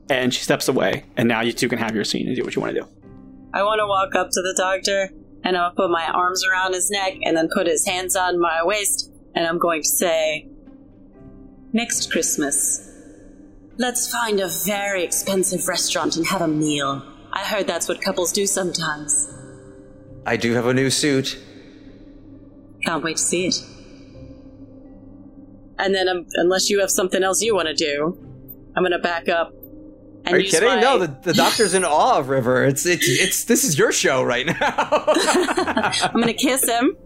And 0.09 0.33
she 0.33 0.41
steps 0.41 0.69
away, 0.69 1.03
and 1.17 1.27
now 1.27 1.41
you 1.41 1.51
two 1.51 1.67
can 1.67 1.79
have 1.79 1.93
your 1.93 2.05
scene 2.05 2.27
and 2.27 2.35
do 2.37 2.43
what 2.45 2.55
you 2.55 2.61
want 2.61 2.73
to 2.73 2.79
do. 2.81 2.87
I 3.53 3.61
want 3.63 3.79
to 3.79 3.87
walk 3.87 4.15
up 4.15 4.29
to 4.31 4.41
the 4.41 4.55
doctor 4.57 5.09
and 5.43 5.57
I'll 5.57 5.75
put 5.75 5.89
my 5.89 6.05
arms 6.05 6.45
around 6.45 6.73
his 6.73 6.89
neck 6.89 7.15
and 7.25 7.35
then 7.35 7.49
put 7.53 7.67
his 7.67 7.85
hands 7.85 8.15
on 8.15 8.39
my 8.39 8.63
waist 8.63 9.11
and 9.35 9.45
I'm 9.45 9.59
going 9.59 9.81
to 9.81 9.89
say, 9.89 10.47
Next 11.77 12.11
Christmas, 12.11 12.89
let's 13.77 14.11
find 14.11 14.39
a 14.39 14.47
very 14.65 15.03
expensive 15.03 15.67
restaurant 15.67 16.15
and 16.17 16.25
have 16.25 16.41
a 16.41 16.47
meal. 16.47 17.03
I 17.31 17.41
heard 17.45 17.67
that's 17.67 17.87
what 17.87 18.01
couples 18.01 18.31
do 18.31 18.47
sometimes. 18.47 19.31
I 20.25 20.37
do 20.37 20.53
have 20.53 20.65
a 20.65 20.73
new 20.73 20.89
suit. 20.89 21.37
Can't 22.83 23.03
wait 23.03 23.17
to 23.17 23.21
see 23.21 23.45
it. 23.49 23.55
And 25.77 25.93
then, 25.93 26.09
um, 26.09 26.25
unless 26.33 26.67
you 26.71 26.79
have 26.79 26.89
something 26.89 27.21
else 27.21 27.43
you 27.43 27.53
want 27.53 27.67
to 27.67 27.75
do, 27.75 28.17
I'm 28.75 28.81
going 28.81 28.91
to 28.93 28.97
back 28.97 29.29
up. 29.29 29.51
And 30.25 30.33
Are 30.35 30.39
you 30.39 30.49
kidding? 30.49 30.67
my- 30.69 30.81
No, 30.81 30.97
the, 30.97 31.15
the 31.21 31.33
doctor's 31.35 31.75
in 31.75 31.85
awe 31.85 32.17
of 32.17 32.29
River. 32.29 32.65
It's 32.65 32.87
it's 32.87 33.07
it's 33.07 33.43
this 33.43 33.63
is 33.63 33.77
your 33.77 33.91
show 33.91 34.23
right 34.23 34.47
now. 34.47 34.55
I'm 34.59 36.13
going 36.13 36.25
to 36.25 36.33
kiss 36.33 36.67
him, 36.67 36.97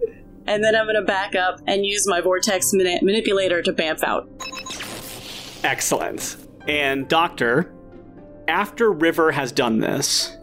and 0.48 0.64
then 0.64 0.76
I'm 0.78 0.86
going 0.86 0.96
to 0.96 1.02
back 1.06 1.36
up 1.36 1.60
and 1.68 1.86
use 1.86 2.08
my 2.08 2.22
vortex 2.22 2.72
mani- 2.74 3.02
manipulator 3.02 3.62
to 3.64 3.74
bamf 3.74 4.02
out. 4.04 4.30
Excellent. 5.64 6.38
And 6.68 7.08
Doctor, 7.08 7.74
after 8.48 8.92
River 8.92 9.32
has 9.32 9.52
done 9.52 9.80
this, 9.80 10.36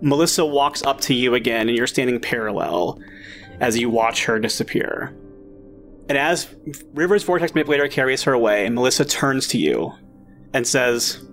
Melissa 0.00 0.44
walks 0.44 0.82
up 0.82 1.00
to 1.02 1.14
you 1.14 1.34
again, 1.34 1.68
and 1.68 1.76
you're 1.76 1.86
standing 1.86 2.18
parallel 2.20 2.98
as 3.60 3.78
you 3.78 3.88
watch 3.88 4.24
her 4.24 4.38
disappear. 4.38 5.14
And 6.08 6.18
as 6.18 6.52
River's 6.92 7.22
vortex 7.22 7.54
manipulator 7.54 7.88
carries 7.88 8.22
her 8.24 8.32
away, 8.32 8.68
Melissa 8.68 9.04
turns 9.04 9.46
to 9.48 9.58
you 9.58 9.92
and 10.52 10.66
says, 10.66 11.24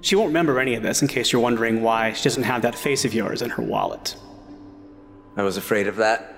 She 0.00 0.16
won't 0.16 0.28
remember 0.28 0.58
any 0.58 0.74
of 0.74 0.82
this 0.82 1.02
in 1.02 1.08
case 1.08 1.32
you're 1.32 1.42
wondering 1.42 1.82
why 1.82 2.12
she 2.14 2.24
doesn't 2.24 2.44
have 2.44 2.62
that 2.62 2.74
face 2.74 3.04
of 3.04 3.12
yours 3.12 3.42
in 3.42 3.50
her 3.50 3.62
wallet. 3.62 4.16
I 5.36 5.42
was 5.42 5.56
afraid 5.56 5.86
of 5.86 5.96
that. 5.96 6.34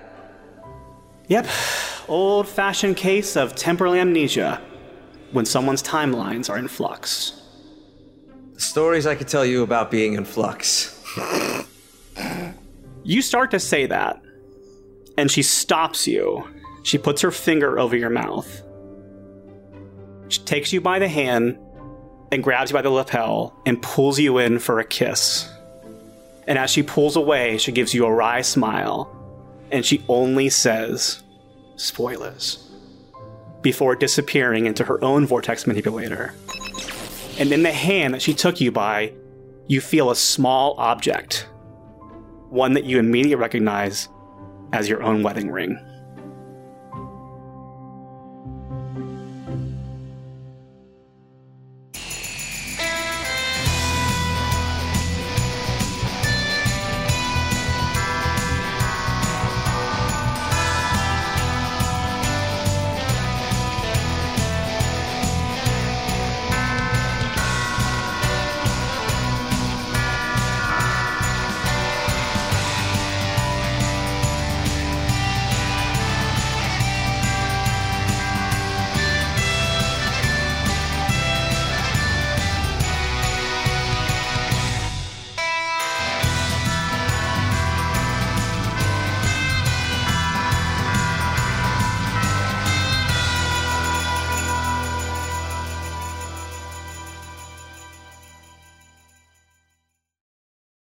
Yep, 1.27 1.47
old 2.09 2.47
fashioned 2.47 2.97
case 2.97 3.37
of 3.37 3.55
temporal 3.55 3.93
amnesia 3.93 4.61
when 5.31 5.45
someone's 5.45 5.83
timelines 5.83 6.49
are 6.49 6.57
in 6.57 6.67
flux. 6.67 7.41
The 8.53 8.61
Stories 8.61 9.05
I 9.07 9.15
could 9.15 9.27
tell 9.27 9.45
you 9.45 9.63
about 9.63 9.91
being 9.91 10.13
in 10.13 10.25
flux. 10.25 10.97
You 13.03 13.21
start 13.21 13.51
to 13.51 13.59
say 13.59 13.87
that, 13.87 14.21
and 15.17 15.31
she 15.31 15.41
stops 15.41 16.07
you. 16.07 16.47
She 16.83 16.97
puts 16.97 17.21
her 17.21 17.31
finger 17.31 17.79
over 17.79 17.95
your 17.95 18.09
mouth. 18.09 18.61
She 20.29 20.39
takes 20.41 20.71
you 20.71 20.81
by 20.81 20.99
the 20.99 21.07
hand 21.07 21.57
and 22.31 22.43
grabs 22.43 22.71
you 22.71 22.75
by 22.75 22.81
the 22.81 22.89
lapel 22.89 23.59
and 23.65 23.81
pulls 23.81 24.19
you 24.19 24.37
in 24.37 24.59
for 24.59 24.79
a 24.79 24.85
kiss. 24.85 25.49
And 26.47 26.57
as 26.57 26.69
she 26.69 26.83
pulls 26.83 27.15
away, 27.15 27.57
she 27.57 27.71
gives 27.71 27.93
you 27.93 28.05
a 28.05 28.13
wry 28.13 28.41
smile, 28.41 29.13
and 29.71 29.85
she 29.85 30.03
only 30.07 30.49
says, 30.49 31.21
Spoilers, 31.75 32.70
before 33.61 33.95
disappearing 33.95 34.65
into 34.65 34.83
her 34.83 35.03
own 35.03 35.25
vortex 35.25 35.67
manipulator. 35.67 36.33
And 37.37 37.51
in 37.51 37.63
the 37.63 37.71
hand 37.71 38.13
that 38.13 38.21
she 38.21 38.33
took 38.33 38.59
you 38.59 38.71
by, 38.71 39.13
you 39.67 39.81
feel 39.81 40.11
a 40.11 40.15
small 40.15 40.75
object 40.77 41.47
one 42.49 42.73
that 42.73 42.83
you 42.83 42.99
immediately 42.99 43.35
recognize 43.35 44.09
as 44.73 44.89
your 44.89 45.01
own 45.01 45.23
wedding 45.23 45.49
ring. 45.49 45.79